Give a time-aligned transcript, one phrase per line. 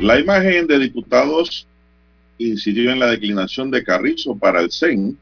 [0.00, 1.66] La imagen de diputados
[2.38, 5.18] incidió en la declinación de Carrizo para el CEN.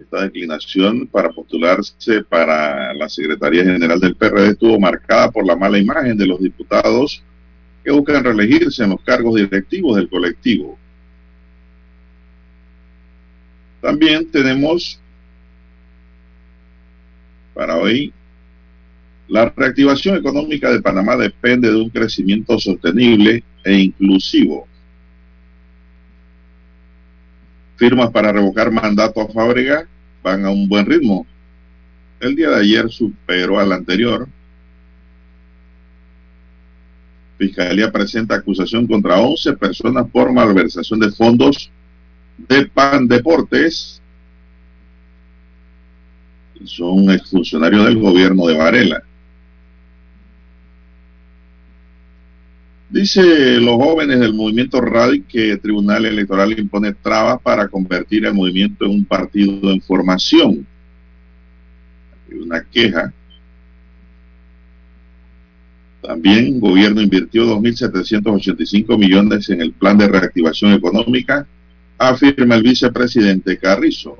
[0.00, 5.78] Esta declinación para postularse para la Secretaría General del PRD estuvo marcada por la mala
[5.78, 7.22] imagen de los diputados
[7.84, 10.76] que buscan reelegirse en los cargos directivos del colectivo.
[13.80, 15.00] También tenemos
[17.54, 18.12] para hoy
[19.28, 24.66] la reactivación económica de Panamá depende de un crecimiento sostenible e inclusivo.
[27.76, 29.86] Firmas para revocar mandato a Fábrega
[30.22, 31.26] van a un buen ritmo.
[32.20, 34.26] El día de ayer superó al anterior.
[37.36, 41.70] Fiscalía presenta acusación contra 11 personas por malversación de fondos
[42.48, 44.02] de PAN Deportes.
[46.64, 49.07] Son exfuncionarios del gobierno de Varela.
[52.90, 58.32] Dice los jóvenes del movimiento RADI que el Tribunal Electoral impone trabas para convertir el
[58.32, 60.66] movimiento en un partido en formación.
[62.30, 63.12] Hay una queja.
[66.00, 71.46] También el gobierno invirtió 2.785 millones en el plan de reactivación económica,
[71.98, 74.16] afirma el vicepresidente Carrizo.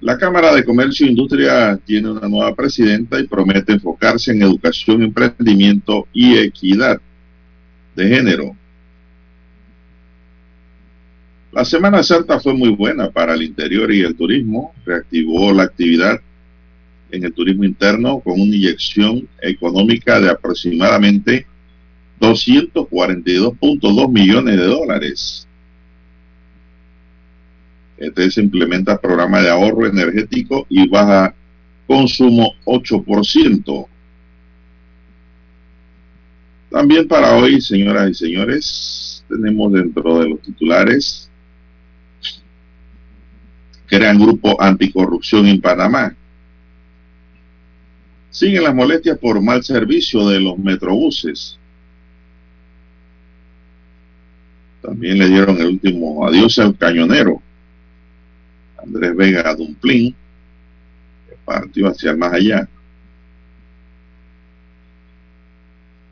[0.00, 5.02] La Cámara de Comercio e Industria tiene una nueva presidenta y promete enfocarse en educación,
[5.02, 7.00] emprendimiento y equidad
[7.94, 8.54] de género.
[11.50, 16.20] La Semana Santa fue muy buena para el interior y el turismo, reactivó la actividad
[17.10, 21.46] en el turismo interno con una inyección económica de aproximadamente
[22.20, 25.45] 242.2 millones de dólares.
[27.98, 31.34] Se implementa programa de ahorro energético y baja
[31.86, 33.86] consumo 8%.
[36.70, 41.30] También para hoy, señoras y señores, tenemos dentro de los titulares,
[43.86, 46.14] crean grupo anticorrupción en Panamá.
[48.30, 51.58] Siguen las molestias por mal servicio de los metrobuses.
[54.82, 57.40] También le dieron el último adiós al cañonero.
[58.86, 60.14] Andrés Vega Dumplín,
[61.44, 62.68] partió hacia el más allá.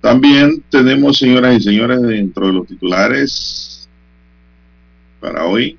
[0.01, 3.89] También tenemos, señoras y señores, dentro de los titulares
[5.21, 5.79] para hoy,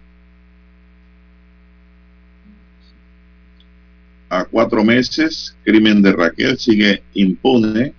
[4.30, 7.94] a cuatro meses, crimen de Raquel sigue impune,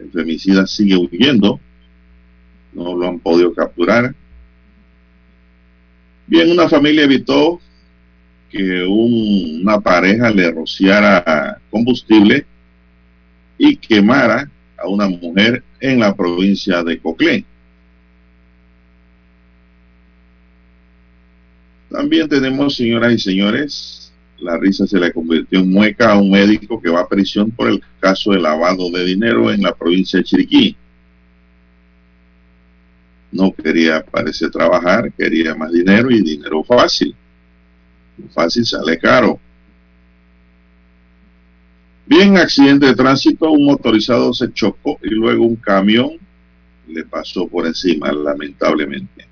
[0.00, 1.60] el femicida sigue huyendo,
[2.72, 4.14] no lo han podido capturar.
[6.28, 7.58] Bien, una familia evitó
[8.50, 12.44] que una pareja le rociara combustible
[13.56, 17.46] y quemara a una mujer en la provincia de Coclé.
[21.90, 26.78] También tenemos, señoras y señores, la risa se le convirtió en mueca a un médico
[26.78, 30.24] que va a prisión por el caso de lavado de dinero en la provincia de
[30.24, 30.76] Chiriquí
[33.30, 37.14] no quería, parece, trabajar, quería más dinero y dinero fácil.
[38.34, 39.38] Fácil sale caro.
[42.06, 46.12] Bien, accidente de tránsito, un motorizado se chocó y luego un camión
[46.88, 49.26] le pasó por encima, lamentablemente.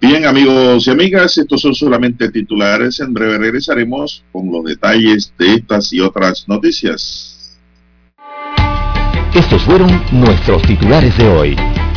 [0.00, 3.00] Bien, amigos y amigas, estos son solamente titulares.
[3.00, 7.58] En breve regresaremos con los detalles de estas y otras noticias.
[9.34, 11.73] Estos fueron nuestros titulares de hoy.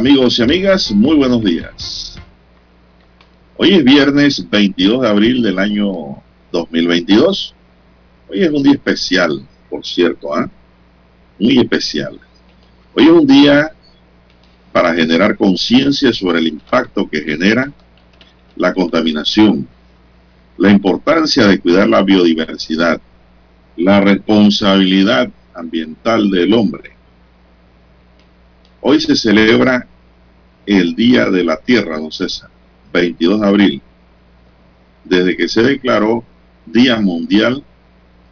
[0.00, 2.18] Amigos y amigas, muy buenos días.
[3.58, 7.54] Hoy es viernes 22 de abril del año 2022.
[8.30, 10.48] Hoy es un día especial, por cierto, ¿ah?
[11.38, 12.18] muy especial.
[12.94, 13.72] Hoy es un día
[14.72, 17.70] para generar conciencia sobre el impacto que genera
[18.56, 19.68] la contaminación,
[20.56, 23.02] la importancia de cuidar la biodiversidad,
[23.76, 26.99] la responsabilidad ambiental del hombre.
[28.82, 29.86] Hoy se celebra
[30.66, 32.48] el Día de la Tierra, don César,
[32.92, 33.82] 22 de abril,
[35.04, 36.24] desde que se declaró
[36.64, 37.62] Día Mundial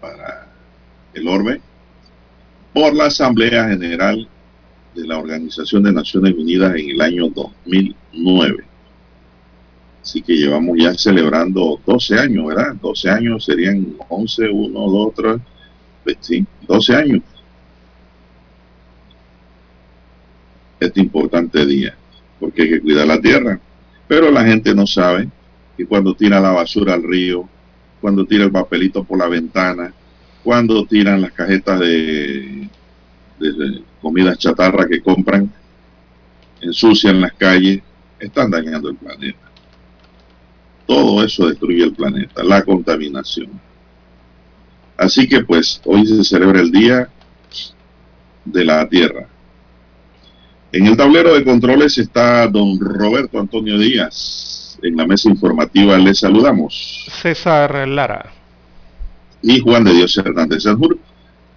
[0.01, 0.49] para
[1.13, 1.61] el Orbe
[2.73, 4.27] por la Asamblea General
[4.95, 8.65] de la Organización de Naciones Unidas en el año 2009.
[10.03, 12.75] Así que llevamos ya celebrando 12 años, ¿verdad?
[12.81, 15.15] 12 años serían 11, 1, 2,
[16.05, 17.23] 3, sí, 12 años.
[20.81, 21.97] Este importante día,
[22.39, 23.61] porque hay que cuidar la tierra.
[24.07, 25.29] Pero la gente no sabe
[25.77, 27.49] que cuando tira la basura al río,
[28.01, 29.93] cuando tira el papelito por la ventana,
[30.43, 32.69] cuando tiran las cajetas de,
[33.39, 35.53] de comida chatarra que compran,
[36.61, 37.83] ensucian las calles,
[38.19, 39.39] están dañando el planeta.
[40.87, 43.51] Todo eso destruye el planeta, la contaminación.
[44.97, 47.09] Así que pues hoy se celebra el Día
[48.45, 49.29] de la Tierra.
[50.71, 54.79] En el tablero de controles está don Roberto Antonio Díaz.
[54.83, 57.07] En la mesa informativa le saludamos.
[57.23, 58.31] César Lara.
[59.43, 60.99] Y Juan de Dios Hernández Sanjur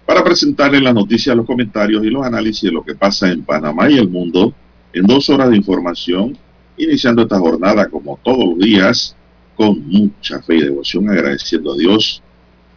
[0.06, 3.90] para presentarle las noticias, los comentarios y los análisis de lo que pasa en Panamá
[3.90, 4.54] y el mundo
[4.94, 6.36] en dos horas de información,
[6.76, 9.14] iniciando esta jornada como todos los días,
[9.56, 12.22] con mucha fe y devoción, agradeciendo a Dios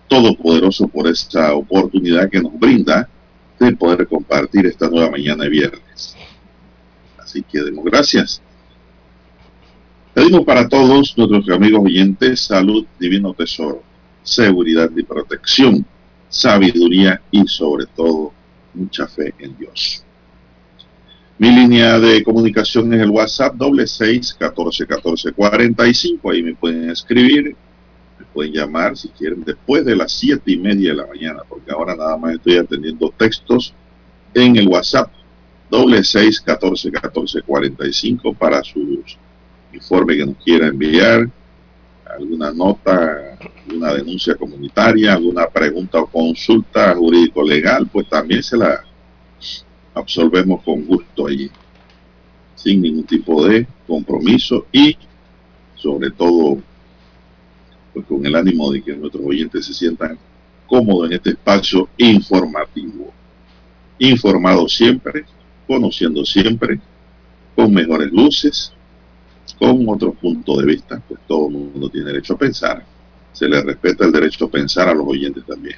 [0.08, 3.10] Todopoderoso por esta oportunidad que nos brinda
[3.60, 5.85] de poder compartir esta nueva mañana de viernes.
[7.36, 8.42] Así que demos gracias.
[10.14, 13.84] Pedimos para todos nuestros amigos oyentes salud, divino tesoro,
[14.24, 15.86] seguridad y protección
[16.30, 18.32] sabiduría y sobre todo
[18.74, 20.06] mucha fe en Dios.
[21.38, 26.32] Mi línea de comunicación es el WhatsApp doble seis catorce catorce cuarenta y cinco.
[26.32, 27.54] Ahí me pueden escribir,
[28.18, 31.70] me pueden llamar si quieren después de las siete y media de la mañana, porque
[31.70, 33.74] ahora nada más estoy atendiendo textos
[34.34, 35.12] en el WhatsApp
[35.76, 39.18] doble seis catorce catorce cuarenta y cinco para sus
[39.74, 41.30] informes que nos quiera enviar,
[42.06, 43.38] alguna nota,
[43.68, 48.84] alguna denuncia comunitaria, alguna pregunta o consulta jurídico-legal, pues también se la
[49.94, 51.52] absolvemos con gusto allí,
[52.56, 54.98] sin ningún tipo de compromiso y
[55.76, 56.58] sobre todo
[57.94, 60.18] pues con el ánimo de que nuestros oyentes se sientan
[60.68, 63.14] cómodos en este espacio informativo.
[64.00, 65.26] Informado siempre,
[65.68, 66.80] conociendo siempre,
[67.56, 68.74] con mejores luces,
[69.60, 72.84] con otro punto de vista, pues todo el mundo tiene derecho a pensar.
[73.32, 75.78] Se le respeta el derecho a pensar a los oyentes también.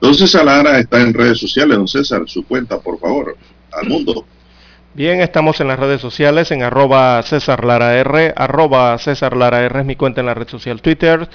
[0.00, 1.76] Don César Lara está en redes sociales.
[1.76, 3.36] Don César, su cuenta, por favor,
[3.72, 4.24] al mundo.
[4.94, 9.80] Bien, estamos en las redes sociales, en arroba César Lara R, arroba César Lara R
[9.80, 11.28] es mi cuenta en la red social Twitter.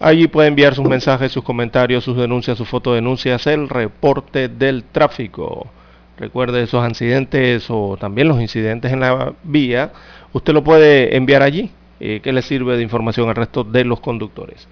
[0.00, 5.70] Allí puede enviar sus mensajes, sus comentarios, sus denuncias, sus fotodenuncias, el reporte del tráfico.
[6.18, 9.92] Recuerde esos accidentes o también los incidentes en la vía
[10.32, 11.70] usted lo puede enviar allí,
[12.00, 14.66] eh, que le sirve de información al resto de los conductores.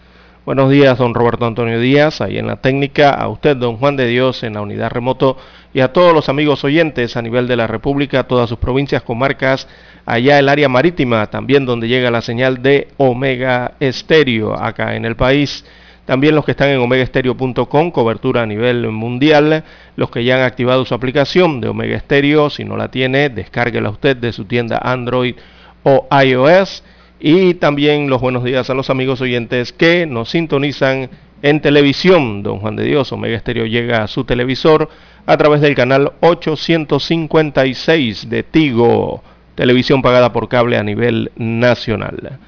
[0.45, 4.07] Buenos días, don Roberto Antonio Díaz, ahí en la técnica, a usted, don Juan de
[4.07, 5.37] Dios, en la unidad remoto,
[5.73, 9.69] y a todos los amigos oyentes a nivel de la República, todas sus provincias, comarcas,
[10.05, 15.17] allá el área marítima, también donde llega la señal de Omega Estéreo, acá en el
[15.17, 15.65] país.
[16.07, 19.65] También los que están en omegaestereo.com, cobertura a nivel mundial.
[19.97, 23.91] Los que ya han activado su aplicación de Omega Stereo, si no la tiene, descárguela
[23.91, 25.35] usted de su tienda Android
[25.83, 26.85] o iOS.
[27.19, 31.11] Y también los buenos días a los amigos oyentes que nos sintonizan
[31.43, 32.45] en televisión.
[32.45, 34.89] Don Juan de Dios, Omega Stereo llega a su televisor
[35.27, 39.25] a través del canal 856 de Tigo,
[39.57, 42.39] televisión pagada por cable a nivel nacional.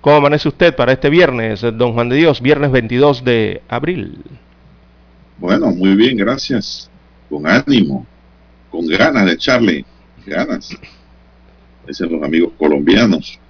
[0.00, 4.22] ¿Cómo amanece usted para este viernes, don Juan de Dios, viernes 22 de abril?
[5.38, 6.88] Bueno, muy bien, gracias.
[7.28, 8.06] Con ánimo,
[8.70, 9.84] con ganas de echarle
[10.24, 10.70] ganas,
[11.86, 13.40] dicen los amigos colombianos.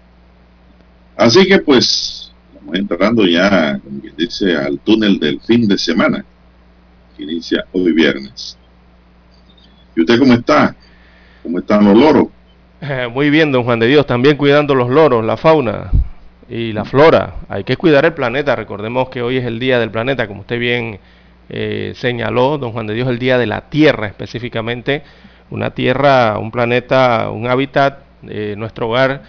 [1.18, 6.24] Así que pues, vamos entrando ya, como quien dice, al túnel del fin de semana,
[7.14, 8.56] que inicia hoy viernes.
[9.94, 10.74] ¿Y usted cómo está?
[11.42, 12.28] ¿Cómo están los loros?
[12.80, 15.90] Eh, muy bien, don Juan de Dios, también cuidando los loros, la fauna
[16.48, 17.36] y la flora.
[17.48, 18.56] Hay que cuidar el planeta.
[18.56, 20.98] Recordemos que hoy es el Día del Planeta, como usted bien
[21.48, 25.02] eh, señaló, don Juan de Dios, el Día de la Tierra específicamente.
[25.50, 29.22] Una tierra, un planeta, un hábitat, de nuestro hogar,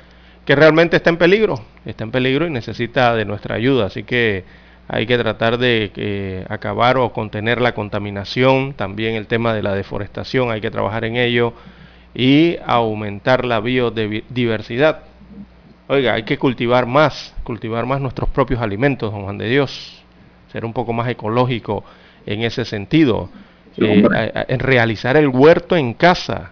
[0.45, 1.61] que realmente está en peligro.
[1.85, 3.85] Está en peligro y necesita de nuestra ayuda.
[3.85, 4.43] Así que
[4.87, 9.75] hay que tratar de eh, acabar o contener la contaminación, también el tema de la
[9.75, 11.53] deforestación, hay que trabajar en ello
[12.15, 15.03] y aumentar la biodiversidad.
[15.91, 20.03] Oiga, hay que cultivar más, cultivar más nuestros propios alimentos, don Juan de Dios,
[20.51, 21.83] ser un poco más ecológico
[22.27, 23.31] en ese sentido,
[23.75, 24.07] eh,
[24.49, 26.51] en realizar el huerto en casa.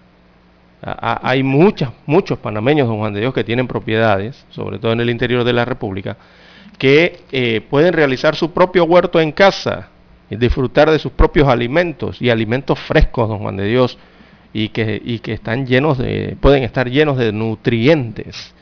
[0.82, 5.10] hay muchas, muchos panameños, don Juan de Dios, que tienen propiedades, sobre todo en el
[5.12, 6.18] interior de la República,
[6.80, 9.90] que eh, pueden realizar su propio huerto en casa
[10.32, 14.00] y disfrutar de sus propios alimentos y alimentos frescos, don Juan de Dios,
[14.52, 18.56] y que, y que están llenos de, pueden estar llenos de nutrientes,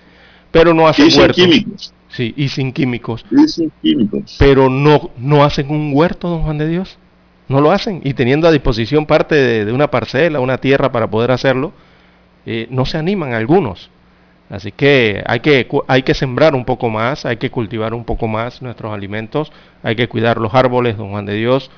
[0.55, 1.93] pero no hacen sin químicos.
[2.07, 3.25] Sí, y sin químicos.
[3.29, 4.37] Y sin químicos.
[4.39, 6.97] Pero no, no hacen un huerto, don Juan de Dios.
[7.49, 7.99] No lo hacen.
[8.05, 11.73] Y teniendo a disposición parte de, una parcela, una tierra para poder hacerlo,
[12.45, 13.89] eh, no se animan algunos.
[14.49, 18.29] Así que hay, que hay que sembrar un poco más, hay que cultivar un poco
[18.29, 19.51] más nuestros alimentos,
[19.83, 21.69] hay que cuidar los árboles, don Juan de Dios,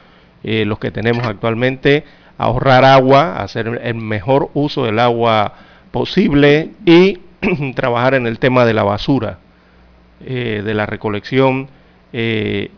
[0.44, 2.04] eh, los que tenemos actualmente,
[2.38, 5.56] ahorrar agua, hacer el mejor uso del agua
[5.92, 7.22] posible y
[7.76, 9.40] trabajar en el tema de la basura,
[10.26, 11.68] eh, de la recolección
[12.14, 12.72] eh,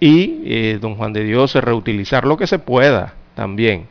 [0.00, 3.86] y, don Juan de Dios, reutilizar lo que se pueda también.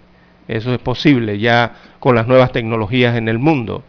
[0.47, 3.83] Eso es posible ya con las nuevas tecnologías en el mundo.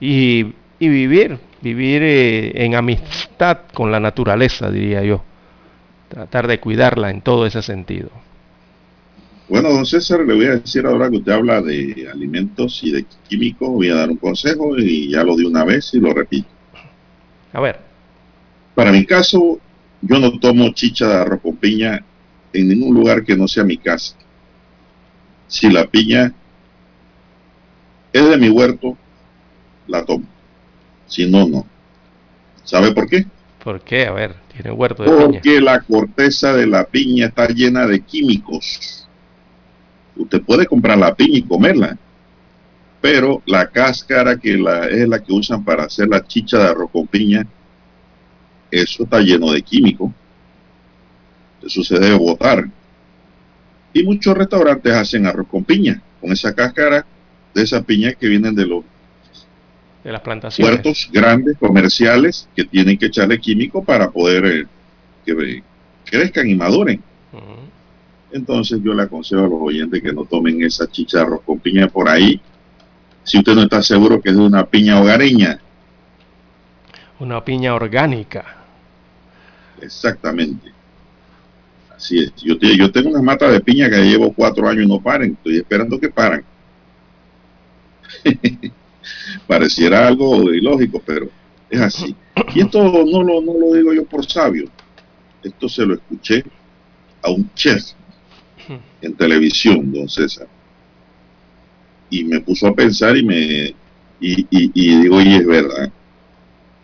[0.00, 5.24] Y y vivir, vivir eh, en amistad con la naturaleza, diría yo.
[6.08, 8.10] Tratar de cuidarla en todo ese sentido.
[9.48, 13.04] Bueno, don César, le voy a decir ahora que usted habla de alimentos y de
[13.28, 16.48] químicos, voy a dar un consejo y ya lo di una vez y lo repito.
[17.52, 17.78] A ver.
[18.74, 19.60] Para mi caso,
[20.00, 22.02] yo no tomo chicha de arroz con piña
[22.52, 24.16] en ningún lugar que no sea mi casa.
[25.46, 26.32] Si la piña
[28.12, 28.96] es de mi huerto,
[29.86, 30.24] la tomo.
[31.06, 31.66] Si no, no.
[32.64, 33.26] ¿Sabe por qué?
[33.62, 34.06] ¿Por qué?
[34.06, 35.60] A ver, tiene huerto de Porque piña.
[35.60, 39.03] la corteza de la piña está llena de químicos.
[40.16, 41.96] Usted puede comprar la piña y comerla,
[43.00, 46.90] pero la cáscara que la, es la que usan para hacer la chicha de arroz
[46.90, 47.46] con piña,
[48.70, 50.10] eso está lleno de químicos.
[51.62, 52.64] Eso se debe botar.
[53.92, 57.06] Y muchos restaurantes hacen arroz con piña, con esa cáscara
[57.54, 58.84] de esa piña que vienen de los
[60.02, 60.70] de las plantaciones.
[60.70, 64.66] Puertos grandes, comerciales, que tienen que echarle químico para poder eh,
[65.24, 65.62] que
[66.04, 67.02] crezcan y maduren.
[68.34, 72.08] Entonces yo le aconsejo a los oyentes que no tomen esa chicharro con piña por
[72.08, 72.40] ahí,
[73.22, 75.60] si usted no está seguro que es de una piña hogareña.
[77.20, 78.56] Una piña orgánica.
[79.80, 80.72] Exactamente.
[81.94, 82.32] Así es.
[82.42, 85.34] Yo, yo tengo una mata de piña que llevo cuatro años y no paren.
[85.34, 86.44] Estoy esperando que paran.
[89.46, 91.28] Pareciera algo ilógico, pero
[91.70, 92.16] es así.
[92.52, 94.68] Y esto no lo, no lo digo yo por sabio.
[95.40, 96.42] Esto se lo escuché
[97.22, 97.94] a un chef
[99.00, 100.46] en televisión, don César.
[102.10, 103.74] Y me puso a pensar y me
[104.20, 105.90] y, y digo, y es verdad.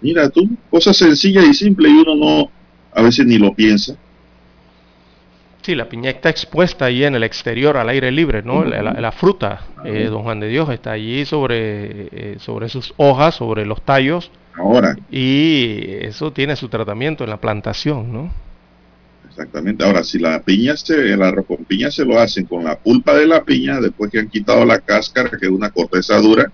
[0.00, 2.50] Mira tú, cosas sencillas y simples y uno no,
[2.92, 3.96] a veces ni lo piensa.
[5.62, 8.64] Sí, la piña está expuesta ahí en el exterior, al aire libre, ¿no?
[8.64, 13.66] La, fruta, eh, don Juan de Dios, está allí sobre, eh, sobre sus hojas, sobre
[13.66, 14.30] los tallos.
[14.54, 14.96] Ahora.
[15.10, 18.32] Y eso tiene su tratamiento en la plantación, ¿no?
[19.30, 19.84] Exactamente.
[19.84, 23.14] Ahora, si la piña, se, el arroz con piña se lo hacen con la pulpa
[23.14, 26.50] de la piña, después que han quitado la cáscara, que es una corteza dura,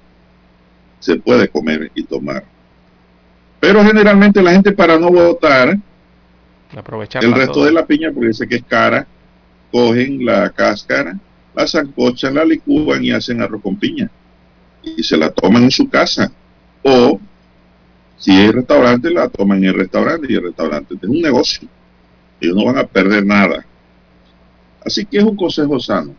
[1.01, 2.45] se puede comer y tomar.
[3.61, 5.79] Pero generalmente la gente para no botar
[7.21, 9.07] el resto de la piña, porque dice que es cara,
[9.73, 11.19] cogen la cáscara,
[11.55, 14.11] la zancochan, la licúan y hacen arroz con piña.
[14.83, 16.31] Y se la toman en su casa.
[16.83, 17.19] O,
[18.19, 20.27] si es restaurante, la toman en el restaurante.
[20.31, 21.69] Y el restaurante es un negocio.
[22.41, 23.65] Ellos no van a perder nada.
[24.85, 26.15] Así que es un consejo sano.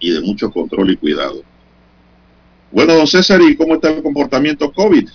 [0.00, 1.42] Y de mucho control y cuidado.
[2.70, 5.08] Bueno, don César, ¿y cómo está el comportamiento COVID?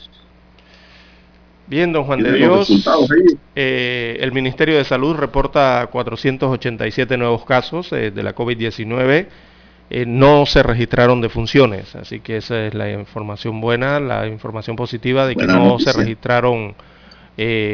[1.68, 2.70] Bien, don Juan de Dios,
[3.56, 9.28] eh, el Ministerio de Salud reporta 487 nuevos casos eh, de la COVID-19.
[9.90, 15.26] Eh, no se registraron defunciones, así que esa es la información buena, la información positiva
[15.26, 16.76] de que no se registraron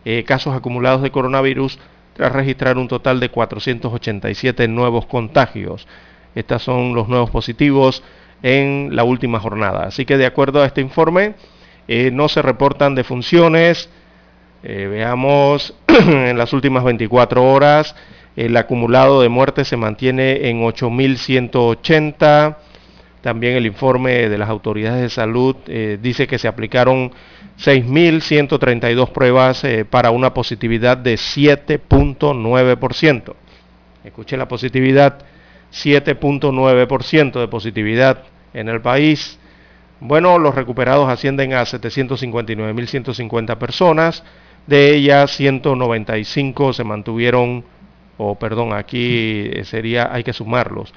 [0.07, 1.79] eh, casos acumulados de coronavirus
[2.15, 5.87] tras registrar un total de 487 nuevos contagios.
[6.35, 8.03] Estos son los nuevos positivos
[8.43, 9.85] en la última jornada.
[9.85, 11.35] Así que de acuerdo a este informe,
[11.89, 13.89] eh, no se reportan defunciones,
[14.67, 17.95] Eh, veamos en las últimas 24 horas,
[18.35, 22.57] el acumulado de muertes se mantiene en 8.180.
[23.21, 27.13] También el informe de las autoridades de salud eh, dice que se aplicaron
[27.59, 33.35] 6.132 pruebas para una positividad de 7.9%.
[34.03, 35.19] Escuchen la positividad,
[35.73, 38.23] 7.9% de positividad
[38.55, 39.39] en el país.
[40.01, 44.25] Bueno, los recuperados ascienden a 759.150 personas.
[44.67, 47.65] De ellas, 195 se mantuvieron,
[48.17, 50.93] o perdón, aquí sería, hay que sumarlos.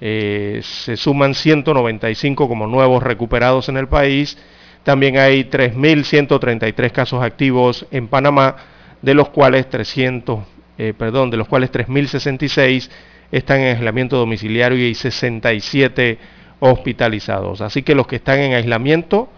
[0.00, 4.38] Eh, se suman 195 como nuevos recuperados en el país.
[4.84, 8.56] También hay 3.133 casos activos en Panamá,
[9.02, 10.40] de los cuales 300,
[10.78, 12.90] eh, perdón, de los cuales 3.066
[13.32, 16.18] están en aislamiento domiciliario y 67
[16.60, 17.60] hospitalizados.
[17.60, 19.28] Así que los que están en aislamiento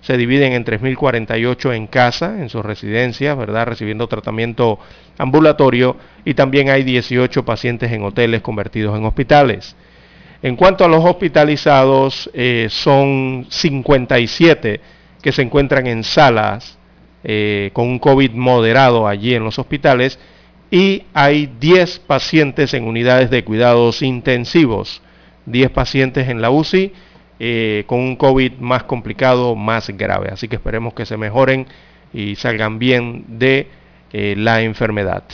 [0.00, 3.66] se dividen en 3.048 en casa, en sus residencias, ¿verdad?
[3.66, 4.78] Recibiendo tratamiento
[5.16, 9.76] ambulatorio y también hay 18 pacientes en hoteles convertidos en hospitales.
[10.42, 14.80] En cuanto a los hospitalizados, eh, son 57
[15.22, 16.78] que se encuentran en salas
[17.22, 20.18] eh, con un COVID moderado allí en los hospitales
[20.68, 25.00] y hay 10 pacientes en unidades de cuidados intensivos,
[25.46, 26.92] 10 pacientes en la UCI
[27.38, 30.30] eh, con un COVID más complicado, más grave.
[30.32, 31.66] Así que esperemos que se mejoren
[32.12, 33.68] y salgan bien de
[34.12, 35.24] la enfermedad.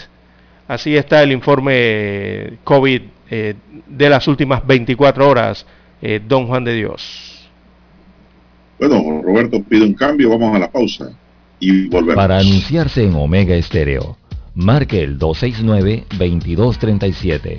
[0.68, 3.54] Así está el informe COVID eh,
[3.86, 5.66] de las últimas 24 horas,
[6.02, 7.48] eh, don Juan de Dios.
[8.78, 11.10] Bueno, Roberto pide un cambio, vamos a la pausa
[11.58, 12.16] y volvemos.
[12.16, 14.18] Para anunciarse en Omega Estéreo,
[14.54, 17.58] marque el 269-2237.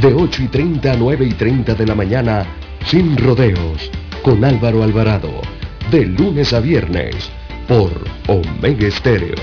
[0.00, 2.46] De 8 y 30 a 9 y 30 de la mañana.
[2.86, 3.90] Sin rodeos.
[4.22, 5.42] Con Álvaro Alvarado.
[5.90, 7.30] De lunes a viernes
[7.68, 7.92] por
[8.26, 9.36] Omega Estéreo.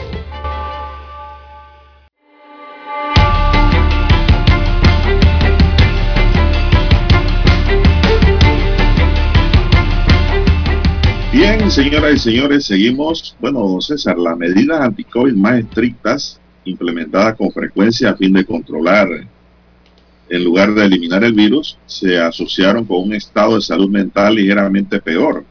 [11.32, 13.38] Bien, señoras y señores, seguimos.
[13.40, 19.08] Bueno, don César, las medidas anti-COVID más estrictas implementadas con frecuencia a fin de controlar,
[20.30, 25.02] en lugar de eliminar el virus, se asociaron con un estado de salud mental ligeramente
[25.02, 25.46] peor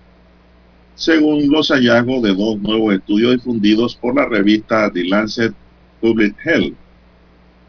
[0.98, 5.54] según los hallazgos de dos nuevos estudios difundidos por la revista The Lancet
[6.00, 6.74] Public Health.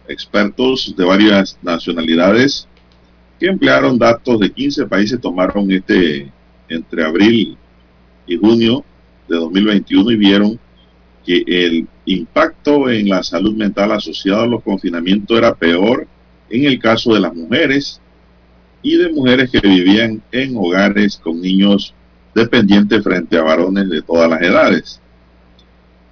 [0.07, 2.67] Expertos de varias nacionalidades
[3.39, 6.31] que emplearon datos de 15 países tomaron este
[6.69, 7.55] entre abril
[8.25, 8.83] y junio
[9.27, 10.59] de 2021 y vieron
[11.23, 16.07] que el impacto en la salud mental asociado a los confinamientos era peor
[16.49, 18.01] en el caso de las mujeres
[18.81, 21.93] y de mujeres que vivían en hogares con niños
[22.33, 25.01] dependiente frente a varones de todas las edades.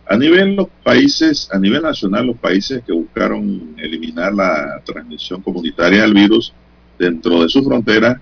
[0.10, 6.04] A nivel los países, a nivel nacional, los países que buscaron eliminar la transmisión comunitaria
[6.04, 6.54] del virus
[6.98, 8.22] dentro de su frontera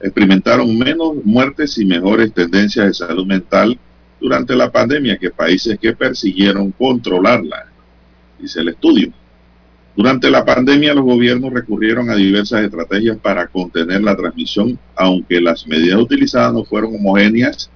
[0.00, 3.78] experimentaron menos muertes y mejores tendencias de salud mental
[4.20, 7.66] durante la pandemia que países que persiguieron controlarla,
[8.38, 9.12] dice el estudio.
[9.96, 15.66] Durante la pandemia los gobiernos recurrieron a diversas estrategias para contener la transmisión, aunque las
[15.66, 17.70] medidas utilizadas no fueron homogéneas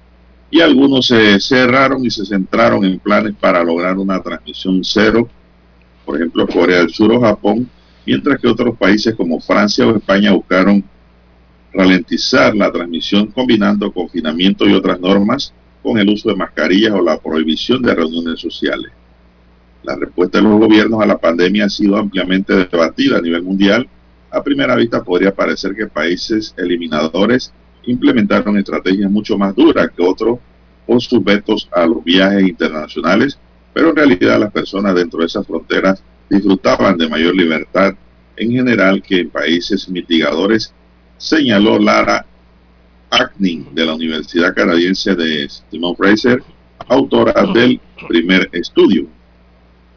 [0.49, 5.27] y algunos se cerraron y se centraron en planes para lograr una transmisión cero
[6.05, 7.67] por ejemplo Corea del Sur o Japón,
[8.05, 10.83] mientras que otros países como Francia o España buscaron
[11.73, 17.19] ralentizar la transmisión combinando confinamiento y otras normas con el uso de mascarillas o la
[17.19, 18.91] prohibición de reuniones sociales.
[19.85, 23.87] La respuesta de los gobiernos a la pandemia ha sido ampliamente debatida a nivel mundial.
[24.31, 30.39] A primera vista podría parecer que países eliminadores implementaron estrategias mucho más duras que otros
[30.87, 33.37] por sus vetos a los viajes internacionales,
[33.73, 37.93] pero en realidad las personas dentro de esas fronteras disfrutaban de mayor libertad
[38.37, 40.73] en general que en países mitigadores,
[41.17, 42.25] señaló Lara
[43.09, 46.43] Acning de la Universidad Canadiense de Simon Fraser,
[46.87, 49.07] autora del primer estudio.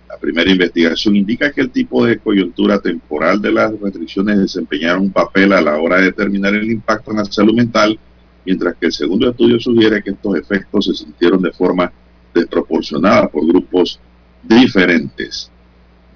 [0.09, 5.13] La primera investigación indica que el tipo de coyuntura temporal de las restricciones desempeñaron un
[5.13, 7.99] papel a la hora de determinar el impacto en la salud mental,
[8.47, 11.93] mientras que el segundo estudio sugiere que estos efectos se sintieron de forma
[12.33, 14.01] desproporcionada por grupos
[14.43, 15.51] diferentes.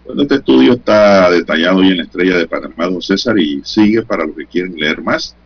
[0.07, 4.03] Bueno, este estudio está detallado hoy en la estrella de Panamá, don César, y sigue
[4.03, 5.37] para los que quieren leer más.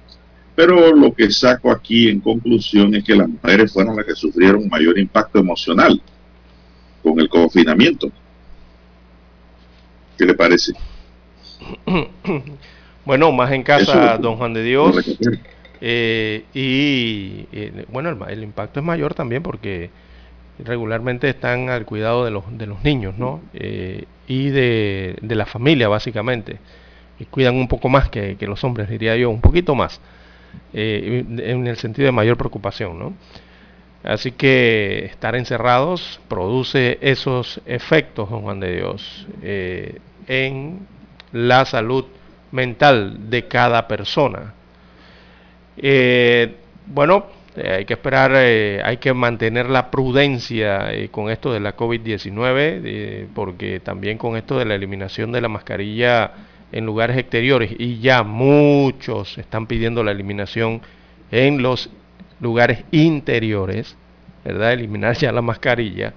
[0.54, 4.68] Pero lo que saco aquí en conclusión es que las mujeres fueron las que sufrieron
[4.68, 6.00] mayor impacto emocional
[7.02, 8.10] con el confinamiento.
[10.16, 10.72] ¿Qué le parece?
[13.04, 15.16] Bueno, más en casa, don Juan de Dios.
[15.80, 19.90] Eh, y eh, bueno, el, el, impacto es mayor también porque
[20.58, 23.40] regularmente están al cuidado de los, de los niños, ¿no?
[23.54, 26.58] Eh, y de, de, la familia, básicamente.
[27.20, 30.00] Y cuidan un poco más que, que los hombres, diría yo, un poquito más.
[30.72, 33.12] en el sentido de mayor preocupación, ¿no?
[34.06, 40.86] Así que estar encerrados produce esos efectos, don Juan de Dios, eh, en
[41.32, 42.04] la salud
[42.52, 44.54] mental de cada persona.
[45.76, 46.54] Eh,
[46.86, 53.26] bueno, eh, hay que esperar, hay que mantener la prudencia con esto de la COVID-19,
[53.34, 56.30] porque también con esto de la eliminación de la mascarilla
[56.70, 60.80] en lugares exteriores, y ya muchos están pidiendo la eliminación
[61.32, 61.90] en los
[62.40, 63.96] lugares interiores,
[64.44, 64.72] ¿verdad?
[64.72, 66.12] Eliminar ya la mascarilla,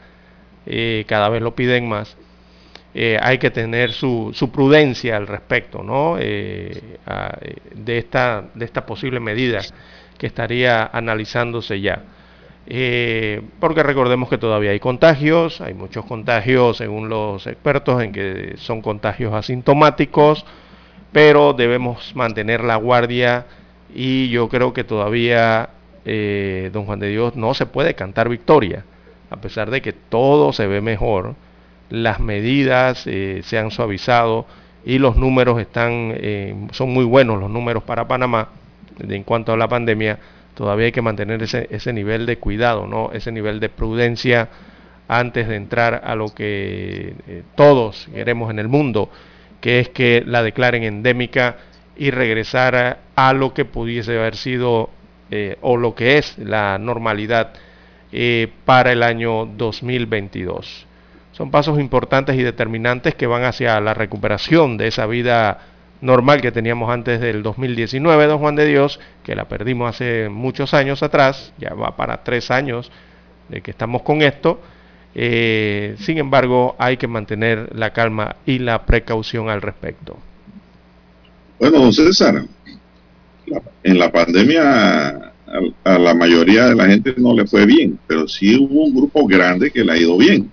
[0.66, 2.16] eh, cada vez lo piden más.
[2.94, 6.18] Eh, hay que tener su, su, prudencia al respecto ¿no?
[6.20, 7.38] Eh, a,
[7.76, 9.62] de, esta, de esta posible medida
[10.18, 12.04] que estaría analizándose ya.
[13.60, 18.82] porque recordemos que todavía hay contagios, hay muchos contagios según los expertos en que son
[18.82, 20.46] contagios asintomáticos,
[21.12, 23.46] pero debemos mantener la guardia
[23.94, 25.70] y yo creo que todavía
[26.12, 28.84] eh, don Juan de Dios no se puede cantar victoria,
[29.30, 31.36] a pesar de que todo se ve mejor,
[31.90, 34.48] las medidas eh, se han suavizado
[34.84, 38.50] y los números están, eh, son muy buenos los números para Panamá
[39.08, 40.20] en cuanto a la pandemia,
[40.56, 43.12] todavía hay que mantener ese, ese nivel de cuidado, ¿no?
[43.14, 44.50] ese nivel de prudencia
[45.08, 49.10] antes de entrar a lo que eh, todos queremos en el mundo,
[49.62, 51.58] que es que la declaren endémica
[51.96, 54.90] y regresar a, a lo que pudiese haber sido
[55.32, 57.54] eh, o lo que es la normalidad
[58.12, 60.88] eh, para el año 2022.
[61.32, 65.60] Son pasos importantes y determinantes que van hacia la recuperación de esa vida
[66.02, 70.74] normal que teníamos antes del 2019, don Juan de Dios, que la perdimos hace muchos
[70.74, 72.92] años atrás, ya va para tres años
[73.50, 74.60] de que estamos con esto.
[75.16, 80.18] Eh, sin embargo, hay que mantener la calma y la precaución al respecto.
[81.60, 82.44] Bueno, don César,
[83.84, 85.34] en la pandemia a,
[85.84, 89.26] a, la mayoría de la gente no le fue bien, pero sí hubo un grupo
[89.26, 90.52] grande que le ha ido bien.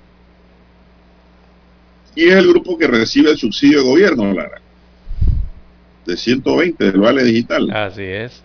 [2.15, 4.61] Y es el grupo que recibe el subsidio de gobierno, Lara,
[6.07, 7.71] de 120 del Vale Digital.
[7.71, 8.43] Así es.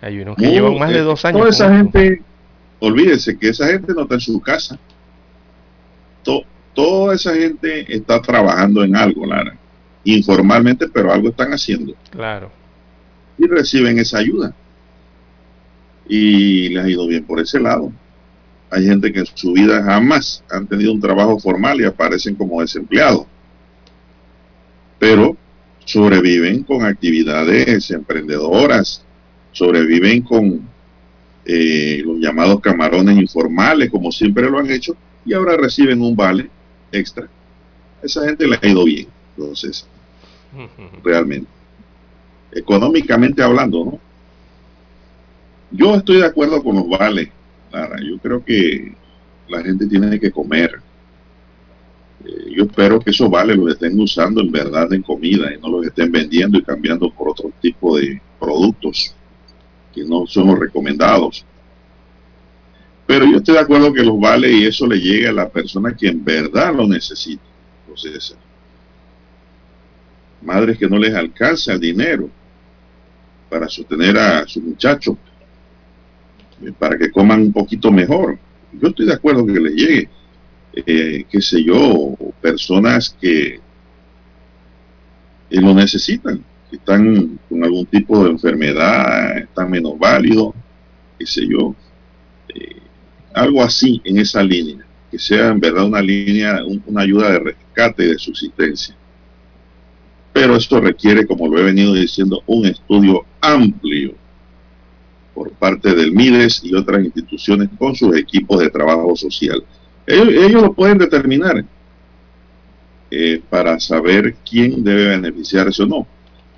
[0.00, 1.40] Hay unos que no, llevan más de dos años.
[1.40, 2.22] Toda esa gente,
[2.78, 4.78] olvídese que esa gente no está en su casa.
[6.22, 9.56] To, toda esa gente está trabajando en algo, Lara.
[10.04, 11.94] Informalmente, pero algo están haciendo.
[12.10, 12.63] Claro
[13.38, 14.54] y reciben esa ayuda.
[16.08, 17.92] Y les ha ido bien por ese lado.
[18.70, 22.60] Hay gente que en su vida jamás han tenido un trabajo formal y aparecen como
[22.60, 23.26] desempleados.
[24.98, 25.36] Pero
[25.84, 29.04] sobreviven con actividades emprendedoras,
[29.52, 30.66] sobreviven con
[31.44, 36.50] eh, los llamados camarones informales, como siempre lo han hecho, y ahora reciben un vale
[36.90, 37.28] extra.
[38.02, 39.86] Esa gente le ha ido bien, entonces,
[41.04, 41.48] realmente
[42.54, 43.98] económicamente hablando, ¿no?
[45.70, 47.28] Yo estoy de acuerdo con los vales,
[47.72, 47.96] Lara.
[48.00, 48.94] Yo creo que
[49.48, 50.80] la gente tiene que comer.
[52.24, 55.68] Eh, yo espero que esos vales los estén usando en verdad en comida y no
[55.68, 59.14] los estén vendiendo y cambiando por otro tipo de productos
[59.92, 61.44] que no son los recomendados.
[63.06, 65.94] Pero yo estoy de acuerdo que los vales y eso le llegue a la persona
[65.94, 67.42] que en verdad lo necesita.
[67.82, 68.36] Entonces,
[70.40, 72.30] madres que no les alcanza el dinero
[73.54, 75.16] para sostener a sus muchachos,
[76.60, 78.36] eh, para que coman un poquito mejor.
[78.72, 80.08] Yo estoy de acuerdo que les llegue,
[80.74, 83.60] eh, qué sé yo, personas que,
[85.50, 90.52] lo necesitan, que están con algún tipo de enfermedad, están menos válidos,
[91.16, 91.76] qué sé yo,
[92.52, 92.78] eh,
[93.34, 98.04] algo así en esa línea, que sea en verdad una línea, una ayuda de rescate
[98.04, 98.96] y de subsistencia.
[100.34, 104.14] Pero esto requiere, como lo he venido diciendo, un estudio amplio
[105.32, 109.62] por parte del MIDES y otras instituciones con sus equipos de trabajo social.
[110.04, 111.64] Ellos, lo pueden determinar
[113.12, 116.06] eh, para saber quién debe beneficiarse o no.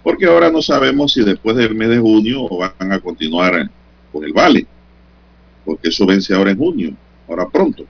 [0.02, 3.70] Porque ahora no sabemos si después del mes de junio van a continuar
[4.10, 4.66] con el vale.
[5.66, 6.94] Porque eso vence ahora en junio,
[7.28, 7.84] ahora pronto.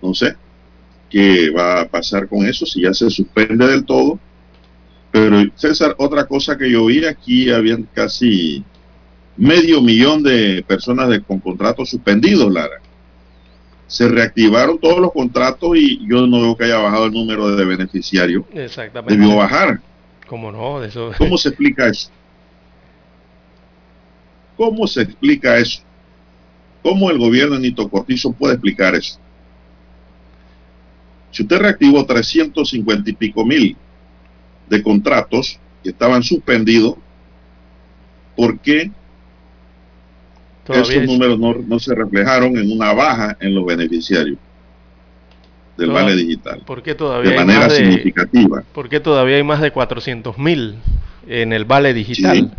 [0.00, 0.36] No sé
[1.14, 4.18] qué va a pasar con eso, si ya se suspende del todo.
[5.12, 8.64] Pero César, otra cosa que yo vi aquí, habían casi
[9.36, 12.80] medio millón de personas de, con contratos suspendidos, Lara.
[13.86, 17.64] Se reactivaron todos los contratos y yo no veo que haya bajado el número de
[17.64, 18.44] beneficiarios.
[18.52, 19.16] Exactamente.
[19.16, 19.80] Debió bajar.
[20.26, 20.82] ¿Cómo no?
[20.82, 21.12] Eso...
[21.18, 22.10] ¿Cómo se explica eso?
[24.56, 25.80] ¿Cómo se explica eso?
[26.82, 29.20] ¿Cómo el gobierno de Nito Cortizo puede explicar eso?
[31.34, 33.76] Si usted reactivó 350 y pico mil
[34.68, 36.94] de contratos que estaban suspendidos,
[38.36, 38.92] ¿por qué
[40.68, 44.38] esos números no, se reflejaron en una baja en los beneficiarios
[45.76, 46.62] del vale digital?
[46.64, 48.62] ¿Por qué todavía de manera significativa.
[48.72, 50.76] ¿Por qué todavía hay más de 400 mil
[51.26, 52.56] en el vale digital?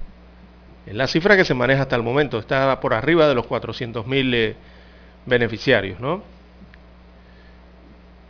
[0.86, 4.06] Es la cifra que se maneja hasta el momento, está por arriba de los 400
[4.06, 4.58] mil eh,
[5.26, 6.35] beneficiarios, ¿no?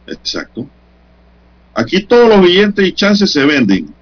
[0.08, 0.68] Exacto.
[1.74, 3.94] Aquí todos los billetes y chances se venden.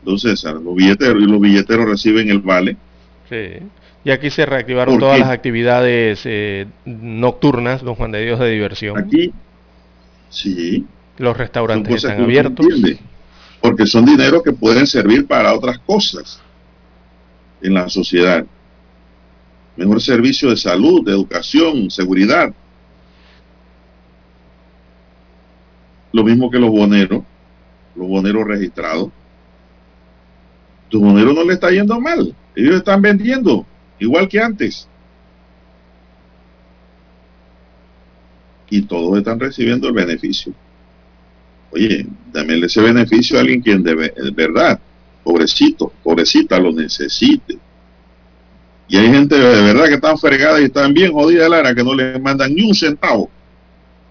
[0.00, 2.76] Entonces, los billeteros y los billeteros reciben el vale.
[3.28, 3.60] Sí.
[4.04, 8.98] Y aquí se reactivaron todas las actividades eh, nocturnas, don Juan de Dios, de diversión.
[8.98, 9.32] Aquí,
[10.28, 10.84] sí.
[11.18, 12.66] Los restaurantes están abiertos.
[13.60, 16.40] porque son dinero que pueden servir para otras cosas
[17.62, 18.44] en la sociedad.
[19.76, 22.52] Mejor servicio de salud, de educación, seguridad.
[26.12, 27.22] Lo mismo que los boneros,
[27.96, 29.10] los boneros registrados.
[30.90, 32.34] Los boneros no le está yendo mal.
[32.54, 33.66] Ellos están vendiendo
[33.98, 34.86] igual que antes.
[38.68, 40.52] Y todos están recibiendo el beneficio.
[41.70, 44.78] Oye, dame ese beneficio a alguien quien de, verdad,
[45.24, 47.58] pobrecito, pobrecita, lo necesite.
[48.88, 51.94] Y hay gente de verdad que están fregadas y están bien jodidas, Lara, que no
[51.94, 53.30] les mandan ni un centavo,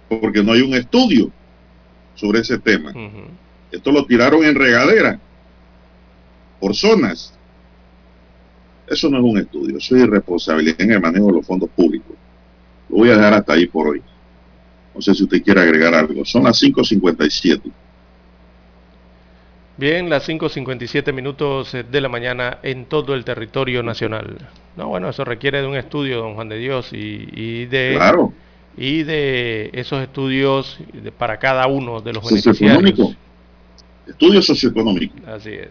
[0.10, 1.32] porque no hay un estudio
[2.22, 2.94] sobre ese tema.
[3.72, 5.20] Esto lo tiraron en regadera,
[6.60, 7.34] por zonas.
[8.88, 12.16] Eso no es un estudio, eso es irresponsabilidad en el manejo de los fondos públicos.
[12.90, 14.02] Lo voy a dejar hasta ahí por hoy.
[14.94, 16.24] No sé si usted quiere agregar algo.
[16.26, 17.62] Son las 5.57.
[19.78, 24.38] Bien, las 5.57 minutos de la mañana en todo el territorio nacional.
[24.76, 27.94] No, bueno, eso requiere de un estudio, don Juan de Dios, y, de...
[27.96, 28.32] Claro
[28.78, 30.80] y de esos estudios
[31.18, 33.16] para cada uno de los beneficiarios.
[34.08, 35.16] Estudio socioeconómico.
[35.28, 35.70] Así es.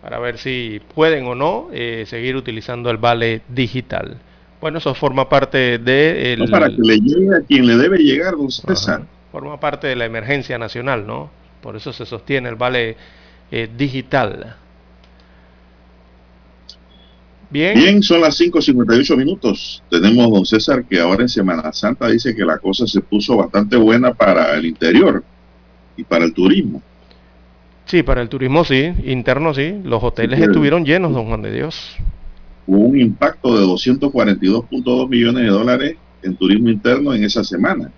[0.00, 4.18] Para ver si pueden o no eh, seguir utilizando el vale digital.
[4.60, 6.34] Bueno, eso forma parte de...
[6.34, 9.02] El, para que le llegue a quien le debe llegar, don César.
[9.32, 11.30] forma parte de la emergencia nacional, ¿no?
[11.60, 12.96] Por eso se sostiene el vale
[13.50, 14.56] eh, digital.
[17.52, 18.02] Bien.
[18.02, 19.82] son las 5.58 minutos.
[19.90, 23.76] Tenemos don César que ahora en Semana Santa dice que la cosa se puso bastante
[23.76, 25.22] buena para el interior
[25.96, 26.82] y para el turismo.
[27.84, 29.74] Sí, para el turismo sí, interno sí.
[29.84, 31.94] Los hoteles estuvieron llenos, don Juan de Dios.
[32.66, 37.92] Hubo un impacto de 242.2 millones de dólares en turismo interno en esa semana.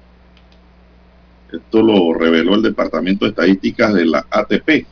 [1.52, 4.84] Esto lo reveló el Departamento de Estadísticas de la ATP.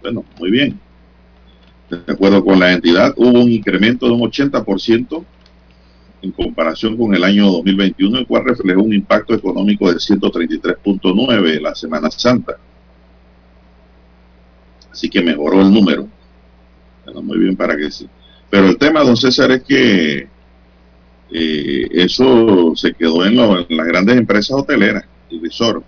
[0.00, 0.83] Bueno, muy bien
[1.90, 5.24] de acuerdo con la entidad, hubo un incremento de un 80%
[6.22, 11.74] en comparación con el año 2021, el cual reflejó un impacto económico de 133.9 la
[11.74, 12.56] Semana Santa.
[14.90, 16.08] Así que mejoró el número.
[17.04, 18.08] Bueno, muy bien para que sí.
[18.48, 20.28] Pero el tema, don César, es que
[21.30, 25.84] eh, eso se quedó en, las grandes empresas hoteleras y resort.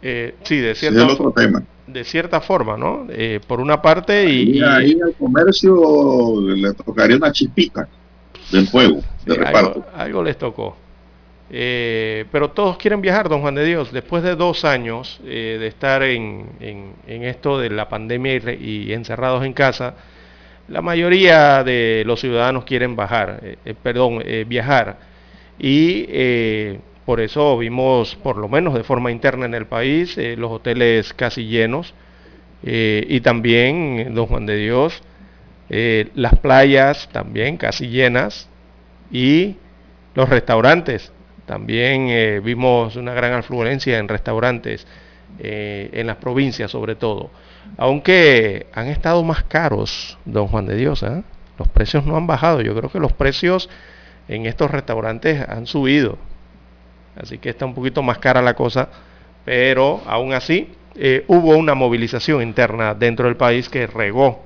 [0.00, 0.98] Eh, sí, de cierto.
[0.98, 3.06] es el otro tema de cierta forma, ¿no?
[3.10, 7.88] Eh, por una parte y, ahí, al comercio le tocaría una chispita
[8.50, 9.84] del fuego, de reparto.
[9.94, 10.76] Algo, les tocó.
[11.54, 13.92] Eh, pero todos quieren viajar, don Juan de Dios.
[13.92, 19.44] Después de dos años eh, de estar en, en, esto de la pandemia y, encerrados
[19.44, 19.94] en casa,
[20.68, 24.98] la mayoría de los ciudadanos quieren bajar, eh, perdón, viajar.
[25.58, 26.06] Y
[27.04, 31.46] por eso vimos, por lo menos de forma interna en el país, los hoteles casi
[31.46, 31.94] llenos.
[32.62, 35.02] y también, don Juan de Dios,
[36.14, 38.48] las playas también casi llenas.
[39.10, 39.56] Y
[40.14, 41.12] los restaurantes
[41.46, 44.86] también eh, vimos una gran afluencia en restaurantes,
[45.38, 47.30] eh, en las provincias sobre todo.
[47.76, 51.22] Aunque han estado más caros, don Juan de Dios, ¿eh?
[51.58, 52.60] los precios no han bajado.
[52.60, 53.68] Yo creo que los precios
[54.28, 56.18] en estos restaurantes han subido.
[57.16, 58.88] Así que está un poquito más cara la cosa,
[59.44, 60.68] pero aún así
[61.26, 64.44] hubo una movilización interna dentro del país que regó,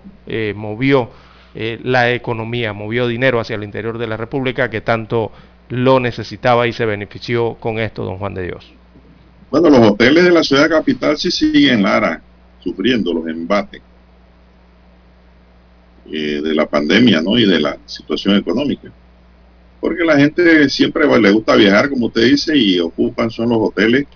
[0.55, 1.11] movió
[1.55, 5.33] la economía, movió dinero hacia el interior de la República que tanto
[5.69, 8.73] lo necesitaba y se benefició con esto, don Juan de Dios.
[9.51, 12.21] Bueno, los hoteles de la ciudad capital sí siguen, Lara,
[12.61, 13.81] sufriendo los embates
[16.07, 17.39] eh, de la pandemia, ¿no?
[17.39, 18.91] Y de la situación económica.
[19.81, 24.07] Porque la gente siempre le gusta viajar, como usted dice, y ocupan son los hoteles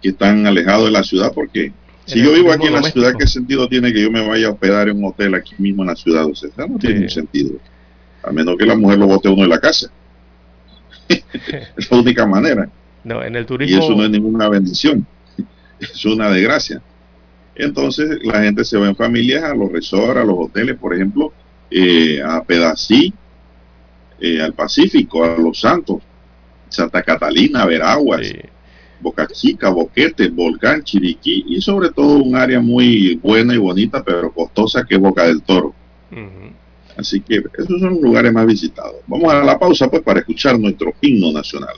[0.00, 1.72] que están alejados de la ciudad, porque
[2.06, 4.52] si yo vivo aquí en la ciudad, ¿qué sentido tiene que yo me vaya a
[4.52, 6.24] hospedar en un hotel aquí mismo en la ciudad?
[6.24, 7.58] O sea, no tiene ningún sentido.
[8.22, 9.90] A menos que la mujer lo bote uno en la casa.
[11.08, 12.70] es la única manera.
[13.04, 13.76] No, en el turismo.
[13.76, 15.06] Y eso no es ninguna bendición,
[15.80, 16.80] es una desgracia.
[17.54, 21.32] Entonces la gente se va en familias a los resorts, a los hoteles, por ejemplo,
[21.70, 23.12] eh, a Pedací,
[24.20, 26.02] eh, al Pacífico, a Los Santos,
[26.68, 28.20] Santa Catalina, Veraguas,
[29.00, 34.32] Boca Chica, Boquete, Volcán, Chiriquí y sobre todo un área muy buena y bonita, pero
[34.32, 35.74] costosa que es Boca del Toro.
[36.96, 38.96] Así que esos son los lugares más visitados.
[39.06, 41.76] Vamos a la pausa pues para escuchar nuestro himno nacional.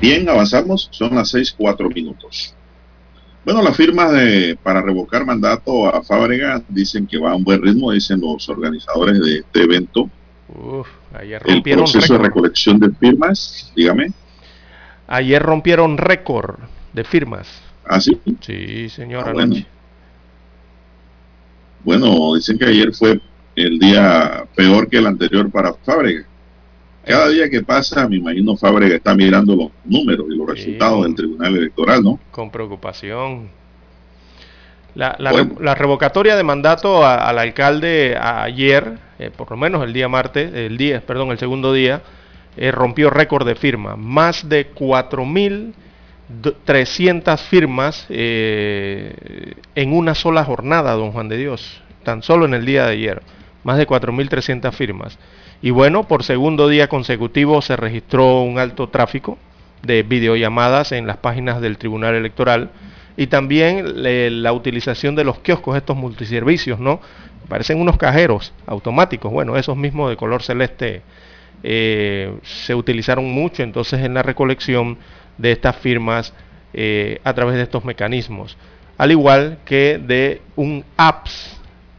[0.00, 0.88] Bien, avanzamos.
[0.90, 2.54] Son las seis cuatro minutos.
[3.44, 7.62] Bueno, las firmas de, para revocar mandato a Fábrega dicen que va a un buen
[7.62, 10.10] ritmo, dicen los organizadores de este evento.
[10.48, 10.88] Uf,
[11.46, 14.12] el proceso de recolección de firmas, dígame.
[15.08, 16.56] Ayer rompieron récord
[16.92, 17.48] de firmas.
[17.86, 18.18] Así.
[18.40, 19.54] Sí, señor, Ah, bueno.
[22.34, 23.20] dicen que ayer fue
[23.56, 26.24] el día peor que el anterior para Fábrega.
[27.06, 30.54] Cada día que pasa, me imagino Fábrega está mirando los números y los Sí.
[30.66, 32.20] resultados del Tribunal Electoral, ¿no?
[32.30, 33.48] Con preocupación.
[34.94, 35.54] La, la Bueno.
[35.58, 39.92] re- la revocatoria de mandato a- al alcalde a- ayer, eh, por lo menos el
[39.94, 42.02] día martes, el día, perdón, el segundo día,
[42.58, 43.94] eh, rompió récord de firma.
[43.94, 51.80] Más de 4.300 firmas eh, en una sola jornada, don Juan de Dios.
[52.02, 53.22] Tan solo en el día de ayer.
[53.62, 55.16] Más de 4.300 firmas.
[55.62, 59.38] Y bueno, por segundo día consecutivo se registró un alto tráfico
[59.82, 62.70] de videollamadas en las páginas del Tribunal Electoral
[63.16, 64.02] y también
[64.42, 67.00] la utilización de los kioscos, estos multiservicios, ¿no?
[67.48, 71.02] Parecen unos cajeros automáticos, bueno, esos mismos de color celeste
[71.62, 74.98] eh, se utilizaron mucho entonces en la recolección
[75.38, 76.32] de estas firmas
[76.74, 78.56] eh, a través de estos mecanismos,
[78.96, 81.54] al igual que de un apps.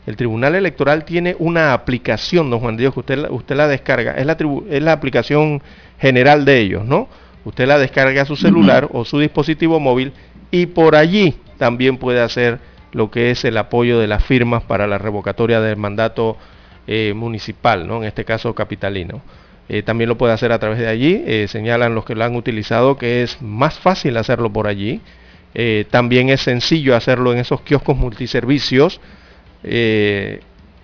[0.05, 4.13] El Tribunal Electoral tiene una aplicación, don Juan Dios, que usted, la- usted la descarga,
[4.13, 5.61] es la, tribu- es la aplicación
[5.99, 7.07] general de ellos, ¿no?
[7.45, 10.11] Usted la descarga a su celular o su dispositivo móvil
[10.51, 12.59] y por allí también puede hacer
[12.91, 16.37] lo que es el apoyo de las firmas para la revocatoria del mandato
[16.87, 17.97] eh, municipal, ¿no?
[17.97, 19.21] en este caso capitalino.
[19.69, 22.35] Eh, también lo puede hacer a través de allí, eh, señalan los que lo han
[22.35, 24.99] utilizado que es más fácil hacerlo por allí.
[25.53, 28.99] Eh, también es sencillo hacerlo en esos kioscos multiservicios.
[29.63, 30.41] eh,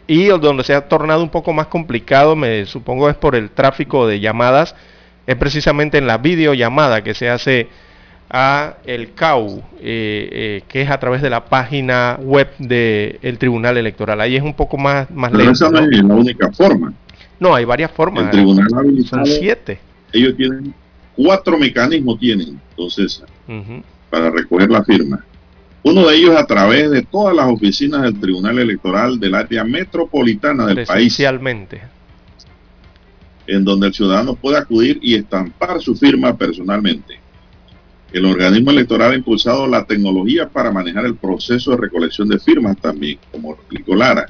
[0.07, 4.07] y donde se ha tornado un poco más complicado, me supongo es por el tráfico
[4.07, 4.75] de llamadas,
[5.25, 7.67] es precisamente en la videollamada que se hace
[8.29, 13.77] a el CAU, eh, eh, que es a través de la página web del Tribunal
[13.77, 14.21] Electoral.
[14.21, 15.53] Ahí es un poco más, más Pero lento.
[15.53, 15.79] esa ¿no?
[15.79, 16.93] es la única forma.
[17.39, 18.25] No, hay varias formas.
[18.25, 19.79] El Tribunal ha Son habilitado, siete.
[20.13, 20.73] ellos tienen
[21.15, 23.23] cuatro mecanismos tienen, entonces,
[24.09, 25.23] para recoger la firma.
[25.83, 30.65] Uno de ellos a través de todas las oficinas del Tribunal Electoral del área metropolitana
[30.65, 31.81] del país, Presencialmente.
[33.47, 37.19] en donde el ciudadano puede acudir y estampar su firma personalmente.
[38.11, 42.77] El organismo electoral ha impulsado la tecnología para manejar el proceso de recolección de firmas
[42.77, 44.25] también, como explicó Lara.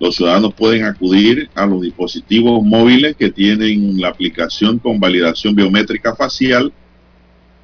[0.00, 6.16] Los ciudadanos pueden acudir a los dispositivos móviles que tienen la aplicación con validación biométrica
[6.16, 6.72] facial,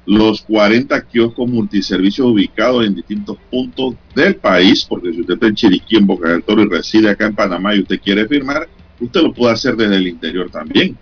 [0.05, 5.55] los 40 kioscos multiservicios ubicados en distintos puntos del país, porque si usted está en
[5.55, 8.67] Chiriquí, en Boca del Toro y reside acá en Panamá y usted quiere firmar,
[8.99, 10.97] usted lo puede hacer desde el interior también.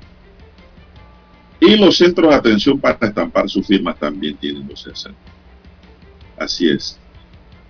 [1.62, 5.16] Y los centros de atención para estampar sus firmas también tienen los centros.
[6.38, 6.98] Así es.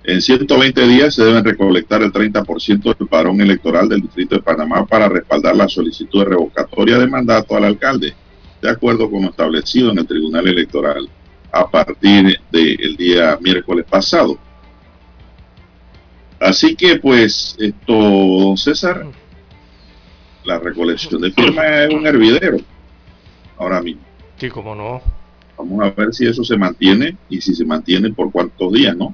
[0.03, 4.85] En 120 días se deben recolectar el 30% del padrón electoral del Distrito de Panamá
[4.85, 8.13] para respaldar la solicitud de revocatoria de mandato al alcalde,
[8.61, 11.09] de acuerdo con lo establecido en el Tribunal Electoral
[11.51, 14.37] a partir del día miércoles pasado.
[16.39, 19.05] Así que pues esto, don César,
[20.45, 22.57] la recolección de firmas es un hervidero
[23.57, 24.01] ahora mismo.
[24.37, 25.01] Sí, como no.
[25.57, 29.13] Vamos a ver si eso se mantiene y si se mantiene por cuántos días, ¿no?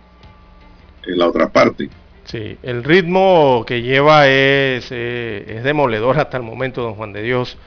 [1.06, 1.89] Es la otra parte.
[2.26, 7.22] Sí, el ritmo que lleva es, eh, es demoledor hasta el momento, don Juan de
[7.22, 7.58] Dios.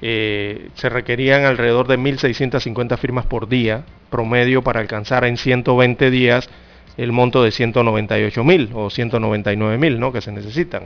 [0.00, 6.48] Eh, se requerían alrededor de 1.650 firmas por día, promedio para alcanzar en 120 días
[6.96, 10.12] el monto de 198.000 o 199.000 ¿no?
[10.12, 10.84] que se necesitan.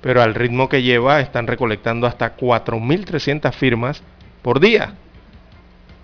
[0.00, 4.02] Pero al ritmo que lleva están recolectando hasta 4.300 firmas
[4.42, 4.94] por día.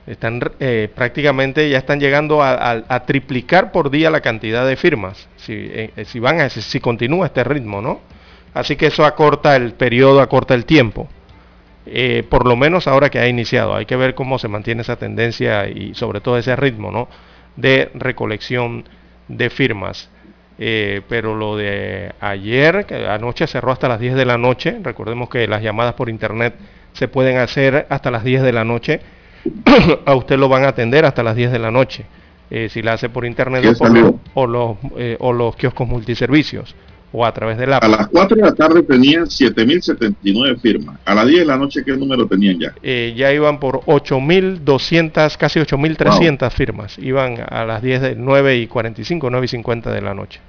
[0.06, 5.28] Están eh, prácticamente ya están llegando a, triplicar por día la cantidad de firmas.
[5.36, 8.00] Si, eh, eh, si van a, si, si continúa este ritmo, ¿no?
[8.54, 11.08] Así que eso acorta el periodo, acorta el tiempo.
[12.28, 13.74] Por lo menos ahora que ha iniciado.
[13.74, 17.08] Hay que ver cómo se mantiene esa tendencia y sobre todo ese ritmo, ¿no?
[17.56, 18.88] De recolección
[19.28, 20.08] de firmas.
[20.56, 24.78] Pero lo de ayer, que anoche cerró hasta las 10 de la noche.
[24.82, 26.54] Recordemos que las llamadas por internet
[26.92, 29.00] se pueden hacer hasta las 10 de la noche.
[30.04, 32.06] a usted lo van a atender hasta las 10 de la noche.
[32.50, 35.56] Eh, si la hace por internet ¿Qué o, por los, o, los, eh, o los
[35.56, 36.74] kioscos multiservicios
[37.12, 37.82] o a través del app.
[37.82, 40.98] A las 4 de la tarde tenían 7.079 firmas.
[41.04, 42.74] A las 10 de la noche, ¿qué número tenían ya?
[42.82, 46.98] eh, ya iban por 8.200, casi 8.300 firmas.
[46.98, 50.40] Iban a las 10 de 9 y 45, 9 y 50 de la noche.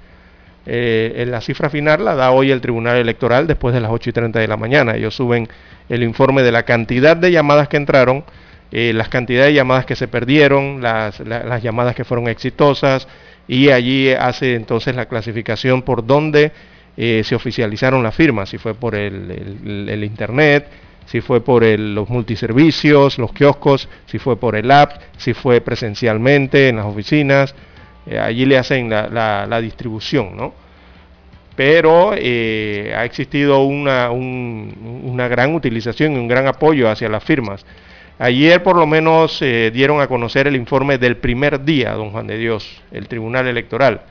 [0.66, 4.10] Eh, en la cifra final la da hoy el Tribunal Electoral después de las 8
[4.10, 4.94] y 30 de la mañana.
[4.94, 5.48] Ellos suben
[5.88, 8.24] el informe de la cantidad de llamadas que entraron
[8.70, 11.18] eh, las cantidades de llamadas que se perdieron, las,
[11.62, 13.08] llamadas que fueron exitosas,
[13.46, 16.52] y allí hace entonces la clasificación por dónde
[16.96, 20.68] eh, se oficializaron las firmas, si fue por el, Internet,
[21.06, 26.68] si fue por los multiservicios, los kioscos, si fue por el app, si fue presencialmente
[26.68, 27.54] en las oficinas,
[28.06, 30.52] eh, allí le hacen la, distribución, ¿no?
[31.56, 37.64] Pero ha existido una, una gran utilización y un gran apoyo hacia las firmas.
[38.18, 42.26] Ayer por lo menos eh, dieron a conocer el informe del primer día, don Juan
[42.26, 44.02] de Dios, el Tribunal Electoral,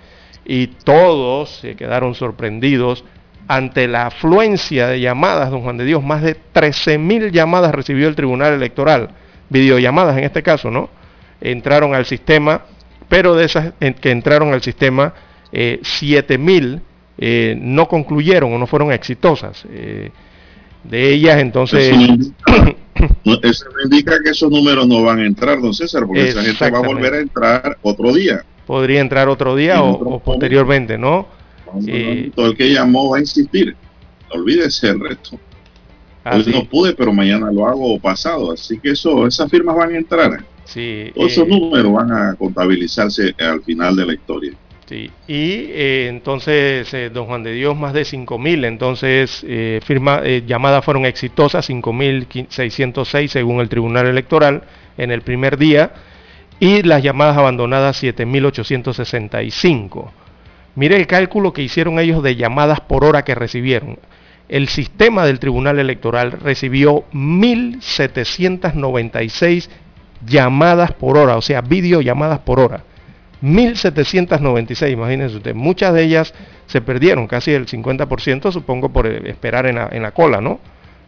[0.45, 3.03] y todos se quedaron sorprendidos
[3.49, 8.15] ante la afluencia de llamadas, don Juan de Dios, más de 13.000 llamadas recibió el
[8.15, 9.09] Tribunal Electoral,
[9.49, 10.89] videollamadas en este caso, ¿no?
[11.41, 12.61] Entraron al sistema,
[13.09, 15.13] pero de esas que entraron al sistema,
[15.51, 16.81] eh, 7.000
[17.17, 19.65] eh, no concluyeron o no fueron exitosas.
[19.69, 20.11] Eh,
[20.84, 21.95] de ellas entonces...
[23.43, 26.80] Eso indica que esos números no van a entrar, don César, porque esa gente va
[26.80, 28.43] a volver a entrar otro día.
[28.65, 31.28] Podría entrar otro día o, posteriormente, ¿no?
[32.36, 33.75] todo el que llamó va a insistir.
[34.30, 35.39] olvídese el resto.
[36.25, 38.51] Hoy no pude, pero mañana lo hago pasado.
[38.51, 40.43] Así que eso, esas firmas van a entrar.
[40.65, 44.53] Sí, Todos esos eh, números van a contabilizarse al final de la historia.
[44.88, 50.21] Sí, y eh, entonces, eh, don Juan de Dios, más de 5.000, entonces eh, firma,
[50.45, 54.63] llamadas fueron exitosas, 5.606 según el Tribunal Electoral
[54.97, 55.91] en el primer día,
[56.61, 60.09] y las llamadas abandonadas 7.865.
[60.75, 63.99] Mire el cálculo que hicieron ellos de llamadas por hora que recibieron.
[64.47, 69.67] El sistema del Tribunal Electoral recibió 1.796
[70.25, 72.85] llamadas por hora, o sea, videollamadas por hora
[73.41, 75.55] 1796, imagínense usted.
[75.55, 76.33] Muchas de ellas
[76.65, 80.59] se perdieron, casi el 50%, supongo, por esperar en la, en la cola, ¿no?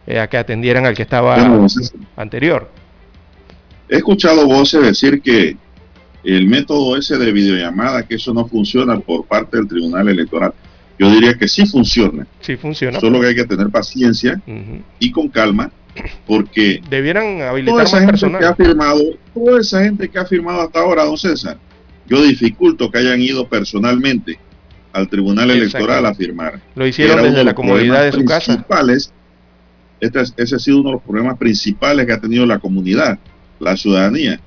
[0.06, 1.36] Eh, a que atendieran al que estaba
[2.16, 2.70] anterior.
[3.88, 5.56] He escuchado voces decir que
[6.24, 10.52] el método ese de videollamada, que eso no funciona por parte del Tribunal Electoral.
[10.98, 12.26] Yo diría que sí funciona.
[12.40, 13.00] Sí funciona.
[13.00, 14.40] Solo que hay que tener paciencia
[14.98, 15.70] y con calma,
[16.26, 19.00] porque debieran habilitar toda esa gente que ha firmado,
[19.34, 21.58] toda esa gente que ha firmado hasta ahora, don César,
[22.10, 24.38] yo dificulto que hayan ido personalmente
[24.92, 26.60] al Tribunal Electoral a firmar.
[26.74, 28.66] Lo hicieron desde la comodidad de su casa.
[30.00, 33.18] Este, ese ha sido uno de los problemas principales que ha tenido la comunidad,
[33.60, 34.40] la ciudadanía,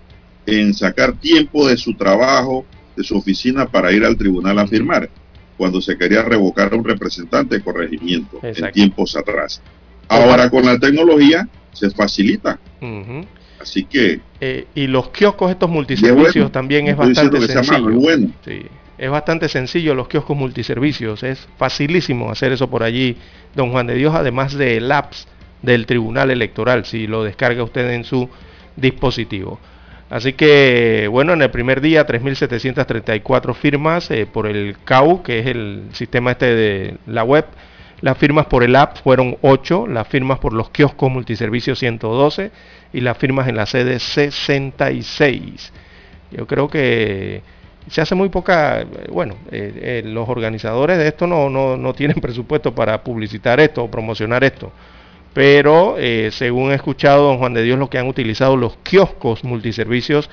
[0.45, 2.65] en sacar tiempo de su trabajo,
[2.97, 5.09] de su oficina para ir al tribunal a firmar,
[5.55, 9.61] cuando se quería revocar a un representante de corregimiento en tiempos atrás.
[10.09, 12.59] Ahora con la tecnología se facilita.
[13.63, 14.19] Así que...
[14.41, 17.89] Eh, y los kioscos estos multiservicios también es bastante sencillo.
[18.97, 21.23] es bastante sencillo los kioscos multiservicios.
[21.23, 23.15] Es facilísimo hacer eso por allí,
[23.55, 25.27] don Juan de Dios, además del apps
[25.61, 28.29] del Tribunal Electoral, si lo descarga usted en su
[28.75, 29.59] dispositivo.
[30.09, 35.47] Así que, bueno, en el primer día 3.734 firmas eh, por el CAU, que es
[35.47, 37.45] el sistema este de la web.
[38.01, 42.51] Las firmas por el app fueron 8, las firmas por los kioscos multiservicios 112
[42.93, 45.73] y las firmas en la sede 66.
[46.31, 47.41] Yo creo que
[47.89, 52.73] se hace muy poca, bueno, eh, eh, los organizadores de esto no, no, tienen presupuesto
[52.73, 54.71] para publicitar esto o promocionar esto.
[55.33, 59.43] Pero eh, según he escuchado, don Juan de Dios, lo que han utilizado los kioscos
[59.43, 60.29] multiservicios,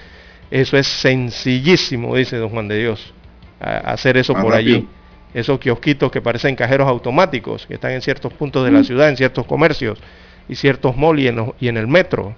[0.50, 3.14] eso es sencillísimo, dice don Juan de Dios,
[3.60, 4.86] hacer eso por allí.
[5.32, 9.16] Esos kiosquitos que parecen cajeros automáticos, que están en ciertos puntos de la ciudad, en
[9.16, 10.00] ciertos comercios
[10.48, 12.34] y ciertos malls y en el metro.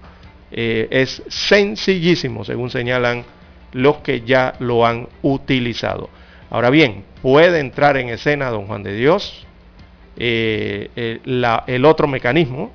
[0.55, 3.24] Eh, es sencillísimo, según señalan
[3.72, 6.11] los que ya lo han utilizado.
[6.50, 9.46] Ahora bien, puede entrar en escena don Juan de Dios
[10.18, 11.20] eh, eh,
[11.66, 12.70] el otro mecanismo,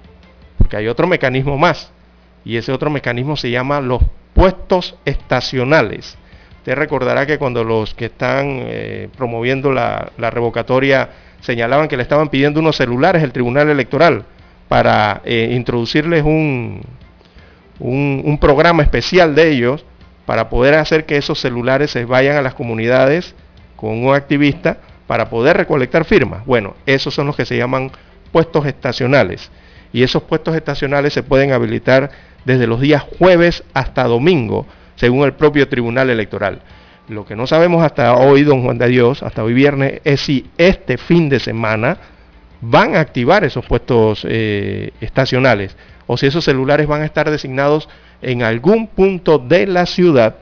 [0.58, 1.92] porque hay otro mecanismo más,
[2.44, 4.02] y ese otro mecanismo se llama los
[4.34, 6.18] puestos estacionales.
[6.58, 8.66] Usted recordará que cuando los que están
[9.16, 11.10] promoviendo la, la, revocatoria
[11.40, 14.26] señalaban que le estaban pidiendo unos celulares el Tribunal Electoral
[14.68, 16.82] para introducirles un,
[17.80, 19.86] un, programa especial de ellos
[20.26, 23.36] para poder hacer que esos celulares se vayan a las comunidades
[23.76, 26.46] con un activista para poder recolectar firmas.
[26.46, 27.92] Bueno, esos son los que se llaman
[28.32, 29.50] puestos estacionales.
[29.94, 32.12] Y esos puestos estacionales se pueden habilitar
[32.44, 34.66] desde los días jueves hasta domingo,
[34.96, 36.62] según el propio Tribunal Electoral.
[37.08, 40.50] Lo que no sabemos hasta hoy, don Juan de Dios, hasta hoy viernes, es si
[40.58, 41.98] este fin de semana
[42.60, 47.88] van a activar esos puestos eh, estacionales o si esos celulares van a estar designados
[48.22, 50.38] en algún punto de la ciudad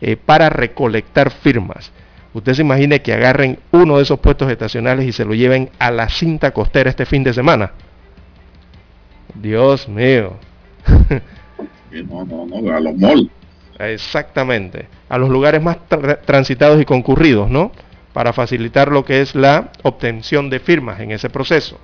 [0.00, 1.92] eh, para recolectar firmas.
[2.34, 5.90] Usted se imagine que agarren uno de esos puestos estacionales y se lo lleven a
[5.90, 7.72] la cinta costera este fin de semana.
[9.34, 10.34] Dios mío.
[12.08, 13.30] no, no, no, a los malls.
[13.78, 15.78] Exactamente, a los lugares más
[16.24, 17.72] transitados y concurridos, ¿no?
[18.12, 21.78] Para facilitar lo que es la obtención de firmas en ese proceso.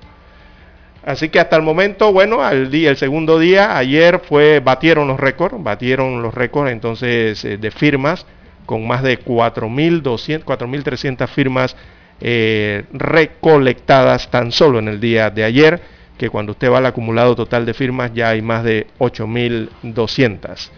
[1.08, 5.18] Así que hasta el momento, bueno, al día, el segundo día, ayer fue, batieron los
[5.18, 8.26] récords, batieron los récords entonces eh, de firmas,
[8.66, 11.76] con más de 4.200, 4.300 firmas
[12.20, 15.80] eh, recolectadas tan solo en el día de ayer,
[16.18, 20.68] que cuando usted va al acumulado total de firmas ya hay más de 8.200.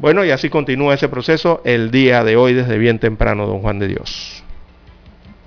[0.00, 3.78] Bueno, y así continúa ese proceso el día de hoy desde bien temprano, don Juan
[3.78, 4.42] de Dios.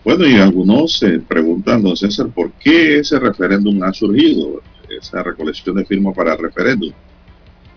[0.03, 4.61] Bueno, y algunos se preguntan, don César, ¿por qué ese referéndum ha surgido?
[4.89, 6.91] Esa recolección de firmas para el referéndum.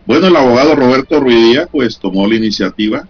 [0.07, 3.07] Bueno, el abogado Roberto Ruidía pues tomó la iniciativa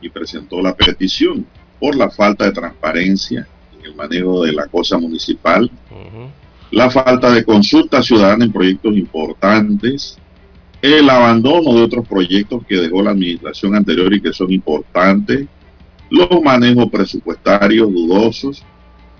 [0.00, 1.46] y presentó la petición
[1.80, 3.46] por la falta de transparencia
[3.78, 5.70] en el manejo de la cosa municipal,
[6.70, 10.18] la falta de consulta ciudadana en proyectos importantes,
[10.82, 15.46] el abandono de otros proyectos que dejó la administración anterior y que son importantes,
[16.10, 18.64] los manejos presupuestarios dudosos,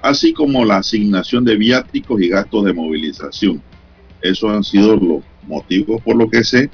[0.02, 3.62] así como la asignación de viáticos y gastos de movilización.
[4.22, 6.70] Esos han sido los motivos por los que se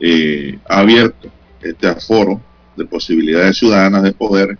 [0.00, 2.40] eh, ha abierto este aforo
[2.76, 4.58] de posibilidades ciudadanas de poder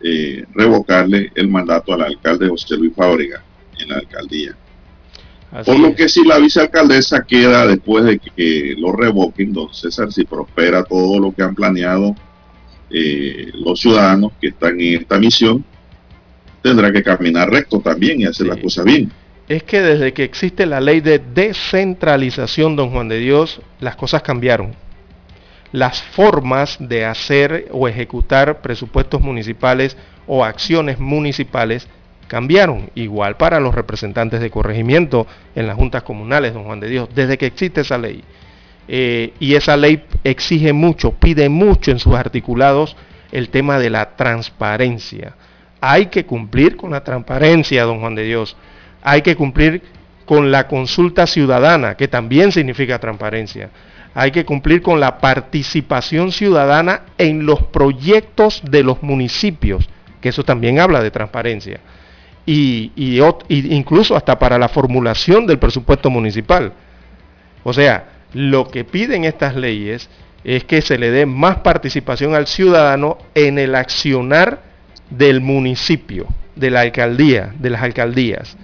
[0.00, 3.42] eh, revocarle el mandato al alcalde José Luis Fábrega
[3.78, 4.56] en la alcaldía.
[5.64, 10.24] Por lo que si la vicealcaldesa queda después de que lo revoquen, don César, si
[10.24, 12.14] prospera todo lo que han planeado
[12.90, 15.64] eh, los ciudadanos que están en esta misión,
[16.62, 19.10] tendrá que caminar recto también y hacer las cosas bien.
[19.48, 24.22] Es que desde que existe la ley de descentralización, don Juan de Dios, las cosas
[24.22, 24.74] cambiaron.
[25.72, 31.88] Las formas de hacer o ejecutar presupuestos municipales o acciones municipales
[32.26, 32.90] cambiaron.
[32.94, 37.38] Igual para los representantes de corregimiento en las juntas comunales, don Juan de Dios, desde
[37.38, 38.22] que existe esa ley.
[38.88, 42.96] Eh, y esa ley exige mucho, pide mucho en sus articulados
[43.30, 45.34] el tema de la transparencia.
[45.80, 48.56] Hay que cumplir con la transparencia, don Juan de Dios.
[49.02, 49.82] Hay que cumplir
[50.24, 53.70] con la consulta ciudadana, que también significa transparencia.
[54.14, 59.88] Hay que cumplir con la participación ciudadana en los proyectos de los municipios,
[60.20, 61.80] que eso también habla de transparencia
[62.48, 62.92] y,
[63.48, 66.72] incluso hasta para la formulación del presupuesto municipal.
[67.62, 70.08] O sea, lo que piden estas leyes
[70.44, 74.62] es que se le dé más participación al ciudadano en el accionar
[75.10, 78.56] del municipio, de la alcaldía, de las alcaldías.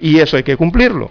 [0.00, 1.10] Y eso hay que cumplirlo.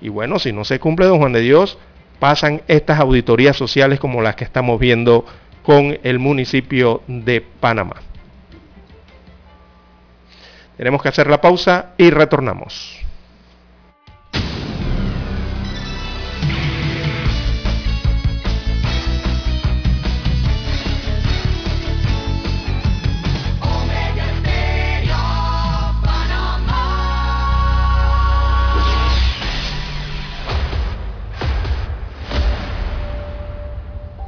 [0.00, 1.78] Y bueno, si no se cumple, don Juan de Dios,
[2.18, 5.24] pasan estas auditorías sociales como las que estamos viendo
[5.62, 7.96] con el municipio de Panamá.
[10.76, 13.07] Tenemos que hacer la pausa y retornamos.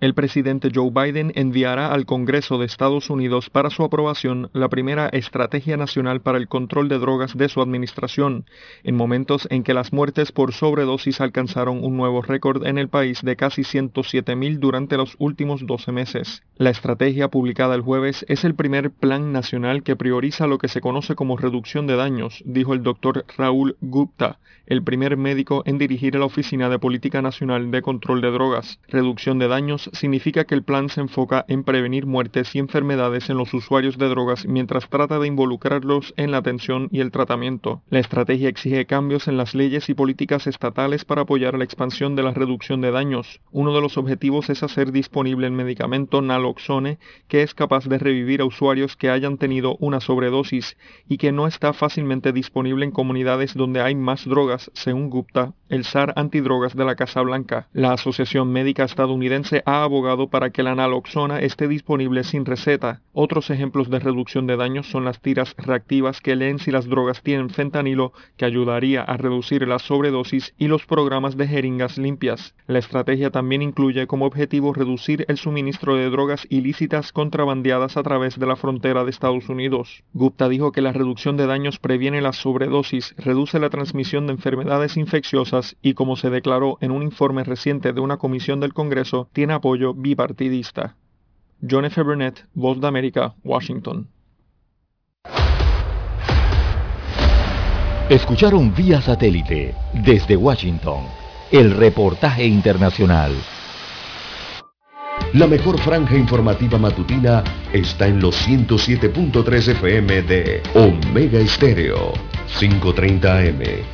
[0.00, 5.08] El presidente Joe Biden enviará al Congreso de Estados Unidos para su aprobación la primera
[5.08, 8.44] estrategia nacional para el control de drogas de su administración,
[8.82, 13.22] en momentos en que las muertes por sobredosis alcanzaron un nuevo récord en el país
[13.22, 16.42] de casi 107.000 durante los últimos 12 meses.
[16.56, 20.80] La estrategia publicada el jueves es el primer plan nacional que prioriza lo que se
[20.80, 26.14] conoce como reducción de daños, dijo el doctor Raúl Gupta, el primer médico en dirigir
[26.14, 28.80] la Oficina de Política Nacional de Control de Drogas.
[28.88, 33.36] Reducción de daños significa que el plan se enfoca en prevenir muertes y enfermedades en
[33.36, 37.82] los usuarios de drogas mientras trata de involucrarlos en la atención y el tratamiento.
[37.90, 42.22] La estrategia exige cambios en las leyes y políticas estatales para apoyar la expansión de
[42.22, 43.40] la reducción de daños.
[43.52, 48.40] Uno de los objetivos es hacer disponible el medicamento naloxone que es capaz de revivir
[48.40, 50.76] a usuarios que hayan tenido una sobredosis
[51.08, 55.84] y que no está fácilmente disponible en comunidades donde hay más drogas, según Gupta, el
[55.84, 57.68] SAR antidrogas de la Casa Blanca.
[57.72, 63.00] La Asociación Médica Estadounidense ha abogado para que la naloxona esté disponible sin receta.
[63.12, 67.22] Otros ejemplos de reducción de daños son las tiras reactivas que leen si las drogas
[67.22, 72.54] tienen fentanilo, que ayudaría a reducir la sobredosis, y los programas de jeringas limpias.
[72.66, 78.38] La estrategia también incluye como objetivo reducir el suministro de drogas ilícitas contrabandeadas a través
[78.38, 80.02] de la frontera de Estados Unidos.
[80.12, 84.96] Gupta dijo que la reducción de daños previene la sobredosis, reduce la transmisión de enfermedades
[84.96, 89.52] infecciosas y, como se declaró en un informe reciente de una comisión del Congreso, tiene
[89.64, 90.94] apoyo bipartidista.
[91.62, 92.02] John F.
[92.02, 94.06] Burnett, Voz de América, Washington.
[98.10, 101.04] Escucharon vía satélite desde Washington
[101.50, 103.32] el reportaje internacional.
[105.32, 107.42] La mejor franja informativa matutina
[107.72, 112.12] está en los 107.3 FM de Omega Estéreo,
[112.58, 113.93] 530 AM.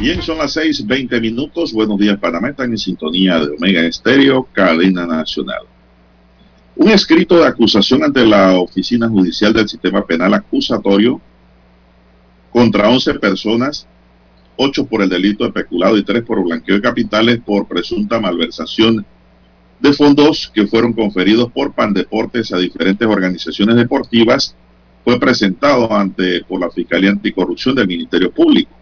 [0.00, 1.74] Bien, son las 6:20 minutos.
[1.74, 2.48] Buenos días, Panamá.
[2.48, 5.60] Están en sintonía de Omega Estéreo, cadena nacional.
[6.76, 11.20] Un escrito de acusación ante la Oficina Judicial del Sistema Penal acusatorio
[12.50, 13.86] contra 11 personas,
[14.56, 19.04] 8 por el delito de peculado y 3 por blanqueo de capitales por presunta malversación
[19.80, 24.56] de fondos que fueron conferidos por Pandeportes a diferentes organizaciones deportivas,
[25.04, 28.79] fue presentado ante por la Fiscalía Anticorrupción del Ministerio Público.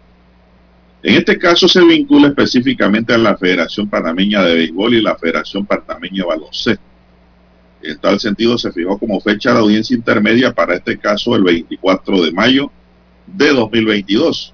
[1.01, 5.65] En este caso se vincula específicamente a la Federación Panameña de Béisbol y la Federación
[5.65, 6.83] Panameña de Baloncesto.
[7.81, 12.23] En tal sentido se fijó como fecha de audiencia intermedia para este caso el 24
[12.23, 12.69] de mayo
[13.25, 14.53] de 2022.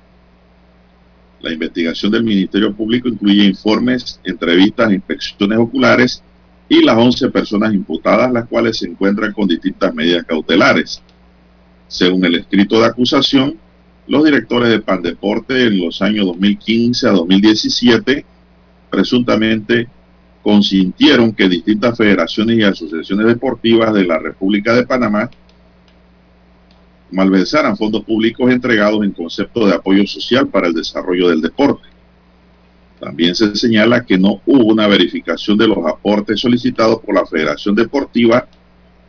[1.42, 6.24] La investigación del Ministerio Público incluye informes, entrevistas, inspecciones oculares
[6.70, 11.02] y las 11 personas imputadas, las cuales se encuentran con distintas medidas cautelares.
[11.88, 13.58] Según el escrito de acusación,
[14.08, 18.26] los directores de Pandeporte en los años 2015 a 2017
[18.90, 19.88] presuntamente
[20.44, 25.30] consintieron que distintas federaciones y asociaciones deportivas de la República de Panamá
[27.12, 31.88] malversaran fondos públicos entregados en concepto de apoyo social para el desarrollo del deporte.
[33.00, 37.76] También se señala que no hubo una verificación de los aportes solicitados por la Federación
[37.76, 38.48] Deportiva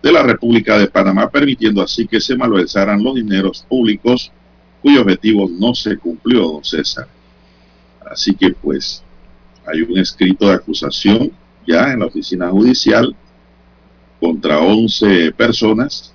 [0.02, 4.32] de la República de Panamá, permitiendo así que se malversaran los dineros públicos
[4.82, 7.08] cuyo objetivo no se cumplió, don César.
[8.10, 9.02] Así que pues
[9.66, 11.32] hay un escrito de acusación
[11.66, 13.14] ya en la oficina judicial
[14.20, 16.14] contra 11 personas,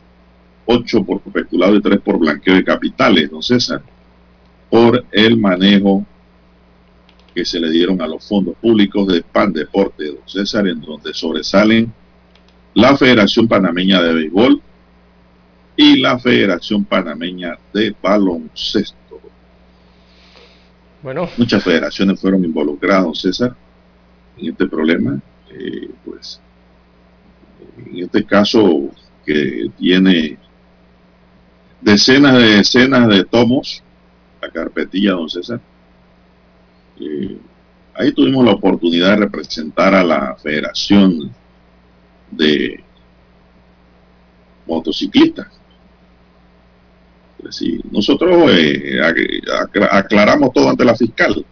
[0.66, 3.82] 8 por peculado y 3 por blanqueo de capitales, don César,
[4.70, 6.05] por el manejo
[7.36, 11.14] que se le dieron a los fondos públicos de PAN Deporte, don César, en donde
[11.14, 11.93] sobresalen
[12.74, 14.62] la Federación Panameña de Béisbol,
[15.82, 19.20] y la Federación Panameña de Baloncesto.
[21.02, 21.28] Bueno.
[21.38, 23.56] Muchas federaciones fueron involucradas, César,
[24.38, 25.20] en este problema.
[25.50, 26.40] Eh, pues,
[27.84, 28.92] en este caso
[29.26, 30.38] que tiene
[31.82, 33.84] decenas de decenas de tomos,
[34.40, 35.60] la carpetilla, don César.
[37.00, 37.40] Eh,
[37.96, 41.34] ahí tuvimos la oportunidad de representar a la Federación
[42.30, 42.84] de
[44.68, 45.61] Motociclistas
[47.92, 49.00] nosotros eh,
[49.92, 51.46] aclaramos todo ante la fiscal,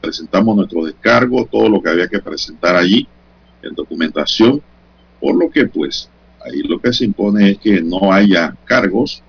[0.00, 3.06] presentamos nuestro descargo, todo lo que había que presentar allí
[3.62, 4.62] en documentación,
[5.20, 6.08] por lo que pues
[6.44, 9.22] ahí lo que se impone es que no haya cargos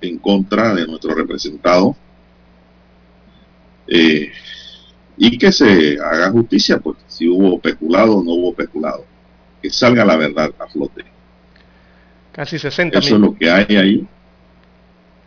[0.00, 1.96] en contra de nuestro representado
[3.86, 4.32] eh,
[5.16, 9.04] y que se haga justicia, pues si hubo peculado o no hubo peculado,
[9.62, 11.04] que salga la verdad a flote.
[12.32, 14.08] Casi 60 Eso es lo que hay ahí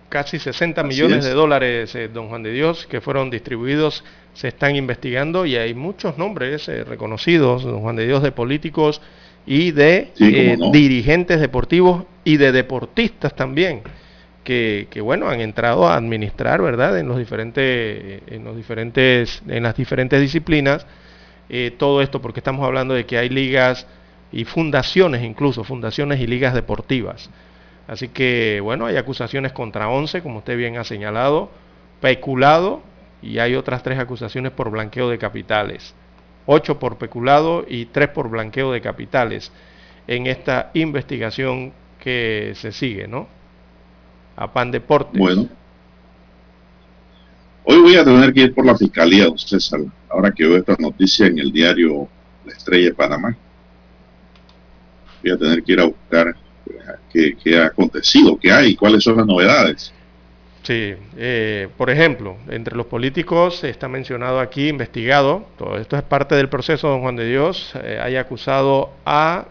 [0.10, 4.04] casi 60 millones de dólares, eh, don Juan de Dios, que fueron distribuidos,
[4.34, 9.02] se están investigando y hay muchos nombres eh, reconocidos, don Juan de Dios, de políticos
[9.46, 13.82] y de eh, dirigentes deportivos y de deportistas también,
[14.44, 19.64] que, que, bueno, han entrado a administrar, ¿verdad?, en los diferentes, en los diferentes, en
[19.64, 20.86] las diferentes disciplinas,
[21.78, 23.88] todo esto porque estamos hablando de que hay ligas
[24.34, 27.30] y fundaciones incluso, fundaciones y ligas deportivas
[27.88, 31.50] Así que, bueno, hay acusaciones contra 11, como usted bien ha señalado,
[32.02, 32.82] peculado
[33.22, 35.96] y hay otras tres acusaciones por blanqueo de capitales.
[36.46, 39.52] Ocho por peculado y tres por blanqueo de capitales
[40.06, 43.28] en esta investigación que se sigue, ¿no?
[44.36, 45.18] A Pan Deportes.
[45.18, 45.48] Bueno.
[47.64, 50.76] Hoy voy a tener que ir por la fiscalía, don César, ahora que veo esta
[50.80, 52.08] noticia en el diario
[52.46, 53.36] La Estrella de Panamá.
[55.22, 56.34] Voy a tener que ir a buscar
[57.12, 59.94] qué ha acontecido, qué hay, cuáles son las novedades.
[60.68, 66.36] Sí, eh, por ejemplo, entre los políticos está mencionado aquí, investigado, todo esto es parte
[66.36, 69.46] del proceso, don Juan de Dios, eh, hay acusado a,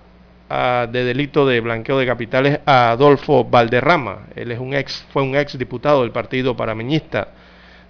[0.92, 5.36] de delito de blanqueo de capitales a Adolfo Valderrama, él es un ex, fue un
[5.36, 7.28] ex diputado del partido parameñista,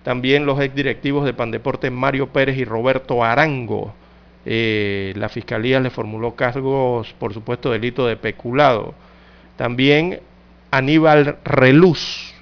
[0.04, 3.92] también los ex directivos de Pandeporte Mario Pérez y Roberto Arango,
[4.44, 8.94] eh, la fiscalía le formuló cargos, por supuesto, delito de peculado,
[9.56, 10.20] también
[10.70, 12.34] Aníbal Reluz,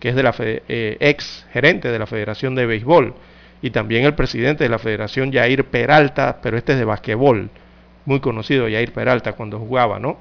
[0.00, 3.14] que es de la eh, ex gerente de la Federación de Béisbol,
[3.60, 7.50] y también el presidente de la Federación, Jair Peralta, pero este es de basquetbol,
[8.06, 10.16] muy conocido Jair Peralta cuando jugaba, ¿no?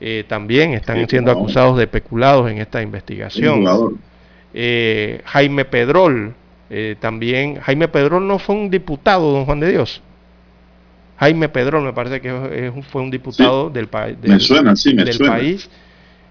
[0.00, 3.98] Eh, también están siendo acusados de peculados en esta investigación.
[4.54, 6.34] Eh, Jaime Pedrol,
[7.00, 10.00] también, Jaime Pedrol no fue un diputado, don Juan de Dios.
[11.18, 13.88] Jaime Pedrol me parece que fue un diputado del,
[14.20, 14.38] del,
[15.04, 15.68] del país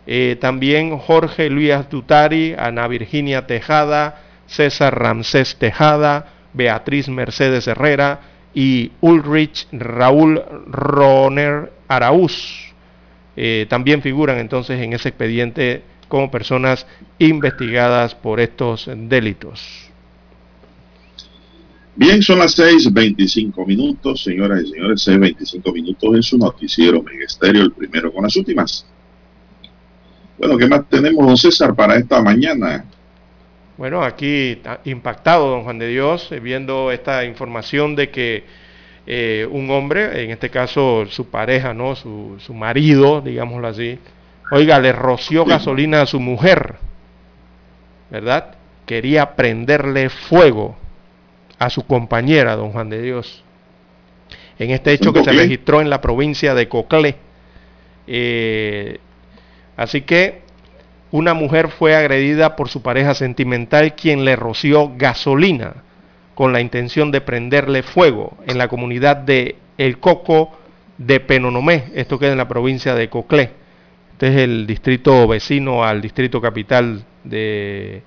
[0.10, 8.22] eh, también Jorge Luis Dutari, Ana Virginia Tejada, César Ramsés Tejada, Beatriz Mercedes Herrera
[8.54, 12.74] y Ulrich Raúl Roner Araúz.
[13.36, 16.88] Eh, también figuran entonces en ese expediente como personas
[17.20, 19.90] investigadas por estos delitos.
[21.98, 27.72] Bien, son las 6.25 minutos, señoras y señores, 6.25 minutos en su noticiero Megesterio, el
[27.74, 28.86] primero con las últimas.
[30.38, 32.86] Bueno, ¿qué más tenemos, don César, para esta mañana?
[33.78, 38.44] Bueno, aquí impactado, don Juan de Dios, eh, viendo esta información de que
[39.06, 41.96] eh, un hombre, en este caso su pareja, ¿no?
[41.96, 44.00] Su, su marido, digámoslo así,
[44.52, 46.76] oiga, le roció gasolina a su mujer,
[48.12, 48.56] ¿verdad?
[48.86, 50.76] Quería prenderle fuego
[51.58, 53.44] a su compañera, don Juan de Dios.
[54.60, 57.16] En este hecho que se registró en la provincia de Coclé,
[58.08, 59.00] eh,
[59.78, 60.42] Así que
[61.12, 65.84] una mujer fue agredida por su pareja sentimental quien le roció gasolina
[66.36, 70.52] con la intención de prenderle fuego en la comunidad de El Coco
[70.98, 71.86] de Penonomé.
[71.96, 73.52] Esto queda en la provincia de Coclé.
[74.12, 78.02] Este es el distrito vecino al distrito capital de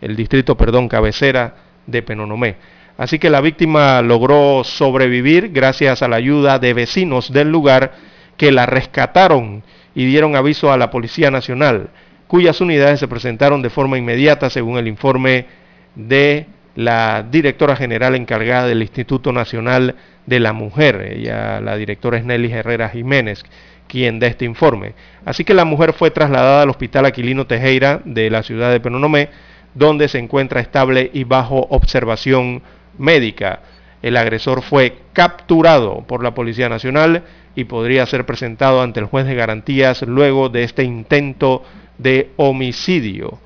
[0.00, 1.54] el distrito, perdón, cabecera
[1.86, 2.56] de Penonomé.
[2.98, 7.94] Así que la víctima logró sobrevivir gracias a la ayuda de vecinos del lugar
[8.36, 9.62] que la rescataron
[9.94, 11.88] y dieron aviso a la Policía Nacional,
[12.26, 15.46] cuyas unidades se presentaron de forma inmediata según el informe
[15.94, 19.94] de la directora general encargada del Instituto Nacional
[20.26, 21.12] de la Mujer.
[21.16, 23.44] Ella, la directora es Nelly Herrera Jiménez,
[23.86, 24.94] quien da este informe.
[25.24, 29.28] Así que la mujer fue trasladada al Hospital Aquilino Tejera de la ciudad de Penonomé,
[29.74, 32.62] donde se encuentra estable y bajo observación
[32.98, 33.60] médica.
[34.02, 37.22] El agresor fue capturado por la Policía Nacional
[37.54, 41.62] y podría ser presentado ante el juez de garantías luego de este intento
[41.98, 43.38] de homicidio.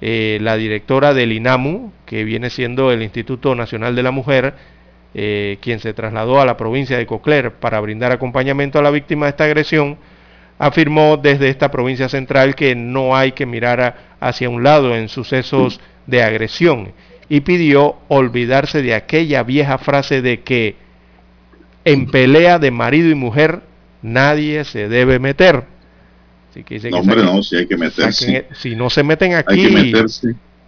[0.00, 4.54] Eh, la directora del INAMU, que viene siendo el Instituto Nacional de la Mujer,
[5.14, 9.26] eh, quien se trasladó a la provincia de Cocler para brindar acompañamiento a la víctima
[9.26, 9.96] de esta agresión,
[10.58, 15.80] afirmó desde esta provincia central que no hay que mirar hacia un lado en sucesos
[16.06, 16.92] de agresión
[17.28, 20.76] y pidió olvidarse de aquella vieja frase de que
[21.86, 23.62] en pelea de marido y mujer
[24.02, 25.64] nadie se debe meter.
[26.90, 28.46] no, hombre, no, si hay que meterse.
[28.52, 29.92] si no se meten aquí,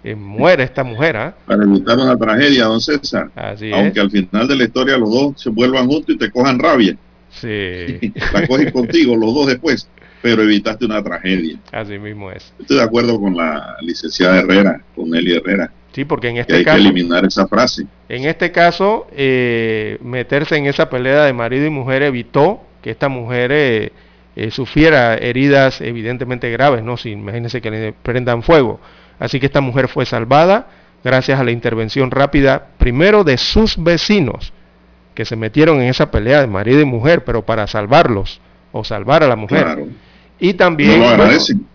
[0.04, 1.16] eh, muere esta mujer.
[1.16, 1.34] ¿ah?
[1.44, 3.30] Para evitar una tragedia, don César.
[3.34, 6.96] Aunque al final de la historia los dos se vuelvan juntos y te cojan rabia.
[7.30, 8.12] Sí.
[8.32, 9.88] la cogen contigo los dos después,
[10.22, 11.58] pero evitaste una tragedia.
[11.72, 12.52] Así mismo es.
[12.58, 15.70] Estoy de acuerdo con la licenciada Herrera, con Nelly Herrera.
[15.92, 17.86] Sí, porque en este hay que eliminar esa frase.
[18.08, 23.08] En este caso, eh, meterse en esa pelea de marido y mujer evitó que esta
[23.08, 23.92] mujer eh,
[24.36, 26.96] eh, sufriera heridas evidentemente graves, ¿no?
[26.96, 28.80] Si imagínense que le prendan fuego.
[29.18, 30.68] Así que esta mujer fue salvada
[31.02, 34.52] gracias a la intervención rápida, primero de sus vecinos,
[35.14, 38.40] que se metieron en esa pelea de marido y mujer, pero para salvarlos
[38.72, 39.86] o salvar a la mujer.
[40.40, 41.02] Y también,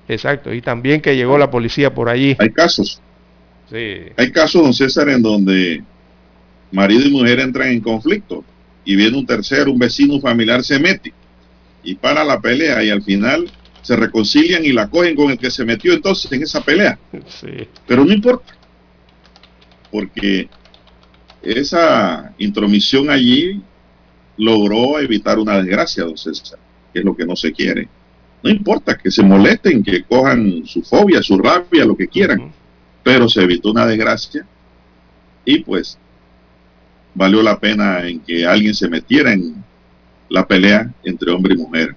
[0.07, 2.36] exacto, y también que llegó la policía por allí.
[2.39, 3.01] Hay casos
[4.18, 5.84] hay casos, don César, en donde
[6.72, 8.43] marido y mujer entran en conflicto
[8.86, 11.14] y viene un tercero, un vecino, familiar, se mete
[11.84, 13.49] y para la pelea y al final
[13.82, 16.97] se reconcilian y la cogen con el que se metió entonces en esa pelea.
[17.88, 18.53] Pero no importa.
[19.91, 20.49] porque
[21.41, 23.61] esa intromisión allí
[24.38, 26.57] logró evitar una desgracia, don César,
[26.93, 27.89] que es lo que no se quiere.
[28.44, 32.52] No importa que se molesten, que cojan su fobia, su rabia, lo que quieran,
[33.02, 34.46] pero se evitó una desgracia
[35.46, 35.98] y pues
[37.16, 39.64] valió la pena en que alguien se metiera en
[40.30, 41.96] la pelea entre hombre y mujer.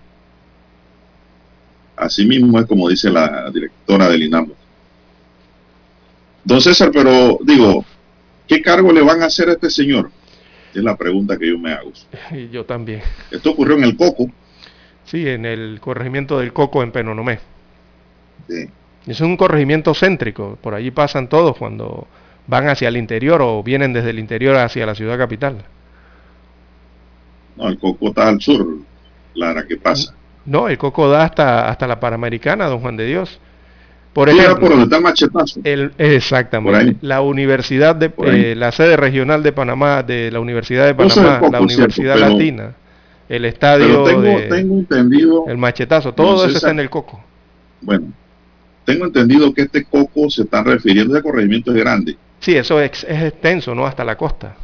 [1.97, 4.53] Así mismo es como dice la directora del INAMO.
[6.45, 7.85] Don César, pero digo,
[8.47, 10.11] ¿qué cargo le van a hacer a este señor?
[10.73, 11.91] Es la pregunta que yo me hago.
[12.31, 13.01] Y yo también.
[13.31, 14.31] Esto ocurrió en el Coco.
[15.07, 17.39] Sí, en el corregimiento del Coco en Penonomé.
[18.49, 18.69] Sí.
[19.07, 22.07] Es un corregimiento céntrico, por allí pasan todos cuando
[22.49, 25.65] van hacia el interior o vienen desde el interior hacia la ciudad capital.
[27.57, 28.67] No, el Coco está al sur,
[29.35, 30.15] Lara, ¿qué pasa?
[30.45, 33.41] No, el Coco da hasta, hasta la Panamericana, don Juan de Dios.
[34.13, 35.61] Por ejemplo, por donde está el machetazo.
[35.99, 36.97] exactamente.
[37.03, 41.61] La universidad de eh, la sede regional de Panamá, de la Universidad de Panamá, la
[41.61, 42.73] Universidad Latina,
[43.29, 44.05] el estadio
[44.49, 47.23] tengo, entendido, el machetazo, todo eso está en el Coco.
[47.81, 48.13] Bueno,
[48.85, 52.17] tengo entendido que este Coco se está refiriendo a corregimiento grande.
[52.41, 53.87] Sí, eso es, es extenso, ¿no?
[53.87, 54.57] Hasta la costa.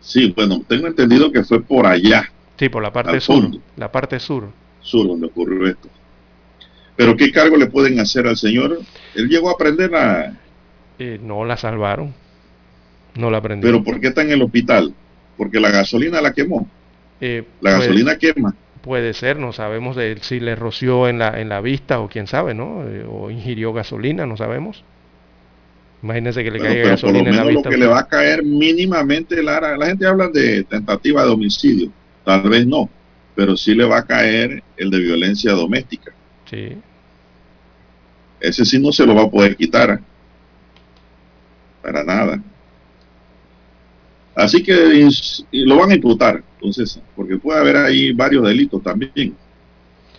[0.00, 2.30] Sí, bueno, tengo entendido que fue por allá.
[2.58, 3.50] Sí, por la parte sur.
[3.76, 4.48] La parte sur.
[4.80, 5.88] Sur, donde ocurrió esto.
[6.96, 8.80] Pero ¿qué cargo le pueden hacer al señor?
[9.14, 10.32] Él llegó a aprender a...
[10.98, 12.14] Eh, no la salvaron.
[13.16, 13.68] No la aprendió.
[13.68, 14.94] Pero ¿por qué está en el hospital?
[15.36, 16.68] Porque la gasolina la quemó.
[17.26, 18.54] Eh, la gasolina quema.
[18.82, 22.26] Puede ser, no sabemos de si le roció en la, en la vista o quién
[22.26, 22.86] sabe, ¿no?
[22.86, 24.84] Eh, o ingirió gasolina, no sabemos.
[26.02, 27.70] Imagínense que le caiga gasolina en la vista.
[27.70, 31.90] Lo que le va a caer mínimamente, la, la gente habla de tentativa de homicidio.
[32.26, 32.90] Tal vez no,
[33.34, 36.12] pero sí le va a caer el de violencia doméstica.
[36.50, 36.76] Sí.
[38.38, 39.98] Ese sí no se lo va a poder quitar.
[41.80, 42.38] Para nada.
[44.34, 45.08] Así que
[45.52, 49.34] lo van a imputar, entonces, porque puede haber ahí varios delitos también.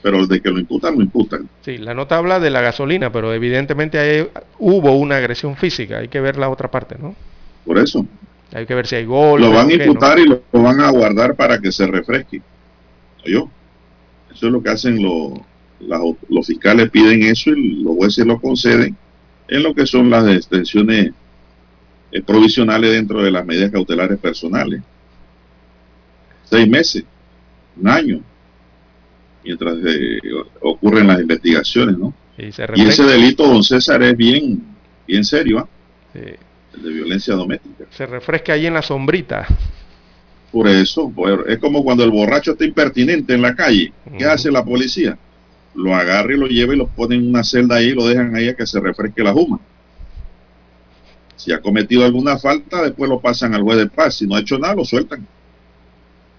[0.02, 1.50] Pero de que lo imputan, lo imputan.
[1.62, 5.98] Sí, la nota habla de la gasolina, pero evidentemente hubo una agresión física.
[5.98, 7.16] Hay que ver la otra parte, ¿no?
[7.66, 8.06] Por eso.
[8.54, 9.42] Hay que ver si hay gol.
[9.42, 12.42] Lo van a imputar y lo, van a guardar para que se refresque.
[13.26, 13.50] ¿Yo?
[14.32, 15.40] Eso es lo que hacen los
[15.80, 18.96] los fiscales piden eso y los jueces lo conceden
[19.48, 21.12] en lo que son las extensiones
[22.16, 24.82] eh, provisionales dentro de las medidas cautelares personales.
[26.44, 27.04] Seis meses,
[27.76, 28.22] un año,
[29.44, 30.20] mientras eh,
[30.62, 32.14] ocurren las investigaciones, ¿no?
[32.38, 32.48] Y,
[32.88, 34.62] ese delito, don César, es bien,
[35.08, 35.68] bien serio, ¿ah?
[36.14, 37.86] El de violencia doméstica.
[37.90, 39.48] Se refresca ahí en la sombrita.
[40.52, 41.12] Por eso,
[41.48, 43.94] es como cuando el borracho está impertinente en la calle.
[44.18, 45.18] ¿Qué hace la policía?
[45.76, 48.36] lo agarra y lo lleva y lo pone en una celda ahí y lo dejan
[48.36, 49.60] ahí a que se refresque la juma.
[51.36, 54.16] Si ha cometido alguna falta, después lo pasan al juez de paz.
[54.16, 55.28] Si no ha hecho nada, lo sueltan.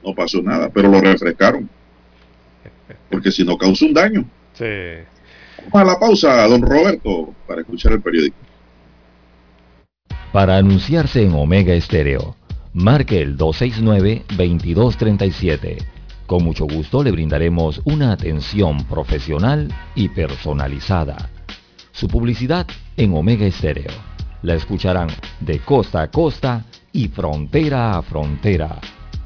[0.05, 1.69] No pasó nada, pero lo refrescaron.
[3.11, 4.25] Porque si no causa un daño.
[4.55, 4.65] Sí.
[5.73, 8.37] Vamos a la pausa, don Roberto, para escuchar el periódico.
[10.33, 12.37] Para anunciarse en Omega Estéreo,
[12.73, 15.85] marque el 269-2237
[16.27, 21.31] con mucho gusto le brindaremos una atención profesional y personalizada.
[21.93, 22.67] Su publicidad
[22.97, 23.93] en Omega Estéreo.
[24.43, 25.09] La escucharán
[25.41, 28.79] de costa a costa y frontera a frontera.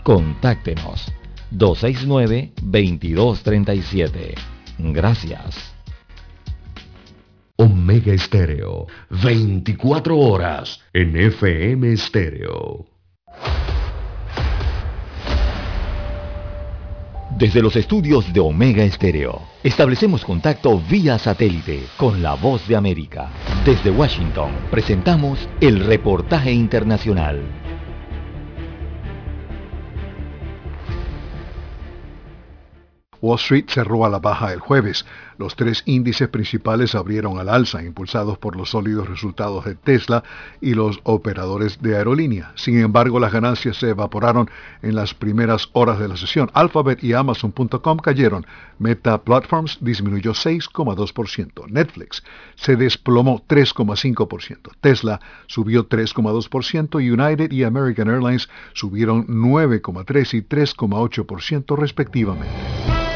[0.02, 1.12] Contáctenos
[1.52, 4.34] 269-2237.
[4.78, 5.74] Gracias.
[7.56, 12.86] Omega Estéreo, 24 horas en FM Estéreo.
[17.40, 23.30] Desde los estudios de Omega Estéreo, establecemos contacto vía satélite con la voz de América.
[23.64, 27.40] Desde Washington, presentamos el reportaje internacional.
[33.22, 35.06] Wall Street cerró a la baja el jueves.
[35.40, 40.22] Los tres índices principales abrieron al alza, impulsados por los sólidos resultados de Tesla
[40.60, 42.52] y los operadores de aerolínea.
[42.56, 44.50] Sin embargo, las ganancias se evaporaron
[44.82, 46.50] en las primeras horas de la sesión.
[46.52, 48.44] Alphabet y Amazon.com cayeron.
[48.78, 51.70] Meta Platforms disminuyó 6,2%.
[51.70, 52.22] Netflix
[52.56, 54.72] se desplomó 3,5%.
[54.82, 63.09] Tesla subió 3,2% y United y American Airlines subieron 9,3 y 3,8% respectivamente.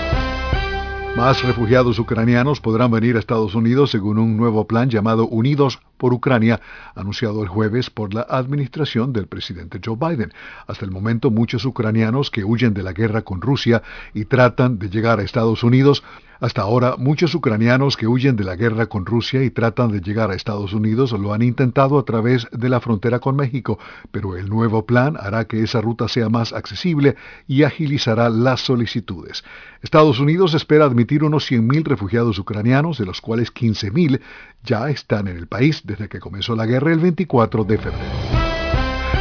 [1.16, 6.12] Más refugiados ucranianos podrán venir a Estados Unidos según un nuevo plan llamado Unidos por
[6.12, 6.60] Ucrania,
[6.96, 10.32] anunciado el jueves por la administración del presidente Joe Biden.
[10.66, 14.90] Hasta el momento, muchos ucranianos que huyen de la guerra con Rusia y tratan de
[14.90, 16.02] llegar a Estados Unidos
[16.40, 20.30] Hasta ahora, muchos ucranianos que huyen de la guerra con Rusia y tratan de llegar
[20.30, 23.78] a Estados Unidos lo han intentado a través de la frontera con México,
[24.10, 29.44] pero el nuevo plan hará que esa ruta sea más accesible y agilizará las solicitudes.
[29.84, 34.18] Estados Unidos espera admitir unos 100.000 refugiados ucranianos, de los cuales 15.000
[34.64, 38.44] ya están en el país desde que comenzó la guerra el 24 de febrero.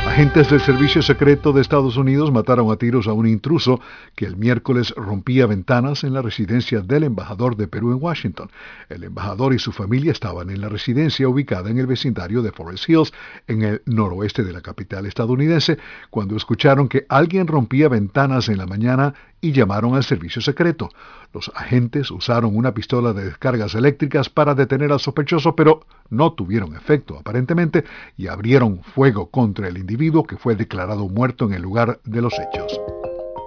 [0.08, 3.82] Agentes del Servicio Secreto de Estados Unidos mataron a tiros a un intruso
[4.16, 8.50] que el miércoles rompía ventanas en la residencia del embajador de Perú en Washington.
[8.88, 12.88] El embajador y su familia estaban en la residencia ubicada en el vecindario de Forest
[12.88, 13.14] Hills,
[13.48, 15.78] en el noroeste de la capital estadounidense,
[16.10, 19.14] cuando escucharon que alguien rompía ventanas en la mañana
[19.44, 20.90] y llamaron al servicio secreto.
[21.34, 26.78] Los agentes usaron una pistola de descargas eléctricas para detener al sospechoso, pero no tuvieron
[26.78, 27.84] efecto aparentemente
[28.16, 32.34] y abrieron fuego contra el individuo que fue declarado muerto en el lugar de los
[32.40, 32.80] hechos.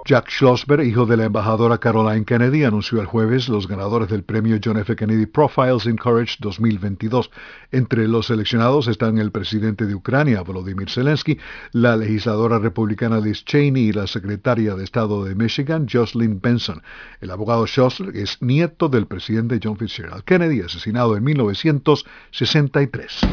[0.07, 4.57] Jack Schlossberg, hijo de la embajadora Caroline Kennedy, anunció el jueves los ganadores del premio
[4.63, 4.95] John F.
[4.95, 7.29] Kennedy Profiles in Courage 2022.
[7.73, 11.37] Entre los seleccionados están el presidente de Ucrania, Volodymyr Zelensky,
[11.73, 16.81] la legisladora republicana Liz Cheney y la secretaria de Estado de Michigan, Jocelyn Benson.
[17.19, 23.27] El abogado Schlossberg es nieto del presidente John Fitzgerald Kennedy, asesinado en 1963.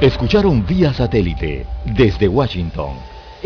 [0.00, 3.15] Escucharon vía satélite desde Washington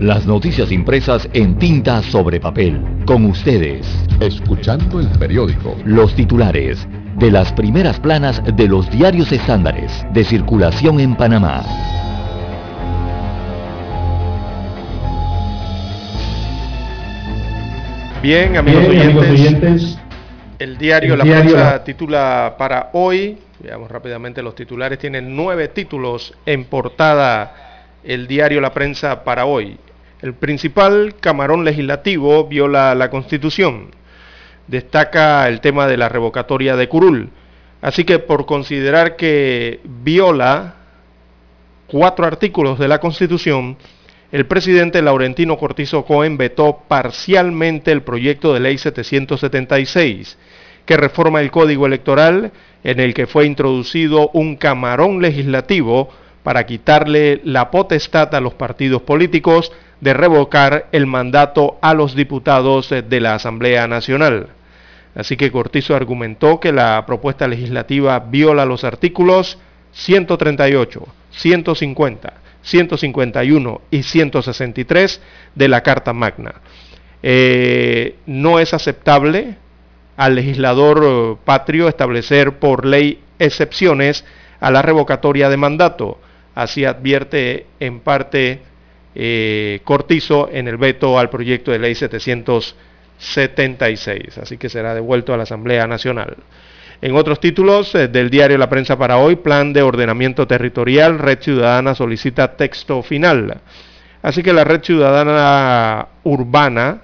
[0.00, 2.80] Las noticias impresas en tinta sobre papel.
[3.04, 3.84] Con ustedes.
[4.20, 5.76] Escuchando el periódico.
[5.84, 6.86] Los titulares
[7.16, 11.64] de las primeras planas de los diarios estándares de circulación en Panamá.
[18.22, 19.98] Bien, amigos, oyentes,
[20.60, 26.66] El diario La Prensa titula para hoy, veamos rápidamente los titulares, tiene nueve títulos en
[26.66, 29.76] portada el diario La Prensa para hoy.
[30.20, 33.90] El principal camarón legislativo viola la Constitución.
[34.66, 37.30] Destaca el tema de la revocatoria de Curul.
[37.80, 40.74] Así que por considerar que viola
[41.86, 43.76] cuatro artículos de la Constitución,
[44.32, 50.36] el presidente Laurentino Cortizo Cohen vetó parcialmente el proyecto de ley 776,
[50.84, 52.50] que reforma el código electoral
[52.82, 56.10] en el que fue introducido un camarón legislativo
[56.42, 62.90] para quitarle la potestad a los partidos políticos de revocar el mandato a los diputados
[62.90, 64.48] de la Asamblea Nacional.
[65.14, 69.58] Así que Cortizo argumentó que la propuesta legislativa viola los artículos
[69.92, 72.32] 138, 150,
[72.62, 75.20] 151 y 163
[75.54, 76.54] de la Carta Magna.
[77.22, 79.56] Eh, no es aceptable
[80.16, 84.24] al legislador patrio establecer por ley excepciones
[84.60, 86.18] a la revocatoria de mandato.
[86.54, 88.62] Así advierte en parte
[89.20, 94.38] eh, Cortizo en el veto al proyecto de ley 776.
[94.38, 96.36] Así que será devuelto a la Asamblea Nacional.
[97.02, 101.40] En otros títulos eh, del diario La Prensa para hoy, Plan de Ordenamiento Territorial, Red
[101.40, 103.60] Ciudadana solicita texto final.
[104.22, 107.00] Así que la Red Ciudadana Urbana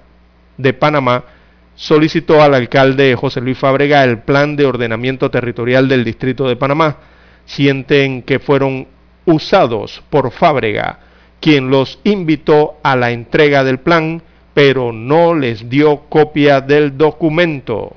[0.57, 1.21] de Panamá
[1.75, 6.95] solicitó al alcalde José Luis Fábrega el plan de ordenamiento territorial del Distrito de Panamá.
[7.43, 8.87] Sienten que fueron
[9.25, 10.99] usados por Fábrega
[11.39, 14.21] quien los invitó a la entrega del plan,
[14.53, 17.95] pero no les dio copia del documento.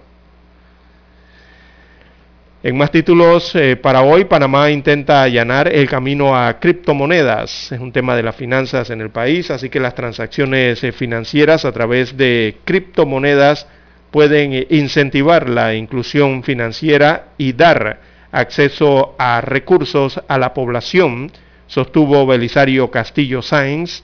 [2.60, 7.70] En más títulos eh, para hoy, Panamá intenta allanar el camino a criptomonedas.
[7.70, 11.65] Es un tema de las finanzas en el país, así que las transacciones eh, financieras
[11.65, 13.69] a través de criptomonedas
[14.10, 18.01] pueden eh, incentivar la inclusión financiera y dar
[18.32, 21.31] acceso a recursos a la población
[21.69, 24.03] sostuvo Belisario Castillo Sáenz.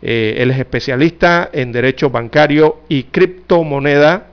[0.00, 4.28] Eh, él es especialista en derecho bancario y criptomoneda.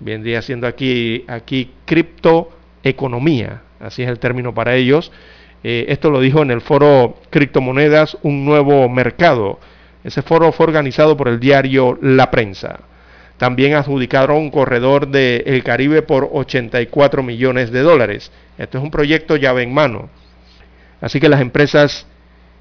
[0.00, 5.10] Vendría siendo aquí, aquí criptoeconomía, así es el término para ellos.
[5.62, 9.58] Eh, esto lo dijo en el foro Criptomonedas, un nuevo mercado.
[10.02, 12.80] Ese foro fue organizado por el diario La Prensa.
[13.38, 18.30] También adjudicaron un corredor del El Caribe por 84 millones de dólares.
[18.58, 20.10] Esto es un proyecto llave en mano.
[21.00, 22.06] Así que las empresas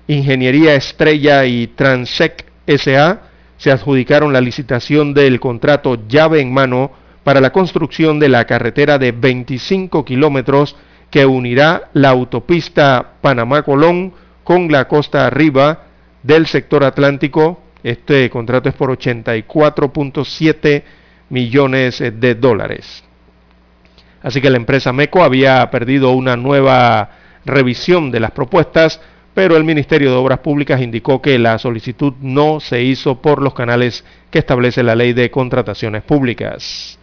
[0.08, 3.22] Ingeniería Estrella y Transec SA
[3.58, 6.92] se adjudicaron la licitación del contrato llave en mano
[7.24, 10.76] para la construcción de la carretera de 25 kilómetros
[11.10, 15.84] que unirá la autopista Panamá-Colón con la costa arriba
[16.22, 17.62] del sector atlántico.
[17.84, 20.84] Este contrato es por 84.7
[21.30, 23.04] millones de dólares.
[24.22, 27.10] Así que la empresa MECO había perdido una nueva
[27.46, 29.02] revisión de las propuestas,
[29.34, 33.54] pero el Ministerio de Obras Públicas indicó que la solicitud no se hizo por los
[33.54, 37.00] canales que establece la ley de contrataciones públicas.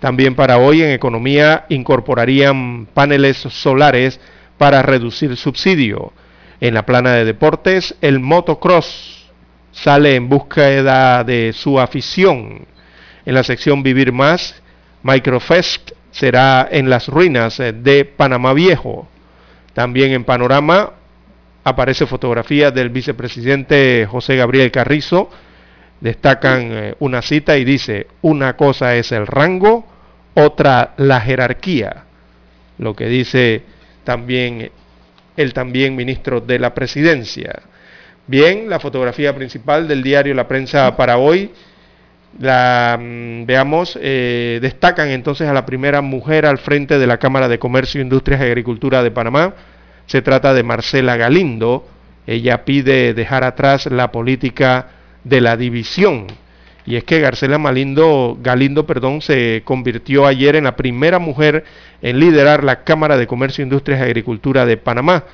[0.00, 4.20] También para hoy en economía incorporarían paneles solares
[4.58, 6.12] para reducir subsidio.
[6.60, 9.30] En la plana de deportes, el motocross
[9.72, 12.66] sale en búsqueda de su afición.
[13.26, 14.62] En la sección Vivir Más,
[15.02, 19.08] Microfest será en las ruinas de Panamá Viejo.
[19.74, 20.92] También en Panorama
[21.64, 25.30] aparece fotografía del vicepresidente José Gabriel Carrizo.
[26.00, 29.86] Destacan eh, una cita y dice, una cosa es el rango,
[30.34, 32.04] otra la jerarquía,
[32.78, 33.62] lo que dice
[34.02, 34.70] también
[35.36, 37.62] el también ministro de la presidencia.
[38.26, 41.50] Bien, la fotografía principal del diario La Prensa para hoy,
[42.38, 47.48] la mm, veamos, eh, destacan entonces a la primera mujer al frente de la Cámara
[47.48, 49.54] de Comercio, Industrias y Agricultura de Panamá.
[50.06, 51.86] Se trata de Marcela Galindo.
[52.26, 54.88] Ella pide dejar atrás la política
[55.24, 56.26] de la división
[56.86, 61.64] y es que Garcela Malindo, Galindo perdón, se convirtió ayer en la primera mujer
[62.02, 65.24] en liderar la Cámara de Comercio, Industrias y Agricultura de Panamá,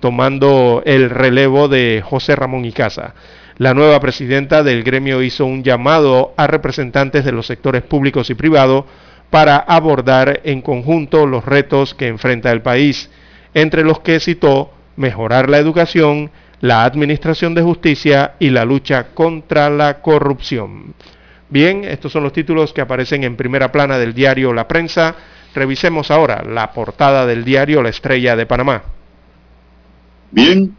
[0.00, 3.14] tomando el relevo de José Ramón Icaza.
[3.58, 8.34] La nueva presidenta del gremio hizo un llamado a representantes de los sectores públicos y
[8.34, 8.84] privados
[9.30, 13.10] para abordar en conjunto los retos que enfrenta el país,
[13.54, 16.30] entre los que citó mejorar la educación,
[16.60, 20.94] la administración de justicia y la lucha contra la corrupción.
[21.48, 25.14] Bien, estos son los títulos que aparecen en primera plana del diario La Prensa.
[25.54, 28.82] Revisemos ahora la portada del diario La Estrella de Panamá.
[30.30, 30.76] Bien,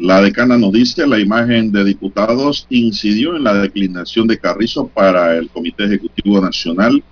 [0.00, 5.36] la decana nos dice la imagen de diputados incidió en la declinación de Carrizo para
[5.36, 7.04] el Comité Ejecutivo Nacional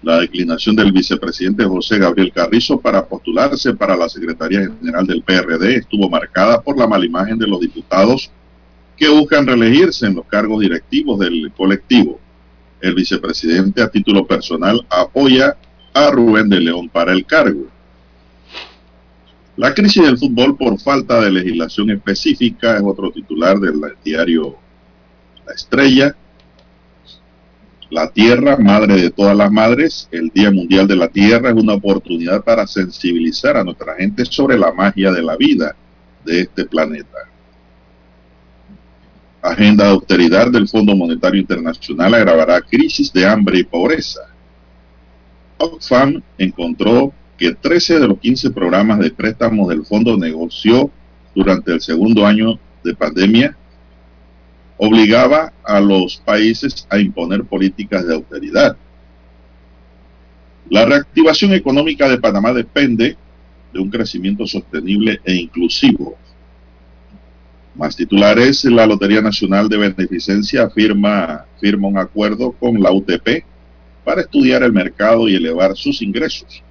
[0.00, 5.76] la declinación del vicepresidente José Gabriel Carrizo para postularse para la Secretaría General del PRD
[5.76, 8.30] estuvo marcada por la mala imagen de los diputados
[8.96, 12.18] que buscan reelegirse en los cargos directivos del colectivo.
[12.80, 15.54] El vicepresidente a título personal apoya
[15.92, 17.66] a Rubén de León para el cargo.
[19.60, 24.56] La crisis del fútbol por falta de legislación específica es otro titular del diario
[25.46, 26.16] La Estrella.
[27.90, 31.74] La Tierra, madre de todas las madres, el Día Mundial de la Tierra es una
[31.74, 35.76] oportunidad para sensibilizar a nuestra gente sobre la magia de la vida
[36.24, 37.18] de este planeta.
[39.42, 44.22] Agenda de austeridad del Fondo Monetario Internacional agravará crisis de hambre y pobreza.
[45.58, 50.90] Oxfam encontró que 13 de los 15 programas de préstamos del fondo negoció
[51.34, 53.56] durante el segundo año de pandemia
[54.76, 58.76] obligaba a los países a imponer políticas de austeridad.
[60.68, 63.16] La reactivación económica de Panamá depende
[63.72, 66.18] de un crecimiento sostenible e inclusivo.
[67.74, 73.44] Más titulares, la Lotería Nacional de Beneficencia firma, firma un acuerdo con la UTP
[74.04, 76.62] para estudiar el mercado y elevar sus ingresos.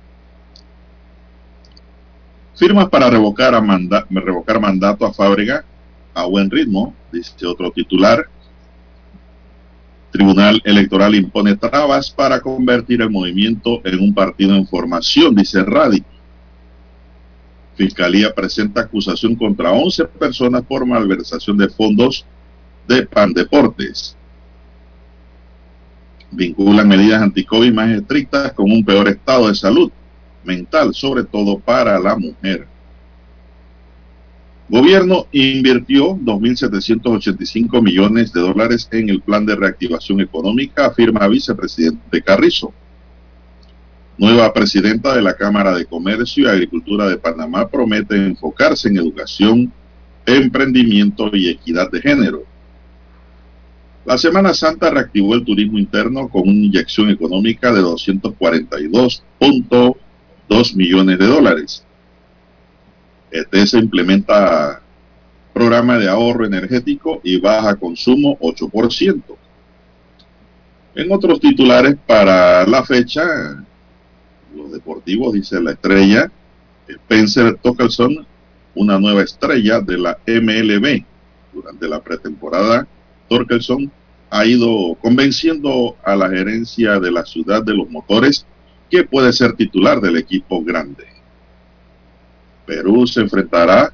[2.59, 3.53] Firmas para revocar,
[4.09, 5.63] revocar mandato a Fábrica
[6.13, 8.27] a buen ritmo, dice otro titular.
[10.11, 16.03] Tribunal Electoral impone trabas para convertir el movimiento en un partido en formación, dice Radi.
[17.77, 22.25] Fiscalía presenta acusación contra 11 personas por malversación de fondos
[22.89, 24.17] de PAN Deportes.
[26.29, 29.89] Vinculan medidas anti-COVID más estrictas con un peor estado de salud
[30.43, 32.67] mental, sobre todo para la mujer.
[34.69, 42.71] Gobierno invirtió 2.785 millones de dólares en el plan de reactivación económica, afirma vicepresidente Carrizo.
[44.19, 49.73] Nueva presidenta de la Cámara de Comercio y Agricultura de Panamá promete enfocarse en educación,
[50.25, 52.43] emprendimiento y equidad de género.
[54.05, 57.81] La Semana Santa reactivó el turismo interno con una inyección económica de
[60.49, 61.83] 242.2 millones de dólares
[63.31, 64.81] este se implementa
[65.53, 69.21] programa de ahorro energético y baja consumo 8%.
[70.95, 73.63] En otros titulares para la fecha,
[74.55, 76.31] los deportivos, dice la estrella,
[76.87, 78.25] Spencer Tockelson
[78.75, 81.03] una nueva estrella de la MLB.
[81.53, 82.87] Durante la pretemporada,
[83.27, 83.91] Torkelson
[84.29, 88.45] ha ido convenciendo a la gerencia de la ciudad de los motores
[88.89, 91.05] que puede ser titular del equipo grande.
[92.65, 93.93] Perú se enfrentará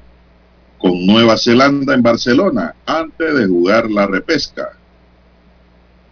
[0.78, 4.72] con Nueva Zelanda en Barcelona antes de jugar la repesca.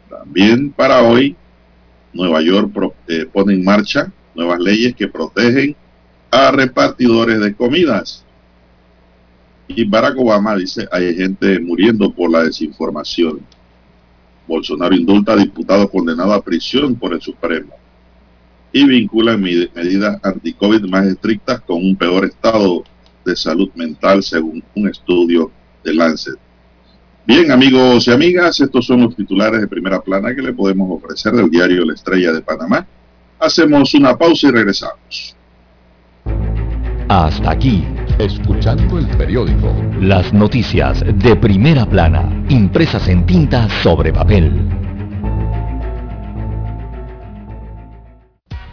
[0.09, 1.37] También para hoy,
[2.13, 2.71] Nueva York
[3.09, 5.77] eh, pone en marcha nuevas leyes que protegen
[6.31, 8.25] a repartidores de comidas.
[9.67, 13.41] Y Barack Obama dice, hay gente muriendo por la desinformación.
[14.47, 17.84] Bolsonaro indulta a diputado condenado a prisión por el Supremo
[18.75, 22.83] y vincula medidas anti-COVID más estrictas con un peor estado
[23.25, 25.53] de salud mental según un estudio
[25.85, 26.35] de Lancet.
[27.25, 31.33] Bien, amigos y amigas, estos son los titulares de primera plana que le podemos ofrecer
[31.35, 32.85] del diario La Estrella de Panamá.
[33.39, 35.37] Hacemos una pausa y regresamos.
[37.09, 37.85] Hasta aquí,
[38.19, 39.73] escuchando el periódico.
[40.01, 44.84] Las noticias de primera plana, impresas en tinta sobre papel.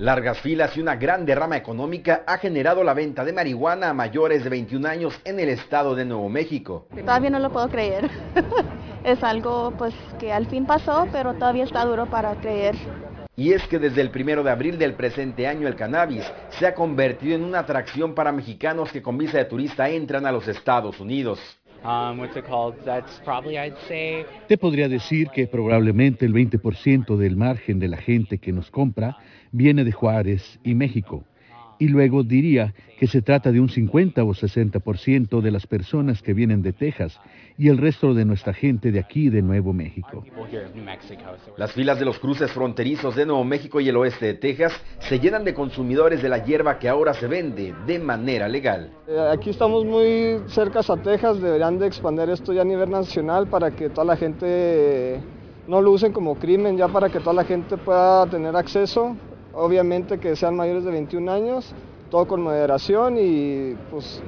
[0.00, 4.42] Largas filas y una gran derrama económica ha generado la venta de marihuana a mayores
[4.42, 6.86] de 21 años en el estado de Nuevo México.
[6.88, 8.08] Todavía no lo puedo creer.
[9.04, 12.76] es algo pues que al fin pasó, pero todavía está duro para creer.
[13.36, 16.24] Y es que desde el primero de abril del presente año el cannabis
[16.58, 20.32] se ha convertido en una atracción para mexicanos que con visa de turista entran a
[20.32, 21.38] los Estados Unidos.
[21.82, 22.26] Um,
[24.48, 29.16] Te podría decir que probablemente el 20% del margen de la gente que nos compra
[29.50, 31.24] viene de Juárez y México
[31.80, 36.34] y luego diría que se trata de un 50 o 60% de las personas que
[36.34, 37.18] vienen de Texas
[37.56, 40.22] y el resto de nuestra gente de aquí de Nuevo México.
[41.56, 45.18] Las filas de los cruces fronterizos de Nuevo México y el oeste de Texas se
[45.18, 48.92] llenan de consumidores de la hierba que ahora se vende de manera legal.
[49.08, 53.46] Eh, aquí estamos muy cerca a Texas, deberían de expandir esto ya a nivel nacional
[53.46, 55.18] para que toda la gente
[55.66, 59.16] no lo usen como crimen, ya para que toda la gente pueda tener acceso
[59.52, 61.74] obviamente que sean mayores de 21 años,
[62.10, 64.22] todo con moderación y pues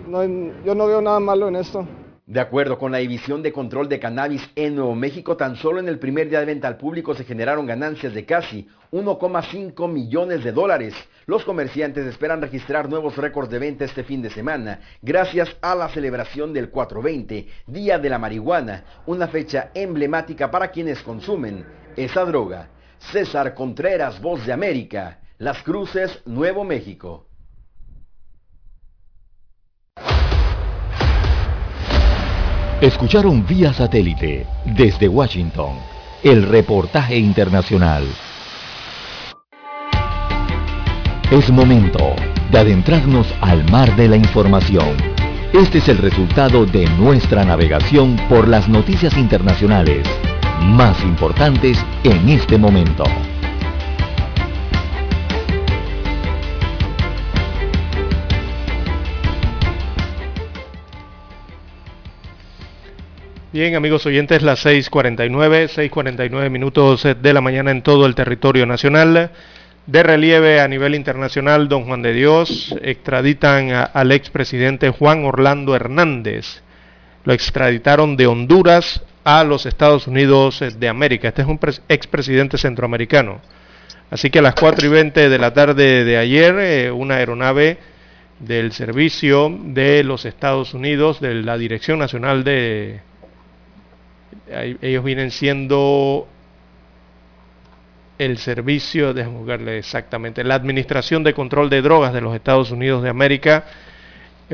[0.65, 1.87] yo no veo nada malo en esto.
[2.25, 5.89] De acuerdo con la División de Control de Cannabis en Nuevo México, tan solo en
[5.89, 10.53] el primer día de venta al público se generaron ganancias de casi 1,5 millones de
[10.53, 10.95] dólares.
[11.27, 15.89] Los comerciantes esperan registrar nuevos récords de venta este fin de semana, gracias a la
[15.89, 21.67] celebración del 420, Día de la Marihuana, una fecha emblemática para quienes consumen
[21.97, 22.69] esa droga.
[23.11, 27.27] César Contreras, Voz de América, Las Cruces, Nuevo México.
[32.81, 35.79] Escucharon vía satélite desde Washington
[36.23, 38.05] el reportaje internacional.
[41.31, 42.15] Es momento
[42.51, 44.97] de adentrarnos al mar de la información.
[45.53, 50.07] Este es el resultado de nuestra navegación por las noticias internacionales
[50.63, 53.05] más importantes en este momento.
[63.53, 69.31] Bien, amigos oyentes, las 6.49, 6.49 minutos de la mañana en todo el territorio nacional.
[69.87, 76.63] De relieve a nivel internacional, don Juan de Dios extraditan al expresidente Juan Orlando Hernández.
[77.25, 81.29] Lo extraditaron de Honduras a los Estados Unidos de América.
[81.29, 81.59] Este es un
[81.89, 83.41] expresidente centroamericano.
[84.11, 87.79] Así que a las 4 y 20 de la tarde de ayer, eh, una aeronave
[88.41, 93.01] del servicio de los Estados Unidos, de la Dirección Nacional de...
[94.83, 96.29] Ellos vienen siendo
[98.19, 103.03] el servicio, déjenme buscarle exactamente, la Administración de Control de Drogas de los Estados Unidos
[103.03, 103.65] de América,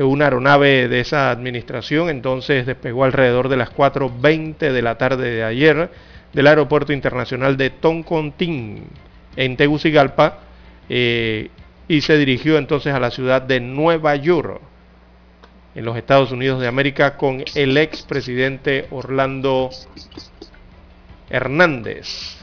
[0.03, 5.43] una aeronave de esa administración entonces despegó alrededor de las 4.20 de la tarde de
[5.43, 5.89] ayer
[6.33, 8.87] del Aeropuerto Internacional de Toncontín
[9.35, 10.39] en Tegucigalpa
[10.89, 11.49] eh,
[11.87, 14.61] y se dirigió entonces a la ciudad de Nueva York
[15.75, 19.69] en los Estados Unidos de América con el expresidente Orlando
[21.29, 22.37] Hernández.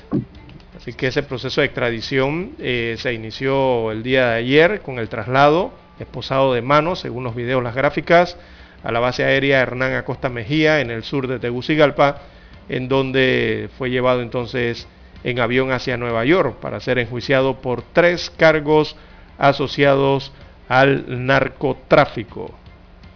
[0.76, 5.08] Así que ese proceso de extradición eh, se inició el día de ayer con el
[5.08, 8.36] traslado esposado de mano, según los videos, las gráficas,
[8.82, 12.20] a la base aérea Hernán Acosta Mejía en el sur de Tegucigalpa,
[12.68, 14.86] en donde fue llevado entonces
[15.24, 18.96] en avión hacia Nueva York para ser enjuiciado por tres cargos
[19.38, 20.32] asociados
[20.68, 22.54] al narcotráfico.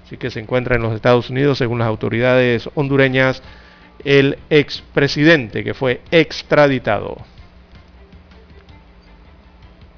[0.04, 3.42] Así que se encuentra en los Estados Unidos, según las autoridades hondureñas,
[4.04, 7.18] el expresidente que fue extraditado.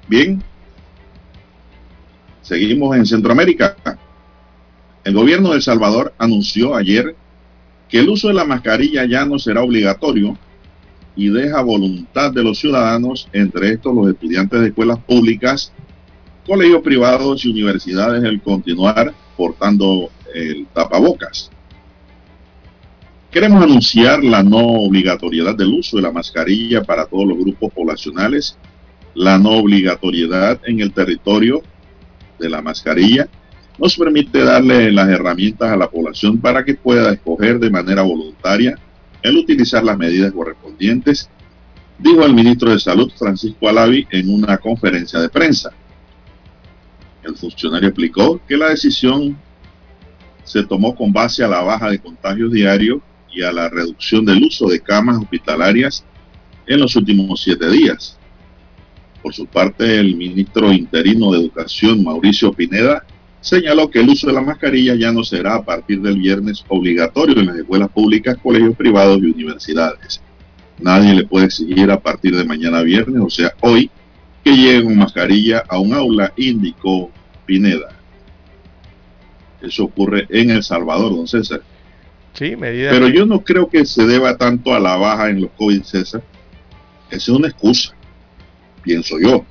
[0.07, 0.43] Bien,
[2.43, 3.75] seguimos en Centroamérica.
[5.03, 7.15] El gobierno de El Salvador anunció ayer
[7.89, 10.37] que el uso de la mascarilla ya no será obligatorio
[11.15, 15.71] y deja voluntad de los ciudadanos, entre estos los estudiantes de escuelas públicas,
[16.45, 21.49] colegios privados y universidades, el continuar portando el tapabocas.
[23.31, 28.57] Queremos anunciar la no obligatoriedad del uso de la mascarilla para todos los grupos poblacionales,
[29.15, 31.61] la no obligatoriedad en el territorio
[32.43, 33.27] de la mascarilla,
[33.79, 38.77] nos permite darle las herramientas a la población para que pueda escoger de manera voluntaria
[39.23, 41.29] el utilizar las medidas correspondientes,
[41.97, 45.71] dijo el ministro de Salud Francisco Alavi en una conferencia de prensa.
[47.23, 49.37] El funcionario explicó que la decisión
[50.43, 52.99] se tomó con base a la baja de contagios diarios
[53.31, 56.03] y a la reducción del uso de camas hospitalarias
[56.67, 58.19] en los últimos siete días.
[59.23, 63.05] Por su parte, el ministro interino de Educación, Mauricio Pineda,
[63.39, 67.39] señaló que el uso de la mascarilla ya no será a partir del viernes obligatorio
[67.39, 70.21] en las escuelas públicas, colegios privados y universidades.
[70.79, 73.89] Nadie le puede exigir a partir de mañana viernes, o sea, hoy,
[74.43, 77.09] que llegue con mascarilla a un aula, indicó
[77.45, 77.95] Pineda.
[79.61, 81.61] Eso ocurre en El Salvador, don César.
[82.33, 82.91] Sí, medida.
[82.91, 86.21] Pero yo no creo que se deba tanto a la baja en los COVID, César.
[87.09, 87.95] Esa es una excusa,
[88.83, 89.45] pienso yo.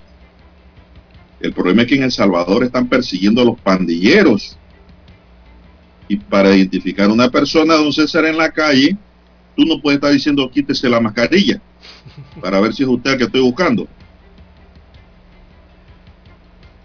[1.41, 4.57] El problema es que en El Salvador están persiguiendo a los pandilleros.
[6.07, 8.97] Y para identificar a una persona, don César, en la calle,
[9.57, 11.61] tú no puedes estar diciendo quítese la mascarilla
[12.41, 13.89] para ver si es usted el que estoy buscando.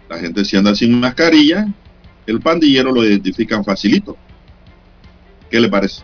[0.08, 1.66] La gente si anda sin mascarilla,
[2.26, 4.16] el pandillero lo identifican facilito.
[5.50, 6.02] ¿Qué le parece?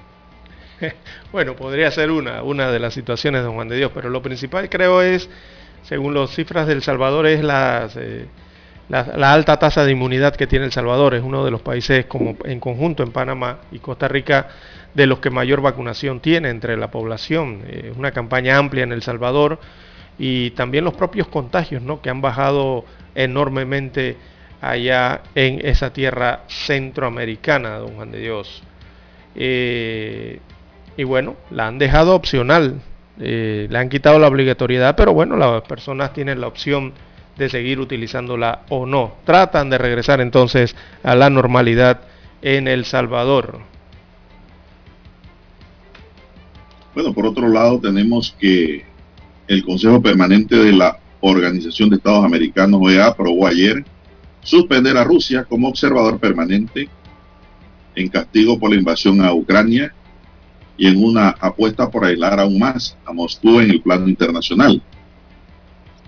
[1.32, 4.68] Bueno, podría ser una, una de las situaciones, don Juan de Dios, pero lo principal
[4.68, 5.28] creo es,
[5.84, 8.26] según las cifras del Salvador, es las, eh,
[8.88, 11.14] la, la, alta tasa de inmunidad que tiene El Salvador.
[11.14, 14.48] Es uno de los países como en conjunto en Panamá y Costa Rica
[14.94, 17.62] de los que mayor vacunación tiene entre la población.
[17.68, 19.58] Es eh, una campaña amplia en El Salvador
[20.18, 22.00] y también los propios contagios ¿no?
[22.00, 22.84] que han bajado
[23.14, 24.16] enormemente
[24.60, 28.62] allá en esa tierra centroamericana, don Juan de Dios.
[29.34, 30.40] Eh,
[30.96, 32.80] y bueno, la han dejado opcional,
[33.18, 36.92] eh, le han quitado la obligatoriedad, pero bueno, las personas tienen la opción
[37.36, 39.14] de seguir utilizándola o no.
[39.24, 42.00] Tratan de regresar entonces a la normalidad
[42.42, 43.60] en El Salvador.
[46.94, 48.84] Bueno, por otro lado tenemos que
[49.48, 53.84] el Consejo Permanente de la Organización de Estados Americanos, OEA, aprobó ayer
[54.42, 56.88] suspender a Rusia como observador permanente
[57.96, 59.92] en castigo por la invasión a Ucrania
[60.76, 64.82] y en una apuesta por aislar aún más a Moscú en el plano internacional.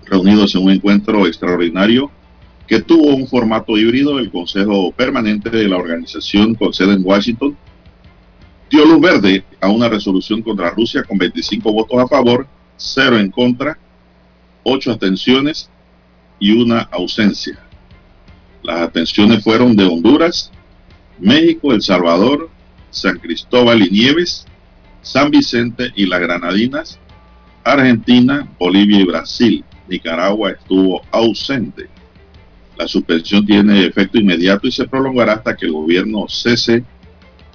[0.05, 2.11] Reunidos en un encuentro extraordinario
[2.67, 7.57] que tuvo un formato híbrido, el Consejo Permanente de la organización con sede en Washington
[8.69, 13.31] dio luz verde a una resolución contra Rusia con 25 votos a favor, 0 en
[13.31, 13.77] contra,
[14.63, 15.69] 8 abstenciones
[16.39, 17.57] y una ausencia.
[18.63, 20.51] Las atenciones fueron de Honduras,
[21.19, 22.49] México, El Salvador,
[22.89, 24.45] San Cristóbal y Nieves,
[25.07, 26.99] San Vicente y las Granadinas,
[27.63, 29.63] Argentina, Bolivia y Brasil.
[29.87, 31.87] Nicaragua estuvo ausente.
[32.77, 36.83] La suspensión tiene efecto inmediato y se prolongará hasta que el gobierno cese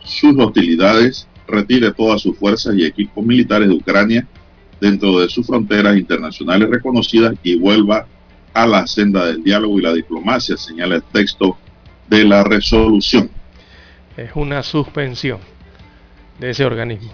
[0.03, 4.27] sus hostilidades, retire todas sus fuerzas y equipos militares de Ucrania
[4.81, 8.07] dentro de sus fronteras internacionales reconocidas y vuelva
[8.55, 11.59] a la senda del diálogo y la diplomacia, señala el texto
[12.09, 13.31] de la resolución.
[14.17, 15.39] Es una suspensión
[16.41, 17.13] de ese organismo.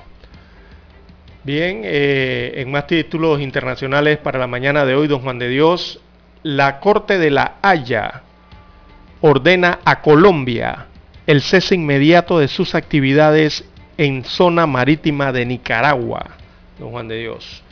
[1.48, 5.98] Bien, eh, en más títulos internacionales para la mañana de hoy, don Juan de Dios,
[6.42, 8.20] la Corte de la Haya
[9.22, 10.88] ordena a Colombia
[11.26, 13.64] el cese inmediato de sus actividades
[13.96, 16.36] en zona marítima de Nicaragua,
[16.78, 17.62] don Juan de Dios.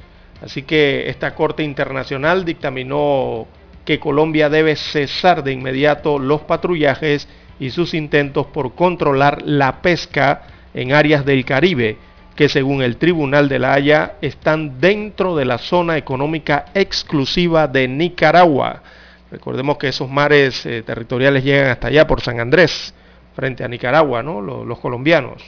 [0.40, 3.46] Así que esta Corte Internacional dictaminó
[3.84, 7.28] que Colombia debe cesar de inmediato los patrullajes
[7.60, 11.98] y sus intentos por controlar la pesca en áreas del Caribe
[12.36, 17.88] que según el Tribunal de la Haya están dentro de la zona económica exclusiva de
[17.88, 18.82] Nicaragua.
[19.30, 22.94] Recordemos que esos mares eh, territoriales llegan hasta allá por San Andrés,
[23.34, 24.40] frente a Nicaragua, ¿no?
[24.40, 25.42] los, los colombianos.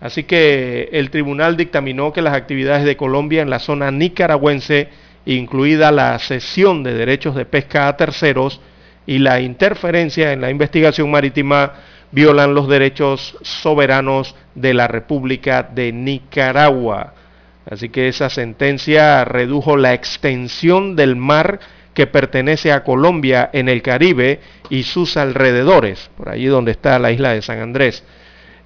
[0.00, 4.88] Así que el tribunal dictaminó que las actividades de Colombia en la zona nicaragüense,
[5.26, 8.60] incluida la cesión de derechos de pesca a terceros
[9.06, 11.72] y la interferencia en la investigación marítima,
[12.12, 17.14] violan los derechos soberanos de la República de Nicaragua.
[17.70, 21.60] Así que esa sentencia redujo la extensión del mar
[21.94, 27.12] que pertenece a Colombia en el Caribe y sus alrededores, por allí donde está la
[27.12, 28.04] isla de San Andrés.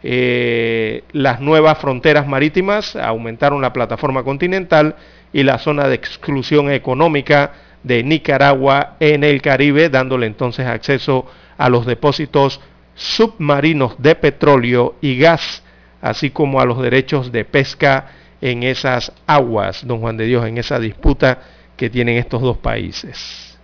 [0.02, 4.96] Eh, las nuevas fronteras marítimas aumentaron la plataforma continental
[5.32, 7.52] y la zona de exclusión económica
[7.82, 11.26] de Nicaragua en el Caribe, dándole entonces acceso
[11.56, 12.60] a los depósitos
[12.94, 15.62] submarinos de petróleo y gas,
[16.00, 18.10] así como a los derechos de pesca
[18.40, 21.40] en esas aguas, don Juan de Dios, en esa disputa
[21.76, 23.58] que tienen estos dos países.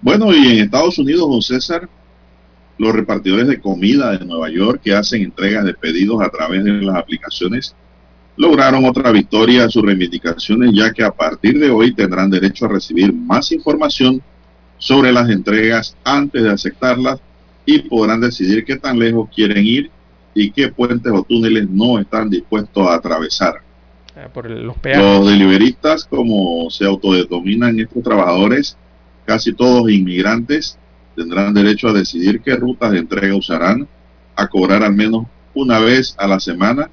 [0.00, 1.88] Bueno, y en Estados Unidos, don César,
[2.76, 6.72] los repartidores de comida de Nueva York que hacen entregas de pedidos a través de
[6.72, 7.74] las aplicaciones
[8.36, 12.68] lograron otra victoria en sus reivindicaciones, ya que a partir de hoy tendrán derecho a
[12.68, 14.20] recibir más información
[14.76, 17.20] sobre las entregas antes de aceptarlas
[17.66, 19.90] y podrán decidir qué tan lejos quieren ir
[20.34, 23.62] y qué puentes o túneles no están dispuestos a atravesar.
[24.16, 28.76] Ah, por los, los deliveristas, como se autodenominan estos trabajadores,
[29.24, 30.78] casi todos inmigrantes,
[31.16, 33.88] tendrán derecho a decidir qué rutas de entrega usarán,
[34.36, 36.90] a cobrar al menos una vez a la semana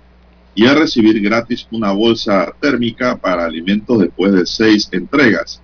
[0.54, 5.62] y a recibir gratis una bolsa térmica para alimentos después de seis entregas,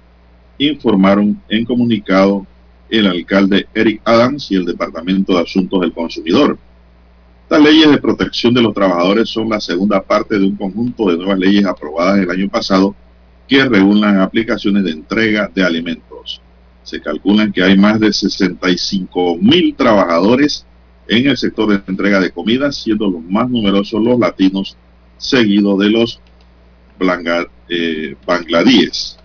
[0.57, 2.45] informaron en comunicado
[2.89, 6.57] el alcalde Eric Adams y el Departamento de Asuntos del Consumidor.
[7.43, 11.17] Estas leyes de protección de los trabajadores son la segunda parte de un conjunto de
[11.17, 12.95] nuevas leyes aprobadas el año pasado
[13.47, 16.41] que regulan aplicaciones de entrega de alimentos.
[16.83, 20.65] Se calculan que hay más de 65 mil trabajadores
[21.07, 24.75] en el sector de entrega de comida, siendo los más numerosos los latinos,
[25.17, 26.19] seguidos de los
[27.69, 29.17] eh, bangladíes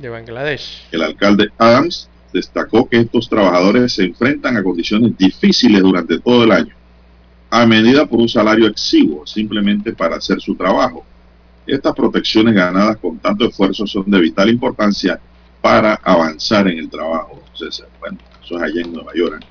[0.00, 0.88] de Bangladesh.
[0.90, 6.52] El alcalde Adams destacó que estos trabajadores se enfrentan a condiciones difíciles durante todo el
[6.52, 6.74] año,
[7.50, 11.04] a medida por un salario exiguo, simplemente para hacer su trabajo.
[11.66, 15.20] Estas protecciones ganadas con tanto esfuerzo son de vital importancia
[15.60, 17.42] para avanzar en el trabajo.
[18.00, 19.42] Bueno, eso es allá en Nueva York.
[19.42, 19.46] ¿eh?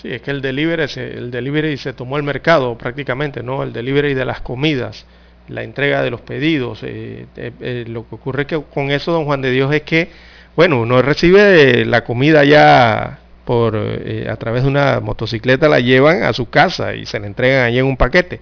[0.00, 3.62] Sí, es que el delivery, se, el delivery se tomó el mercado prácticamente, ¿no?
[3.62, 5.06] El delivery de las comidas
[5.48, 6.82] la entrega de los pedidos.
[6.82, 10.10] Eh, eh, eh, lo que ocurre que con eso, don Juan de Dios, es que,
[10.56, 16.32] bueno, uno recibe la comida ya por a través de una motocicleta, la llevan a
[16.32, 18.40] su casa y se la entregan allí en un paquete.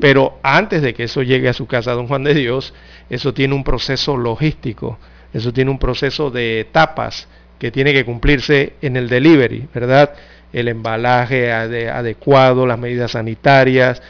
[0.00, 2.74] Pero antes de que eso llegue a su casa, don Juan de Dios,
[3.08, 4.98] eso tiene un proceso logístico,
[5.32, 7.28] eso tiene un proceso de etapas
[7.58, 10.14] que tiene que cumplirse en el delivery, ¿verdad?
[10.52, 14.02] El embalaje adecuado, las medidas sanitarias,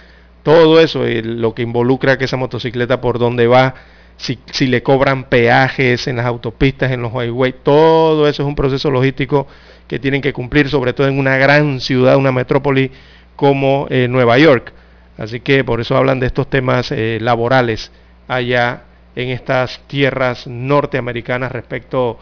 [0.43, 3.75] todo eso, lo que involucra que esa motocicleta por dónde va,
[4.17, 8.55] si, si, le cobran peajes en las autopistas, en los highways, todo eso es un
[8.55, 9.47] proceso logístico
[9.89, 12.91] que tienen que cumplir, sobre todo en una gran ciudad, una metrópoli
[13.37, 14.73] como eh, Nueva York.
[15.19, 17.91] Así que por eso hablan de estos temas eh, laborales
[18.29, 22.19] allá en estas tierras norteamericanas respecto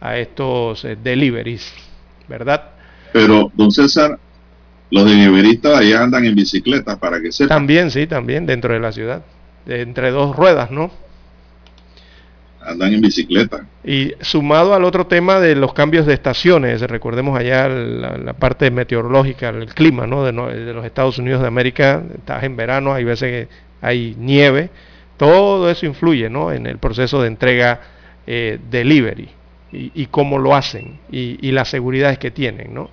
[0.00, 1.72] a estos eh, deliveries,
[2.28, 2.70] ¿verdad?
[3.12, 4.18] Pero, don César,
[4.92, 7.56] los deliveristas allá andan en bicicleta para que sepan.
[7.56, 9.22] También, sí, también dentro de la ciudad.
[9.66, 10.90] entre dos ruedas, ¿no?
[12.60, 13.64] Andan en bicicleta.
[13.82, 19.48] Y sumado al otro tema de los cambios de estaciones, recordemos allá la, parte meteorológica,
[19.48, 20.24] el clima, ¿no?
[20.24, 24.68] De, los Estados Unidos de América, estás en verano, hay veces que hay nieve,
[25.16, 26.52] todo eso influye, ¿no?
[26.52, 27.80] En el proceso de entrega
[28.26, 29.30] eh, delivery
[29.72, 32.90] y, cómo lo hacen y, y las seguridades que tienen, ¿no?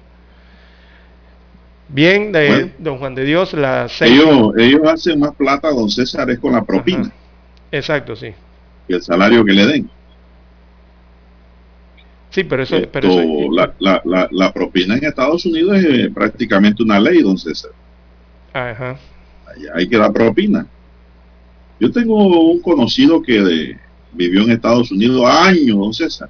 [1.91, 6.39] Bien, de don Juan de Dios, la ellos, ellos hacen más plata, don César, es
[6.39, 7.11] con la propina.
[7.71, 8.27] Exacto, sí.
[8.87, 9.89] Y el salario que le den.
[12.29, 16.83] Sí, pero eso, pero la, la, la, la, propina en Estados Unidos es eh, prácticamente
[16.83, 17.71] una ley, don César.
[18.53, 18.97] Ajá.
[19.73, 20.67] Hay que dar propina.
[21.79, 23.75] Yo tengo un conocido que
[24.11, 26.29] vivió en Estados Unidos años, don César.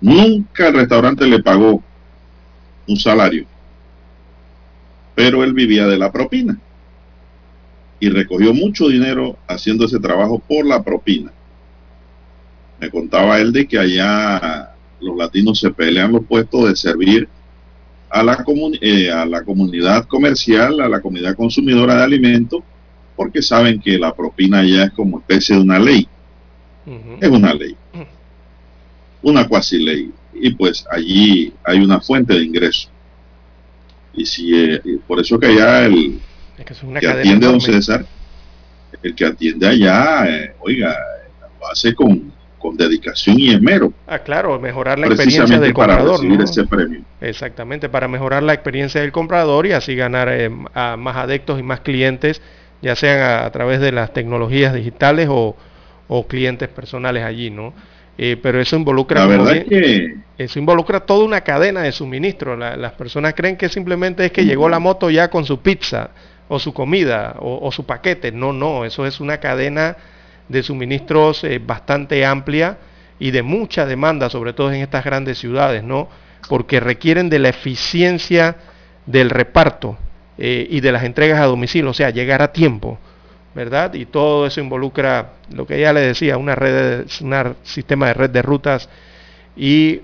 [0.00, 1.82] Nunca el restaurante le pagó
[2.86, 3.44] un salario,
[5.16, 6.60] pero él vivía de la propina
[7.98, 11.32] y recogió mucho dinero haciendo ese trabajo por la propina.
[12.78, 17.28] Me contaba él de que allá los latinos se pelean los puestos de servir
[18.10, 18.44] a la,
[18.82, 22.62] eh, a la comunidad comercial, a la comunidad consumidora de alimentos,
[23.16, 26.06] porque saben que la propina ya es como especie de una ley.
[27.20, 27.74] Es una ley.
[29.22, 30.12] Una cuasi ley.
[30.34, 32.90] Y pues allí hay una fuente de ingreso.
[34.16, 36.20] Y si eh, por eso que allá el
[37.00, 38.04] que, atiende a don César,
[39.02, 40.96] el que atiende allá, eh, oiga,
[41.60, 43.92] lo hace con, con dedicación y esmero.
[44.06, 46.20] Ah, claro, mejorar la experiencia del para comprador.
[46.20, 47.00] Recibir ese premio.
[47.20, 51.62] Exactamente, para mejorar la experiencia del comprador y así ganar eh, a más adeptos y
[51.62, 52.40] más clientes,
[52.80, 55.56] ya sean a, través de las tecnologías digitales o,
[56.08, 57.74] o clientes personales allí, ¿no?
[58.18, 62.56] Eh, pero eso involucra la verdad que eso involucra toda una cadena de suministro.
[62.56, 66.10] las personas creen que simplemente es que llegó la moto ya con su pizza
[66.48, 68.32] o su comida o, su paquete.
[68.32, 69.96] No, no, eso es una cadena
[70.48, 72.78] de suministros eh, bastante amplia
[73.18, 76.08] y de mucha demanda, sobre todo en estas grandes ciudades, ¿no?
[76.48, 78.56] Porque requieren de la eficiencia
[79.06, 79.96] del reparto
[80.38, 82.98] eh, y de las entregas a domicilio, o sea, llegar a tiempo,
[83.56, 83.94] ¿verdad?
[83.94, 88.30] Y todo eso involucra lo que ya le decía, una red, un sistema de red
[88.30, 88.86] de rutas
[89.56, 90.02] y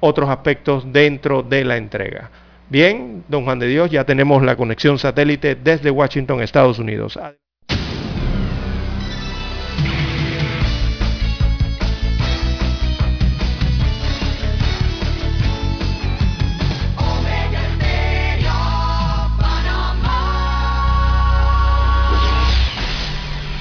[0.00, 2.30] otros aspectos dentro de la entrega.
[2.68, 7.16] Bien, don Juan de Dios, ya tenemos la conexión satélite desde Washington, Estados Unidos.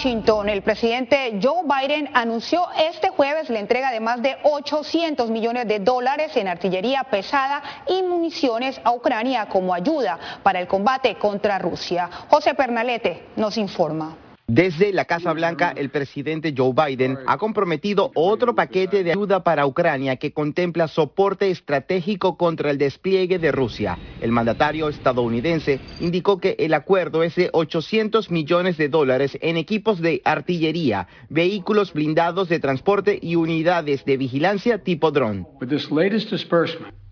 [0.00, 5.68] Washington, el presidente Joe Biden anunció este jueves la entrega de más de 800 millones
[5.68, 11.58] de dólares en artillería pesada y municiones a Ucrania como ayuda para el combate contra
[11.58, 12.08] Rusia.
[12.30, 14.16] José Pernalete nos informa.
[14.52, 19.64] Desde la Casa Blanca, el presidente Joe Biden ha comprometido otro paquete de ayuda para
[19.64, 23.96] Ucrania que contempla soporte estratégico contra el despliegue de Rusia.
[24.20, 30.00] El mandatario estadounidense indicó que el acuerdo es de 800 millones de dólares en equipos
[30.00, 35.46] de artillería, vehículos blindados de transporte y unidades de vigilancia tipo dron.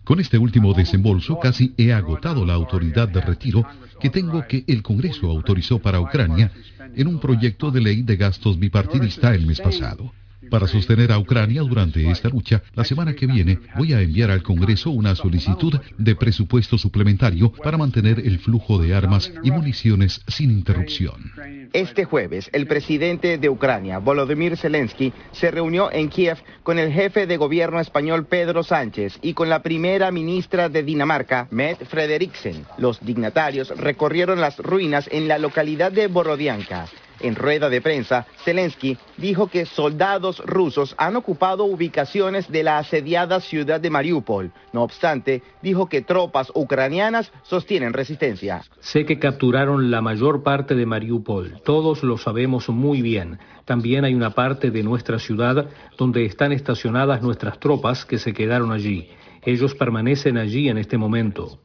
[0.09, 3.63] Con este último desembolso casi he agotado la autoridad de retiro
[4.01, 6.51] que tengo que el Congreso autorizó para Ucrania
[6.95, 10.11] en un proyecto de ley de gastos bipartidista el mes pasado.
[10.49, 14.41] Para sostener a Ucrania durante esta lucha, la semana que viene voy a enviar al
[14.41, 20.51] Congreso una solicitud de presupuesto suplementario para mantener el flujo de armas y municiones sin
[20.51, 21.31] interrupción.
[21.73, 27.27] Este jueves, el presidente de Ucrania, Volodymyr Zelensky, se reunió en Kiev con el jefe
[27.27, 32.65] de gobierno español Pedro Sánchez y con la primera ministra de Dinamarca, Mette Frederiksen.
[32.79, 36.87] Los dignatarios recorrieron las ruinas en la localidad de Borodianka
[37.19, 43.39] en rueda de prensa, Zelensky dijo que soldados rusos han ocupado ubicaciones de la asediada
[43.39, 44.51] ciudad de Mariupol.
[44.73, 48.61] No obstante, dijo que tropas ucranianas sostienen resistencia.
[48.79, 51.61] Sé que capturaron la mayor parte de Mariupol.
[51.63, 53.39] Todos lo sabemos muy bien.
[53.65, 55.67] También hay una parte de nuestra ciudad
[55.97, 59.09] donde están estacionadas nuestras tropas que se quedaron allí.
[59.43, 61.59] Ellos permanecen allí en este momento.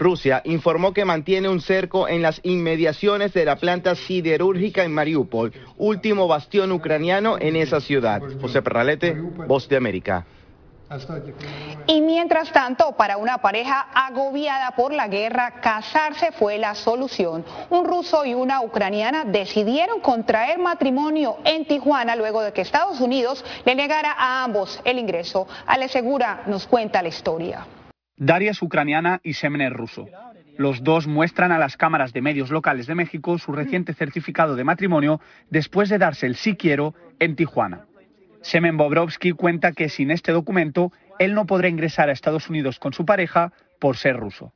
[0.00, 5.52] Rusia informó que mantiene un cerco en las inmediaciones de la planta siderúrgica en Mariupol,
[5.76, 8.22] último bastión ucraniano en esa ciudad.
[8.40, 9.12] José Perralete,
[9.46, 10.24] Voz de América.
[11.86, 17.44] Y mientras tanto, para una pareja agobiada por la guerra, casarse fue la solución.
[17.68, 23.44] Un ruso y una ucraniana decidieron contraer matrimonio en Tijuana luego de que Estados Unidos
[23.64, 25.46] le negara a ambos el ingreso.
[25.66, 27.66] Ale Segura nos cuenta la historia.
[28.20, 30.06] Daria es ucraniana y Semen es ruso.
[30.58, 34.62] Los dos muestran a las cámaras de medios locales de México su reciente certificado de
[34.62, 37.86] matrimonio después de darse el sí quiero en Tijuana.
[38.42, 42.92] Semen Bobrovsky cuenta que sin este documento él no podrá ingresar a Estados Unidos con
[42.92, 44.52] su pareja por ser ruso.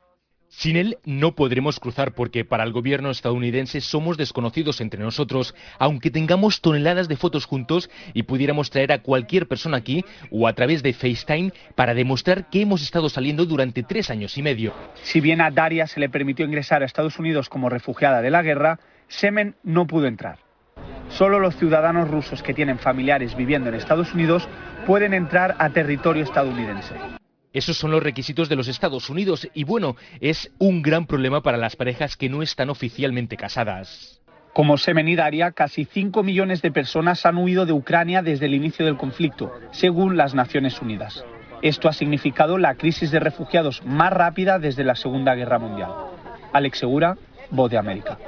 [0.57, 6.13] Sin él no podremos cruzar porque para el gobierno estadounidense somos desconocidos entre nosotros, aunque
[6.13, 10.85] tengamos toneladas de fotos juntos y pudiéramos traer a cualquier persona aquí o a través
[10.85, 14.73] de FaceTime para demostrar que hemos estado saliendo durante tres años y medio.
[15.03, 18.43] Si bien a Daria se le permitió ingresar a Estados Unidos como refugiada de la
[18.43, 18.79] guerra,
[19.09, 20.39] Semen no pudo entrar.
[21.09, 24.49] Solo los ciudadanos rusos que tienen familiares viviendo en Estados Unidos
[24.87, 26.95] pueden entrar a territorio estadounidense.
[27.55, 31.57] Esos son los requisitos de los Estados Unidos y bueno, es un gran problema para
[31.57, 34.21] las parejas que no están oficialmente casadas.
[34.53, 38.55] Como Semen y Daria, casi 5 millones de personas han huido de Ucrania desde el
[38.55, 41.25] inicio del conflicto, según las Naciones Unidas.
[41.63, 45.91] Esto ha significado la crisis de refugiados más rápida desde la Segunda Guerra Mundial.
[46.53, 47.17] Alex Segura,
[47.51, 48.19] Voz de América.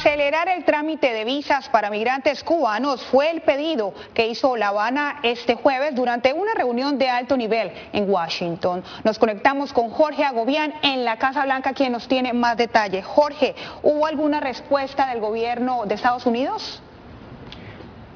[0.00, 5.20] Acelerar el trámite de visas para migrantes cubanos fue el pedido que hizo La Habana
[5.22, 8.82] este jueves durante una reunión de alto nivel en Washington.
[9.04, 13.04] Nos conectamos con Jorge Agobián en la Casa Blanca, quien nos tiene más detalles.
[13.04, 16.80] Jorge, ¿hubo alguna respuesta del gobierno de Estados Unidos?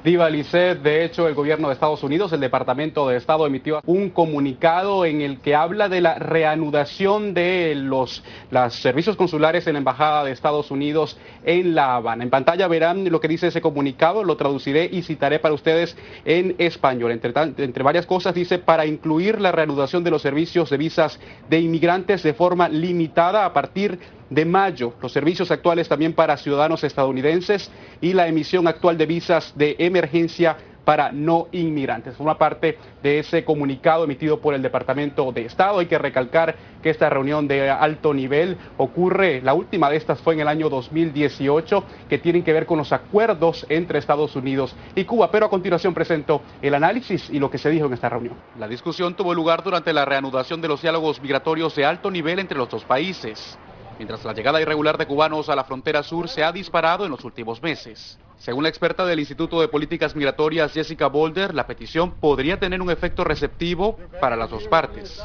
[0.05, 4.11] Diva Lisset, de hecho, el gobierno de Estados Unidos, el Departamento de Estado emitió un
[4.11, 8.23] comunicado en el que habla de la reanudación de los,
[8.69, 12.23] servicios consulares en la Embajada de Estados Unidos en La Habana.
[12.23, 16.53] En pantalla verán lo que dice ese comunicado, lo traduciré y citaré para ustedes en
[16.59, 17.11] español.
[17.11, 21.19] Entre, entre varias cosas dice, para incluir la reanudación de los servicios de visas
[21.49, 26.83] de inmigrantes de forma limitada a partir de mayo, los servicios actuales también para ciudadanos
[26.83, 27.71] estadounidenses
[28.01, 32.15] y la emisión actual de visas de emergencia para no inmigrantes.
[32.15, 35.79] Forma parte de ese comunicado emitido por el Departamento de Estado.
[35.79, 40.35] Hay que recalcar que esta reunión de alto nivel ocurre, la última de estas fue
[40.35, 45.03] en el año 2018, que tienen que ver con los acuerdos entre Estados Unidos y
[45.03, 45.31] Cuba.
[45.31, 48.35] Pero a continuación presento el análisis y lo que se dijo en esta reunión.
[48.59, 52.57] La discusión tuvo lugar durante la reanudación de los diálogos migratorios de alto nivel entre
[52.57, 53.57] los dos países
[53.97, 57.23] mientras la llegada irregular de cubanos a la frontera sur se ha disparado en los
[57.23, 58.19] últimos meses.
[58.37, 62.91] Según la experta del Instituto de Políticas Migratorias Jessica Boulder, la petición podría tener un
[62.91, 65.21] efecto receptivo para las dos partes.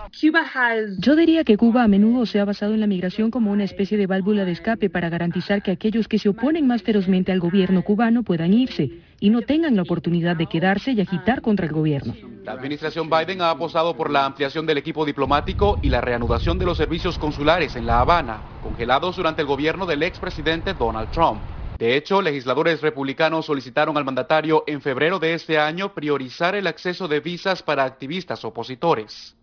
[0.99, 3.99] Yo diría que Cuba a menudo se ha basado en la migración como una especie
[3.99, 7.83] de válvula de escape para garantizar que aquellos que se oponen más ferozmente al gobierno
[7.83, 12.15] cubano puedan irse y no tengan la oportunidad de quedarse y agitar contra el gobierno.
[12.43, 16.65] La administración Biden ha apostado por la ampliación del equipo diplomático y la reanudación de
[16.65, 21.43] los servicios consulares en La Habana, congelados durante el gobierno del expresidente Donald Trump.
[21.79, 27.09] De hecho, legisladores republicanos solicitaron al mandatario en febrero de este año priorizar el acceso
[27.09, 29.37] de visas para activistas opositores.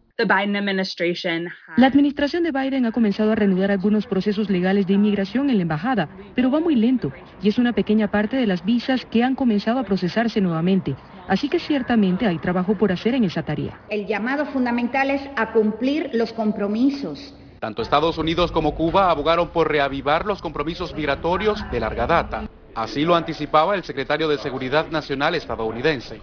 [1.78, 5.62] La administración de Biden ha comenzado a reanudar algunos procesos legales de inmigración en la
[5.62, 7.12] embajada, pero va muy lento
[7.42, 10.96] y es una pequeña parte de las visas que han comenzado a procesarse nuevamente.
[11.28, 13.80] Así que ciertamente hay trabajo por hacer en esa tarea.
[13.90, 19.70] El llamado fundamental es a cumplir los compromisos tanto Estados Unidos como Cuba abogaron por
[19.70, 22.48] reavivar los compromisos migratorios de larga data.
[22.78, 26.22] Así lo anticipaba el secretario de Seguridad Nacional estadounidense.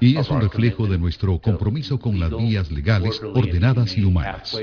[0.00, 4.58] Y es un reflejo de nuestro compromiso con las vías legales, ordenadas y humanas.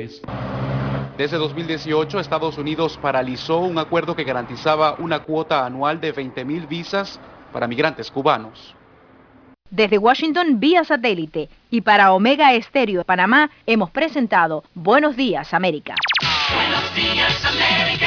[1.19, 7.19] Desde 2018, Estados Unidos paralizó un acuerdo que garantizaba una cuota anual de 20.000 visas
[7.53, 8.73] para migrantes cubanos.
[9.69, 15.93] Desde Washington vía satélite y para Omega Estéreo de Panamá hemos presentado Buenos Días América.
[16.55, 18.06] Buenos días América,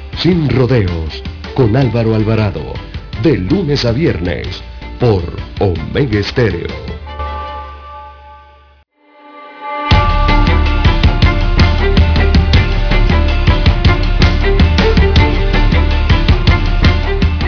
[0.17, 1.23] Sin rodeos.
[1.55, 2.73] Con Álvaro Alvarado.
[3.23, 4.61] De lunes a viernes.
[4.99, 5.23] Por
[5.59, 6.67] Omega Estéreo.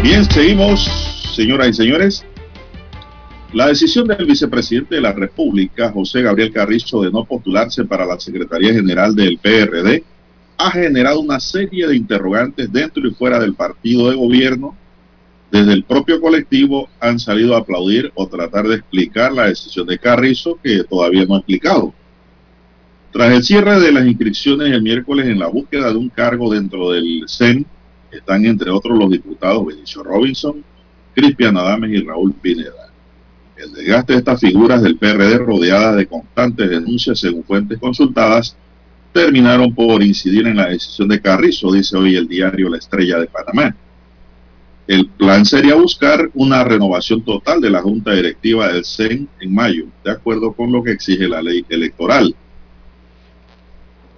[0.02, 2.26] Bien, seguimos, señoras y señores.
[3.54, 8.20] La decisión del vicepresidente de la República, José Gabriel Carrizo, de no postularse para la
[8.20, 10.04] Secretaría General del PRD,
[10.58, 14.76] ha generado una serie de interrogantes dentro y fuera del partido de gobierno.
[15.52, 20.00] Desde el propio colectivo han salido a aplaudir o tratar de explicar la decisión de
[20.00, 21.94] Carrizo, que todavía no ha explicado.
[23.12, 26.90] Tras el cierre de las inscripciones el miércoles en la búsqueda de un cargo dentro
[26.92, 27.66] del CEN,
[28.12, 30.64] están entre otros los diputados Benicio Robinson,
[31.14, 32.92] Cristian Adames y Raúl Pineda.
[33.56, 38.56] El desgaste de estas figuras del PRD rodeadas de constantes denuncias según fuentes consultadas
[39.14, 43.28] terminaron por incidir en la decisión de Carrizo, dice hoy el diario La Estrella de
[43.28, 43.76] Panamá.
[44.88, 49.86] El plan sería buscar una renovación total de la Junta Directiva del CEN en mayo,
[50.04, 52.36] de acuerdo con lo que exige la ley electoral.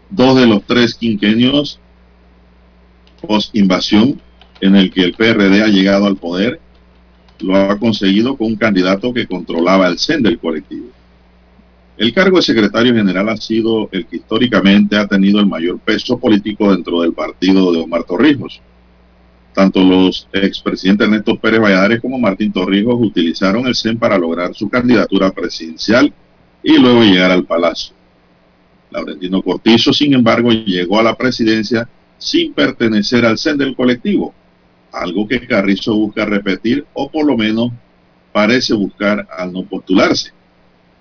[0.09, 1.79] Dos de los tres quinquenios
[3.21, 4.19] post-invasión
[4.61, 6.59] en el que el PRD ha llegado al poder
[7.39, 10.87] lo ha conseguido con un candidato que controlaba el CEN del colectivo.
[11.97, 16.17] El cargo de secretario general ha sido el que históricamente ha tenido el mayor peso
[16.17, 18.61] político dentro del partido de Omar Torrijos.
[19.53, 24.67] Tanto los expresidentes Ernesto Pérez Valladares como Martín Torrijos utilizaron el CEN para lograr su
[24.67, 26.13] candidatura presidencial
[26.61, 27.95] y luego llegar al palacio.
[28.91, 34.33] Laurentino Cortizo, sin embargo, llegó a la presidencia sin pertenecer al CEN del colectivo,
[34.91, 37.71] algo que Carrizo busca repetir o por lo menos
[38.33, 40.31] parece buscar al no postularse.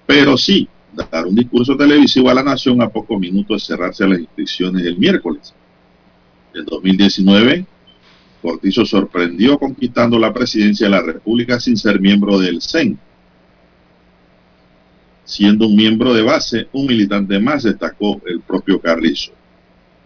[0.06, 4.18] Pero sí, dar un discurso televisivo a la nación a pocos minutos de cerrarse las
[4.18, 5.54] inscripciones el miércoles.
[6.54, 7.66] En 2019,
[8.40, 12.98] Cortizo sorprendió conquistando la presidencia de la República sin ser miembro del CEN.
[15.24, 19.32] Siendo un miembro de base, un militante más destacó el propio Carrizo.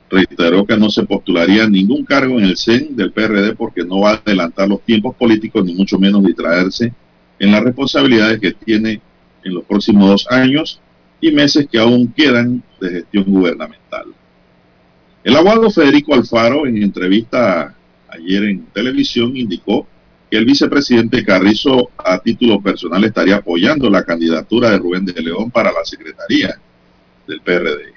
[0.08, 4.12] Reiteró que no se postularía ningún cargo en el CEN del PRD porque no va
[4.12, 6.92] a adelantar los tiempos políticos ni mucho menos distraerse
[7.38, 9.00] en las responsabilidades que tiene
[9.44, 10.80] en los próximos dos años
[11.20, 14.06] y meses que aún quedan de gestión gubernamental.
[15.24, 17.74] El abogado Federico Alfaro, en entrevista
[18.08, 19.86] ayer en televisión, indicó
[20.30, 25.50] que el vicepresidente Carrizo a título personal estaría apoyando la candidatura de Rubén de León
[25.50, 26.58] para la secretaría
[27.26, 27.92] del PRD.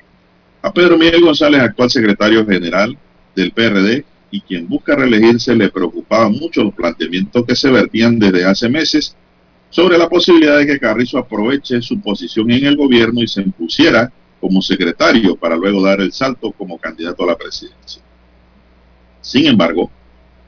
[0.61, 2.97] A Pedro Miguel González, actual secretario general
[3.35, 8.45] del PRD y quien busca reelegirse, le preocupaban mucho los planteamientos que se vertían desde
[8.45, 9.15] hace meses
[9.71, 14.11] sobre la posibilidad de que Carrizo aproveche su posición en el gobierno y se impusiera
[14.39, 18.01] como secretario para luego dar el salto como candidato a la presidencia.
[19.21, 19.89] Sin embargo,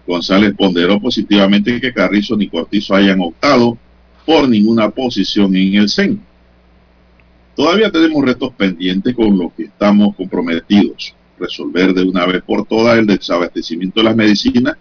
[0.06, 3.78] González ponderó positivamente que Carrizo ni Cortizo hayan optado
[4.26, 6.22] por ninguna posición en el CEN.
[7.56, 11.16] Todavía tenemos retos pendientes con los que estamos comprometidos.
[11.40, 14.76] Resolver de una vez por todas el desabastecimiento de las medicinas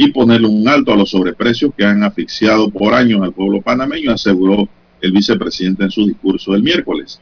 [0.00, 4.12] y ponerle un alto a los sobreprecios que han asfixiado por años al pueblo panameño,
[4.12, 4.68] aseguró
[5.00, 7.20] el vicepresidente en su discurso del miércoles.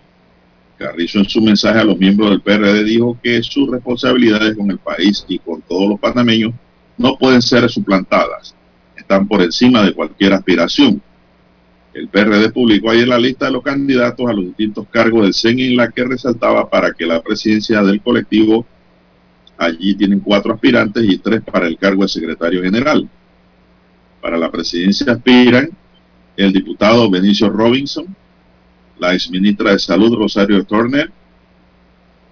[0.77, 4.77] Carrizo en su mensaje a los miembros del PRD dijo que sus responsabilidades con el
[4.77, 6.53] país y con todos los panameños
[6.99, 8.55] no pueden ser suplantadas,
[8.95, 11.01] están por encima de cualquier aspiración.
[11.95, 15.61] El PRD publicó ayer la lista de los candidatos a los distintos cargos del CEN
[15.61, 18.67] en la que resaltaba para que la presidencia del colectivo
[19.59, 23.09] Allí tienen cuatro aspirantes y tres para el cargo de secretario general.
[24.21, 25.71] Para la presidencia aspiran
[26.37, 28.15] el diputado Benicio Robinson,
[28.99, 31.11] la exministra de Salud Rosario Turner,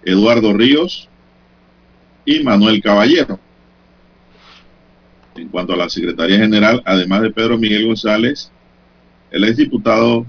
[0.05, 1.09] Eduardo Ríos
[2.27, 3.39] y Manuel Caballero.
[5.35, 8.51] En cuanto a la Secretaría General, además de Pedro Miguel González,
[9.31, 10.27] el exdiputado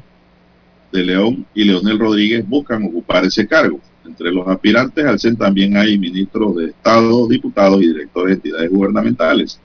[0.91, 3.79] de León y Leonel Rodríguez buscan ocupar ese cargo.
[4.05, 8.69] Entre los aspirantes al CEN también hay ministros de Estado, diputados y directores de entidades
[8.69, 9.59] gubernamentales.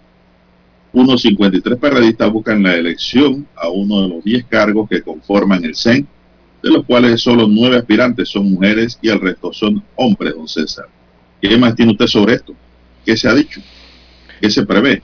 [0.92, 5.76] Unos 53 periodistas buscan la elección a uno de los 10 cargos que conforman el
[5.76, 6.06] CEN,
[6.62, 10.86] de los cuales solo nueve aspirantes son mujeres y el resto son hombres, don César.
[11.40, 12.54] ¿Qué más tiene usted sobre esto?
[13.04, 13.60] ¿Qué se ha dicho?
[14.40, 15.02] ¿Qué se prevé?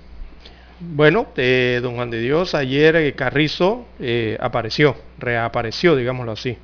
[0.79, 6.59] Bueno, eh, don Juan de Dios, ayer eh, Carrizo eh, apareció, reapareció, digámoslo así.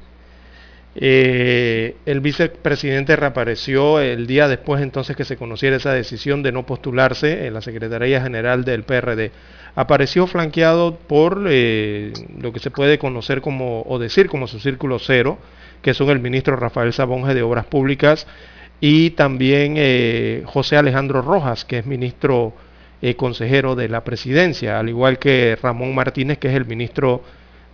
[0.94, 6.66] Eh, el vicepresidente reapareció el día después entonces que se conociera esa decisión de no
[6.66, 9.32] postularse en la Secretaría General del PRD.
[9.74, 14.98] Apareció flanqueado por eh, lo que se puede conocer como o decir como su círculo
[14.98, 15.38] cero,
[15.80, 18.26] que son el ministro Rafael Sabonge de Obras Públicas
[18.80, 22.54] y también eh, José Alejandro Rojas, que es ministro
[23.16, 27.24] consejero de la presidencia, al igual que Ramón Martínez, que es el ministro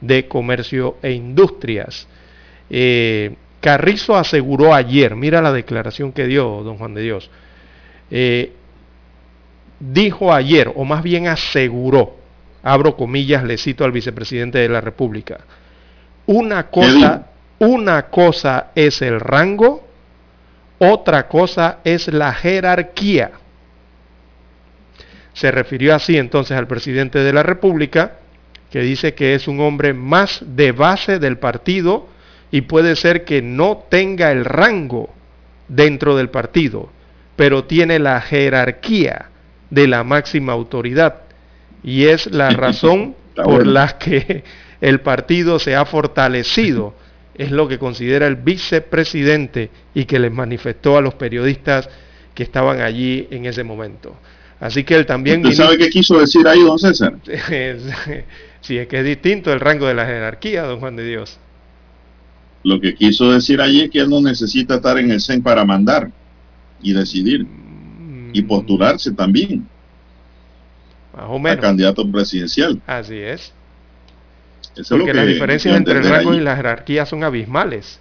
[0.01, 2.09] de Comercio e Industrias.
[2.71, 7.31] Eh, Carrizo aseguró ayer, mira la declaración que dio don Juan de Dios,
[8.11, 8.53] eh,
[9.81, 12.17] dijo ayer, o más bien aseguró,
[12.63, 15.41] abro comillas, le cito al vicepresidente de la República,
[16.27, 17.27] una cosa,
[17.59, 19.87] una cosa es el rango,
[20.79, 23.33] otra cosa es la jerarquía.
[25.33, 28.19] Se refirió así entonces al presidente de la República,
[28.71, 32.09] que dice que es un hombre más de base del partido,
[32.51, 35.11] y puede ser que no tenga el rango
[35.69, 36.91] dentro del partido,
[37.37, 39.31] pero tiene la jerarquía
[39.71, 41.23] de la máxima autoridad.
[41.83, 44.43] Y es la razón por la que
[44.81, 46.95] el partido se ha fortalecido,
[47.35, 51.89] es lo que considera el vicepresidente y que les manifestó a los periodistas
[52.35, 54.17] que estaban allí en ese momento.
[54.61, 55.45] Así que él también...
[55.45, 57.15] ¿Usted sabe qué quiso decir ahí, don César?
[58.61, 61.39] sí, es que es distinto el rango de la jerarquía, don Juan de Dios.
[62.65, 65.65] Lo que quiso decir allí es que él no necesita estar en el CEN para
[65.65, 66.11] mandar
[66.83, 67.47] y decidir
[68.33, 69.67] y postularse también
[71.15, 71.59] Más o menos.
[71.59, 72.81] a candidato presidencial.
[72.87, 73.53] Así es.
[74.75, 76.39] Eso es Porque que las diferencias entre el rango allí.
[76.39, 78.01] y la jerarquía son abismales,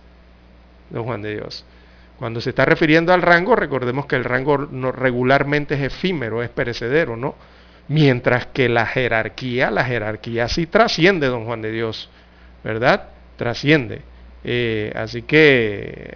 [0.90, 1.64] don Juan de Dios.
[2.20, 6.50] Cuando se está refiriendo al rango, recordemos que el rango no- regularmente es efímero, es
[6.50, 7.36] perecedero, ¿no?
[7.88, 12.10] Mientras que la jerarquía, la jerarquía sí trasciende, don Juan de Dios,
[12.64, 13.10] ¿verdad?
[13.38, 14.02] Trasciende.
[14.50, 16.10] Eh, así que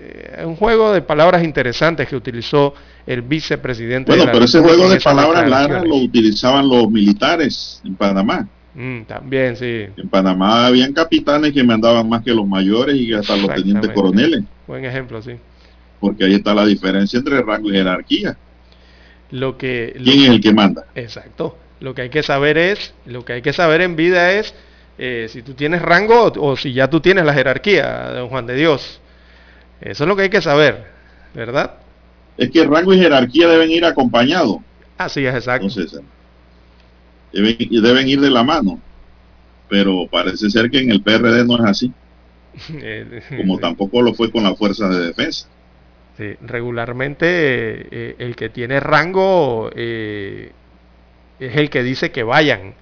[0.00, 2.74] eh, es un juego de palabras interesantes que utilizó
[3.06, 4.10] el vicepresidente.
[4.10, 8.48] Bueno, de la pero ese juego de palabras largas lo utilizaban los militares en Panamá.
[8.74, 9.86] Mm, también, sí.
[9.96, 14.42] En Panamá habían capitanes que mandaban más que los mayores y hasta los tenientes coroneles,
[14.66, 15.32] Buen ejemplo, sí.
[16.00, 18.36] porque ahí está la diferencia entre rango y jerarquía.
[19.30, 20.86] Lo que, lo- ¿Quién es el que manda?
[20.96, 21.56] Exacto.
[21.78, 24.54] Lo que hay que saber es, lo que hay que saber en vida es
[24.98, 28.46] eh, si tú tienes rango o, o si ya tú tienes la jerarquía, don Juan
[28.46, 29.02] de Dios.
[29.80, 30.86] Eso es lo que hay que saber,
[31.34, 31.80] ¿verdad?
[32.36, 34.58] Es que rango y jerarquía deben ir acompañados.
[34.98, 35.80] Así es, exacto.
[35.80, 36.00] Entonces,
[37.32, 38.84] deben, deben ir de la mano.
[39.68, 41.96] Pero parece ser que en el PRD no es así,
[42.70, 45.48] Eh, como tampoco lo fue con las fuerzas de defensa.
[46.16, 47.26] sí, regularmente
[47.90, 50.56] eh, el que tiene rango eh,
[51.38, 52.76] es el que dice que vayan,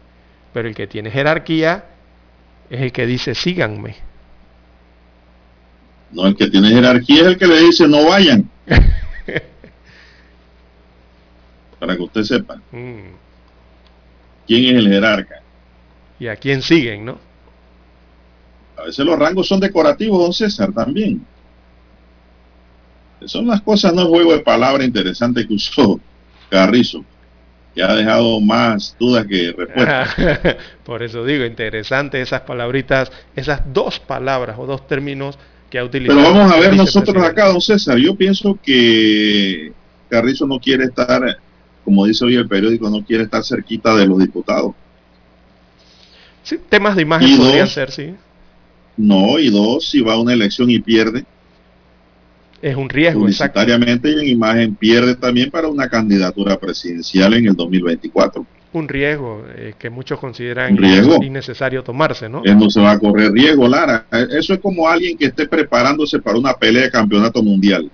[0.52, 1.97] pero el que tiene jerarquía
[2.70, 3.96] es el que dice síganme.
[6.10, 8.48] No, el que tiene jerarquía es el que le dice no vayan.
[11.78, 13.10] Para que usted sepa Mm,
[14.46, 15.42] quién es el jerarca.
[16.18, 17.18] Y a quién siguen, ¿no?
[18.76, 21.24] A veces los rangos son decorativos, don César, también.
[23.26, 26.00] Son las cosas, no es juego de palabras interesante que usó
[26.48, 27.04] Carrizo,
[27.78, 30.56] que ha dejado más dudas que respuestas.
[30.84, 35.38] Por eso digo, interesante esas palabritas, esas dos palabras o dos términos
[35.70, 36.18] que ha utilizado.
[36.18, 37.96] Pero vamos a ver nosotros acá, don César.
[37.98, 39.72] Yo pienso que
[40.08, 41.38] Carrizo no quiere estar,
[41.84, 44.74] como dice hoy el periódico, no quiere estar cerquita de los diputados.
[46.42, 48.12] Sí, temas de imagen Y podrían dos, ser, sí.
[48.96, 51.24] No, y dos, si va a una elección y pierde,
[52.60, 53.60] Es un riesgo, exacto.
[53.60, 58.44] publicitariamente y en imagen pierde también para una candidatura presidencial en el 2024.
[58.72, 61.22] Un riesgo eh, que muchos consideran riesgo.
[61.22, 62.42] innecesario tomarse, ¿no?
[62.44, 64.06] Él no se va a correr riesgo, Lara.
[64.12, 67.90] Eh, Eso es como alguien que esté preparándose para una pelea de campeonato mundial.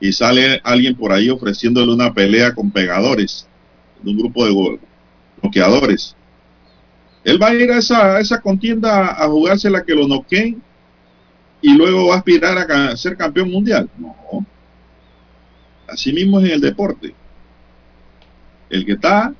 [0.00, 3.46] Y sale alguien por ahí ofreciéndole una pelea con pegadores,
[4.02, 4.78] de un grupo de
[5.40, 6.16] bloqueadores.
[7.24, 10.60] Él va a ir a esa, a esa contienda a jugarse la que lo noqueen
[11.62, 13.88] y luego va a aspirar a ser campeón mundial.
[13.96, 14.44] No.
[15.88, 17.14] Así mismo es en el deporte.
[18.68, 19.32] El que está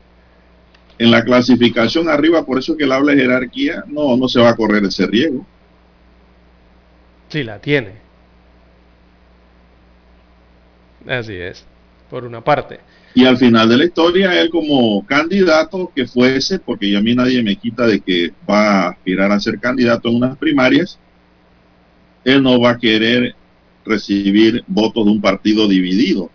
[0.98, 4.50] en la clasificación arriba, por eso que él habla de jerarquía, no, no se va
[4.50, 5.44] a correr ese riesgo.
[7.28, 7.94] Sí, la tiene.
[11.08, 11.64] Así es,
[12.08, 12.78] por una parte.
[13.14, 17.14] Y al final de la historia, él como candidato que fuese, porque ya a mí
[17.14, 20.98] nadie me quita de que va a aspirar a ser candidato en unas primarias,
[22.24, 23.34] él no va a querer
[23.84, 26.30] recibir votos de un partido dividido,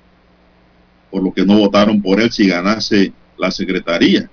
[1.09, 4.29] por lo que no votaron por él si ganase la secretaría.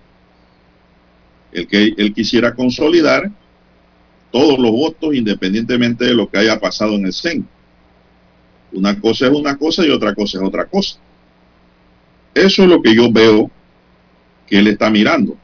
[1.52, 3.30] El que él quisiera consolidar
[4.32, 7.46] todos los votos independientemente de lo que haya pasado en el CEN.
[8.72, 10.98] Una cosa es una cosa y otra cosa es otra cosa.
[12.34, 13.48] Eso es lo que yo veo
[14.48, 15.36] que él está mirando.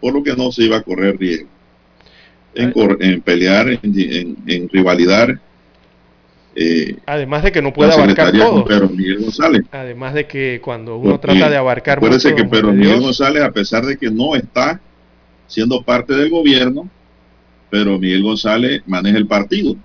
[0.00, 1.48] Por lo que no se iba a correr riesgo.
[2.62, 5.28] En, pelear, en, en- en rivalidad.
[6.56, 8.64] eh, Además de que no puede abarcar todo.
[8.64, 9.62] Pedro Miguel González.
[9.70, 13.42] Además de que cuando uno Porque trata de abarcar Acuérdese mucho, que Pedro Miguel González,
[13.42, 14.80] a pesar de que no está
[15.46, 16.88] siendo parte del gobierno,
[17.70, 19.76] pero Miguel González maneja el partido,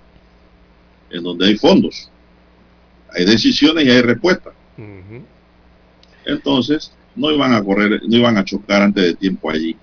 [1.10, 2.10] en donde hay fondos,
[3.14, 4.52] hay decisiones y hay respuestas.
[6.26, 9.76] Entonces, no iban a correr, no iban a chocar antes de tiempo allí.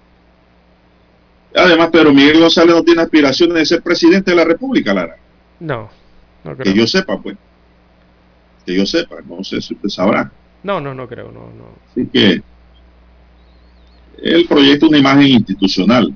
[1.56, 5.18] Además, Pedro Miguel González no tiene aspiraciones de ser presidente de la República, Lara.
[5.60, 5.90] No,
[6.44, 6.76] no Que creo.
[6.76, 7.38] yo sepa, pues.
[8.66, 10.32] Que yo sepa, no sé si usted sabrá.
[10.64, 11.76] No, no, no creo, no, no.
[11.90, 12.42] Así que
[14.22, 16.16] él proyecta una imagen institucional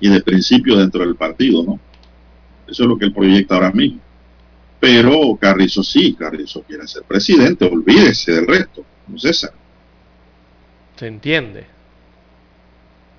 [0.00, 1.78] y de principio dentro del partido, ¿no?
[2.66, 4.00] Eso es lo que él proyecta ahora mismo.
[4.80, 9.52] Pero Carrizo sí, Carrizo quiere ser presidente, olvídese del resto, no César.
[10.96, 11.66] Se entiende.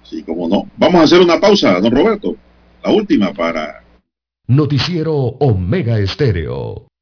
[0.06, 0.70] Sí, cómo no.
[0.78, 2.36] Vamos a hacer una pausa, don Roberto.
[2.84, 3.84] La última para...
[4.48, 6.88] Noticiero Omega Estéreo.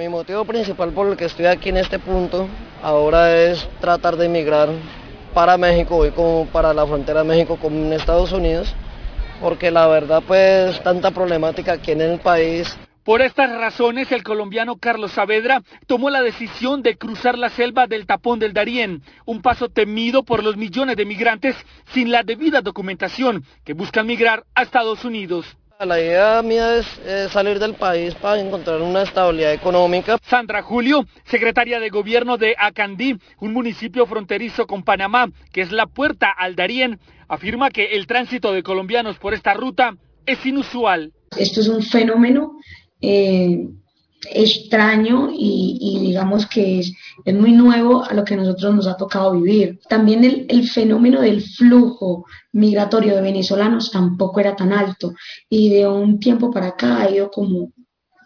[0.00, 2.48] Mi motivo principal por el que estoy aquí en este punto
[2.82, 4.70] ahora es tratar de emigrar
[5.34, 8.74] para México y como para la frontera México con Estados Unidos,
[9.42, 12.74] porque la verdad pues tanta problemática aquí en el país.
[13.04, 18.06] Por estas razones, el colombiano Carlos Saavedra tomó la decisión de cruzar la selva del
[18.06, 21.56] Tapón del Darién, un paso temido por los millones de migrantes
[21.92, 25.58] sin la debida documentación que buscan migrar a Estados Unidos.
[25.86, 30.18] La idea mía es eh, salir del país para encontrar una estabilidad económica.
[30.28, 35.86] Sandra Julio, secretaria de gobierno de Acandí, un municipio fronterizo con Panamá, que es la
[35.86, 39.96] puerta al Darién, afirma que el tránsito de colombianos por esta ruta
[40.26, 41.14] es inusual.
[41.34, 42.58] Esto es un fenómeno
[43.00, 43.66] eh,
[44.28, 46.92] extraño y, digamos que es,
[47.24, 49.80] es muy nuevo a lo que nosotros nos ha tocado vivir.
[49.88, 55.14] También el, el fenómeno del flujo migratorio de venezolanos tampoco era tan alto
[55.48, 57.72] y de un tiempo para acá ha ido como,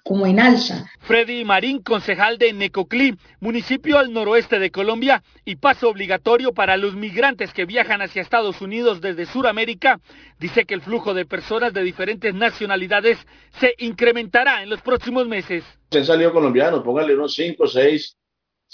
[0.05, 0.87] como en alza.
[1.01, 6.95] Freddy Marín, concejal de Necoclí, municipio al noroeste de Colombia y paso obligatorio para los
[6.95, 10.01] migrantes que viajan hacia Estados Unidos desde Sudamérica,
[10.39, 13.19] dice que el flujo de personas de diferentes nacionalidades
[13.59, 15.65] se incrementará en los próximos meses.
[15.91, 18.17] Se han salido colombianos, póngale unos 5 o 6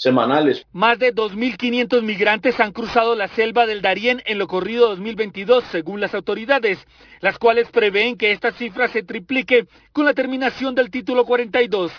[0.01, 0.65] semanales.
[0.73, 6.01] Más de 2.500 migrantes han cruzado la selva del Darién en lo corrido 2022, según
[6.01, 6.79] las autoridades,
[7.19, 11.91] las cuales prevén que esta cifra se triplique con la terminación del título 42.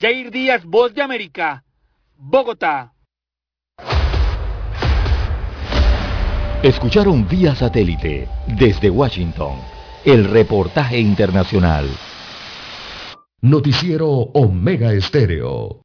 [0.00, 1.64] Jair Díaz, Voz de América,
[2.16, 2.92] Bogotá.
[6.62, 8.26] Escucharon vía satélite
[8.58, 9.58] desde Washington
[10.06, 11.86] el reportaje internacional.
[13.42, 15.83] Noticiero Omega Estéreo.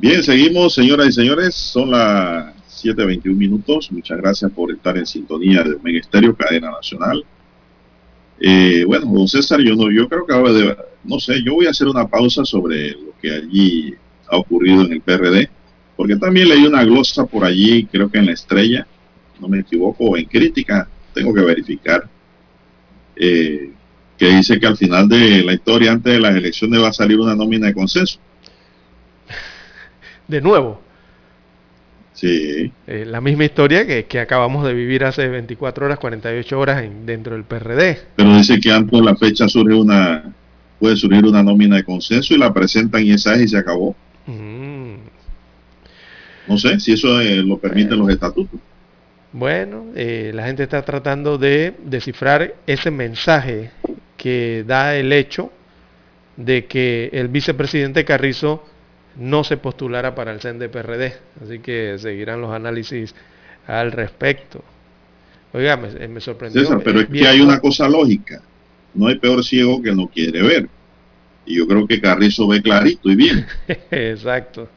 [0.00, 1.56] Bien, seguimos, señoras y señores.
[1.56, 2.54] Son las
[2.84, 3.90] 7.21 minutos.
[3.90, 6.00] Muchas gracias por estar en sintonía de Omega
[6.38, 7.24] cadena nacional.
[8.40, 11.70] Eh, bueno, don César, yo no, yo creo que ahora no sé, yo voy a
[11.70, 13.92] hacer una pausa sobre lo que allí
[14.30, 15.50] ha ocurrido en el PRD,
[15.96, 18.86] porque también leí una glosa por allí, creo que en la estrella,
[19.40, 22.08] no me equivoco, en crítica, tengo que verificar,
[23.16, 23.72] eh,
[24.16, 27.18] que dice que al final de la historia, antes de las elecciones, va a salir
[27.18, 28.20] una nómina de consenso.
[30.28, 30.80] De nuevo.
[32.12, 32.72] Sí.
[32.86, 37.06] Eh, la misma historia que, que, acabamos de vivir hace 24 horas, 48 horas en,
[37.06, 37.98] dentro del PRD.
[38.16, 40.34] Pero dice que antes de la fecha surge una,
[40.78, 43.94] puede surgir una nómina de consenso y la presentan y esa es y se acabó.
[44.26, 44.96] Mm.
[46.48, 48.58] No sé si eso eh, lo permiten los estatutos.
[49.32, 53.70] Bueno, eh, la gente está tratando de descifrar ese mensaje
[54.16, 55.52] que da el hecho
[56.36, 58.64] de que el vicepresidente Carrizo
[59.16, 61.14] no se postulara para el CEN de PRD.
[61.42, 63.14] Así que seguirán los análisis
[63.66, 64.62] al respecto.
[65.52, 66.62] Oiga, me, me sorprendió.
[66.62, 68.42] César, pero es que hay una cosa lógica.
[68.94, 70.68] No hay peor ciego que no quiere ver.
[71.46, 73.46] Y yo creo que Carrizo ve clarito y bien.
[73.90, 74.68] Exacto.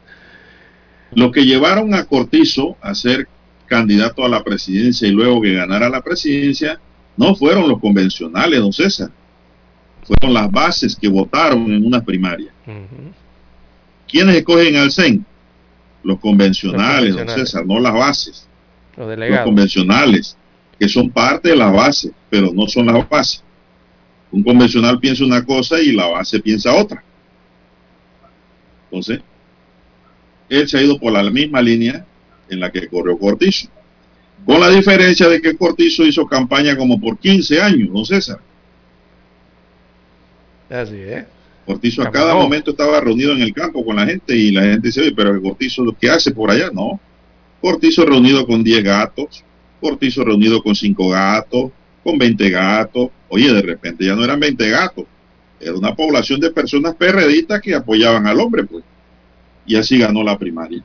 [1.14, 3.28] Lo que llevaron a Cortizo a ser
[3.66, 6.80] candidato a la presidencia y luego que ganara la presidencia
[7.18, 9.10] no fueron los convencionales, don César.
[10.04, 12.52] Fueron las bases que votaron en una primaria.
[12.66, 13.14] Uh -huh.
[14.12, 15.26] ¿Quiénes escogen al CEN?
[16.04, 18.48] Los convencionales, don César, no las bases.
[18.98, 20.38] Los, los convencionales,
[20.78, 23.44] que son parte de la base, pero no son las bases.
[24.32, 27.04] Un convencional piensa una cosa y la base piensa otra.
[28.86, 29.22] Entonces,
[30.50, 32.06] él se ha ido por la misma línea
[32.50, 33.70] en la que corrió Cortizo.
[34.46, 38.40] Con la diferencia de que Cortizo hizo campaña como por 15 años, don César.
[40.70, 41.26] Así es.
[41.66, 44.88] Cortizo a cada momento estaba reunido en el campo con la gente y la gente
[44.88, 46.70] dice, oye, pero el Cortizo, ¿qué hace por allá?
[46.74, 47.00] No.
[47.62, 49.44] Cortizo reunido con 10 gatos,
[49.80, 51.72] Cortizo reunido con 5 gatos,
[52.04, 53.10] con 20 gatos.
[53.30, 55.06] Oye, de repente ya no eran 20 gatos,
[55.60, 58.84] era una población de personas perredistas que apoyaban al hombre, pues.
[59.66, 60.84] Y así ganó la primaria.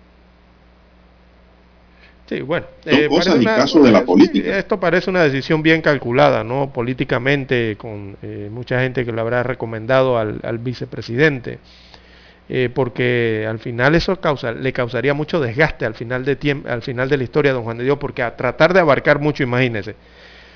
[2.26, 2.66] Sí, bueno.
[2.84, 4.58] Eh, cosas y casos de la política.
[4.58, 6.72] Esto parece una decisión bien calculada, ¿no?
[6.72, 11.60] Políticamente, con eh, mucha gente que lo habrá recomendado al, vicepresidente.
[12.48, 17.08] Eh, porque al final eso causa, le causaría mucho desgaste al final, de al final
[17.08, 19.96] de la historia don Juan de Dios, porque a tratar de abarcar mucho, imagínese,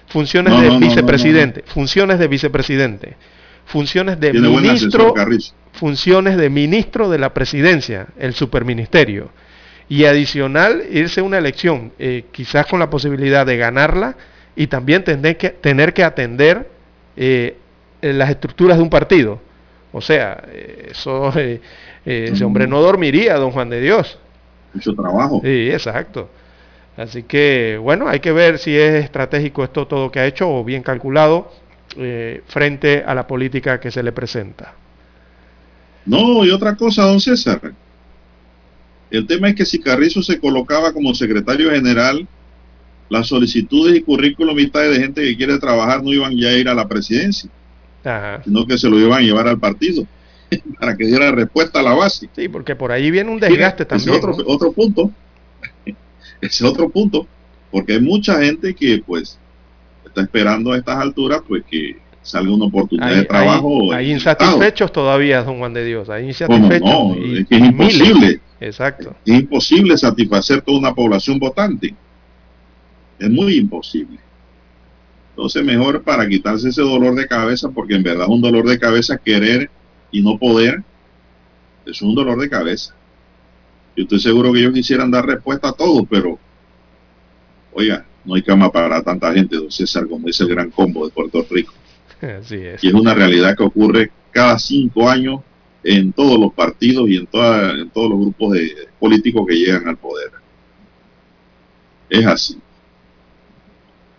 [0.06, 3.16] funciones de vicepresidente, funciones de vicepresidente,
[3.64, 5.14] funciones de ministro,
[5.72, 9.30] funciones de ministro de la presidencia, el superministerio
[9.90, 14.14] y adicional irse a una elección, eh, quizás con la posibilidad de ganarla
[14.54, 16.70] y también tener que, tener que atender
[17.16, 17.56] eh,
[18.00, 19.40] las estructuras de un partido.
[19.92, 21.32] O sea, eh, eso,
[22.04, 24.16] ese hombre no dormiría, don Juan de Dios.
[24.72, 25.40] Mucho trabajo.
[25.42, 26.30] Sí, exacto.
[26.96, 30.62] Así que, bueno, hay que ver si es estratégico esto todo que ha hecho o
[30.62, 31.50] bien calculado
[32.46, 34.74] frente a la política que se le presenta.
[36.06, 37.72] No, y otra cosa, don César.
[39.10, 42.26] El tema es que si Carrizo se colocaba como secretario general,
[43.08, 46.68] las solicitudes y currículum vitae de gente que quiere trabajar no iban ya a ir
[46.68, 47.50] a la presidencia,
[48.44, 50.06] sino que se lo iban a llevar al partido
[50.78, 52.28] para que diera respuesta a la base.
[52.36, 54.10] Sí, porque por ahí viene un desgaste también.
[54.10, 55.10] Ese otro, otro punto.
[56.40, 57.26] Ese otro punto.
[57.70, 59.38] Porque hay mucha gente que pues
[60.04, 63.92] está esperando a estas alturas pues que salga una oportunidad de trabajo.
[63.92, 66.08] Hay, insatisfechos todavía, don Juan de Dios.
[66.10, 66.88] Hay insatisfechos.
[66.88, 67.14] No?
[67.14, 68.40] es que es imposible.
[68.60, 69.14] Exacto.
[69.24, 71.94] Es imposible satisfacer toda una población votante.
[73.18, 74.18] Es muy imposible.
[75.30, 78.78] Entonces, mejor para quitarse ese dolor de cabeza, porque en verdad es un dolor de
[78.78, 79.70] cabeza querer
[80.10, 80.82] y no poder,
[81.86, 82.94] es un dolor de cabeza.
[83.96, 86.38] Yo estoy seguro que ellos quisieran dar respuesta a todos, pero,
[87.72, 91.12] oiga, no hay cama para tanta gente, don César, como dice el gran combo de
[91.12, 91.72] Puerto Rico.
[92.22, 92.84] Así es.
[92.84, 95.40] Y es una realidad que ocurre cada cinco años
[95.82, 99.88] en todos los partidos y en, toda, en todos los grupos de, políticos que llegan
[99.88, 100.30] al poder.
[102.08, 102.58] Es así.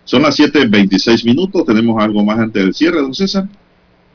[0.04, 1.66] Son las 7.26 minutos.
[1.66, 3.46] ¿Tenemos algo más antes del cierre, don César?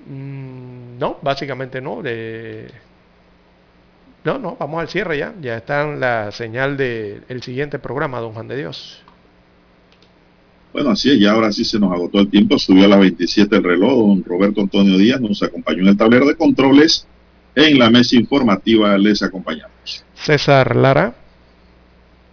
[0.07, 2.03] Mm, no, básicamente no.
[2.03, 2.71] De...
[4.25, 5.35] No, no, vamos al cierre ya.
[5.41, 9.06] Ya está la señal del siguiente programa, don Juan de Dios.
[10.73, 13.57] Bueno, así es, ya ahora sí se nos agotó el tiempo, subió a las 27
[13.57, 17.07] el reloj, don Roberto Antonio Díaz nos acompañó en el tablero de controles
[17.57, 20.05] en la mesa informativa les acompañamos.
[20.15, 21.15] César Lara.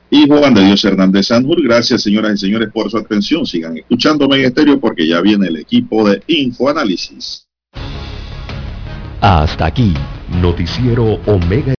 [0.10, 1.64] Y Juan de Dios Hernández Sanjur.
[1.64, 3.46] Gracias, señoras y señores, por su atención.
[3.46, 7.48] Sigan escuchándome en estéreo porque ya viene el equipo de Infoanálisis.
[9.22, 9.94] Hasta aquí,
[10.42, 11.72] Noticiero Omega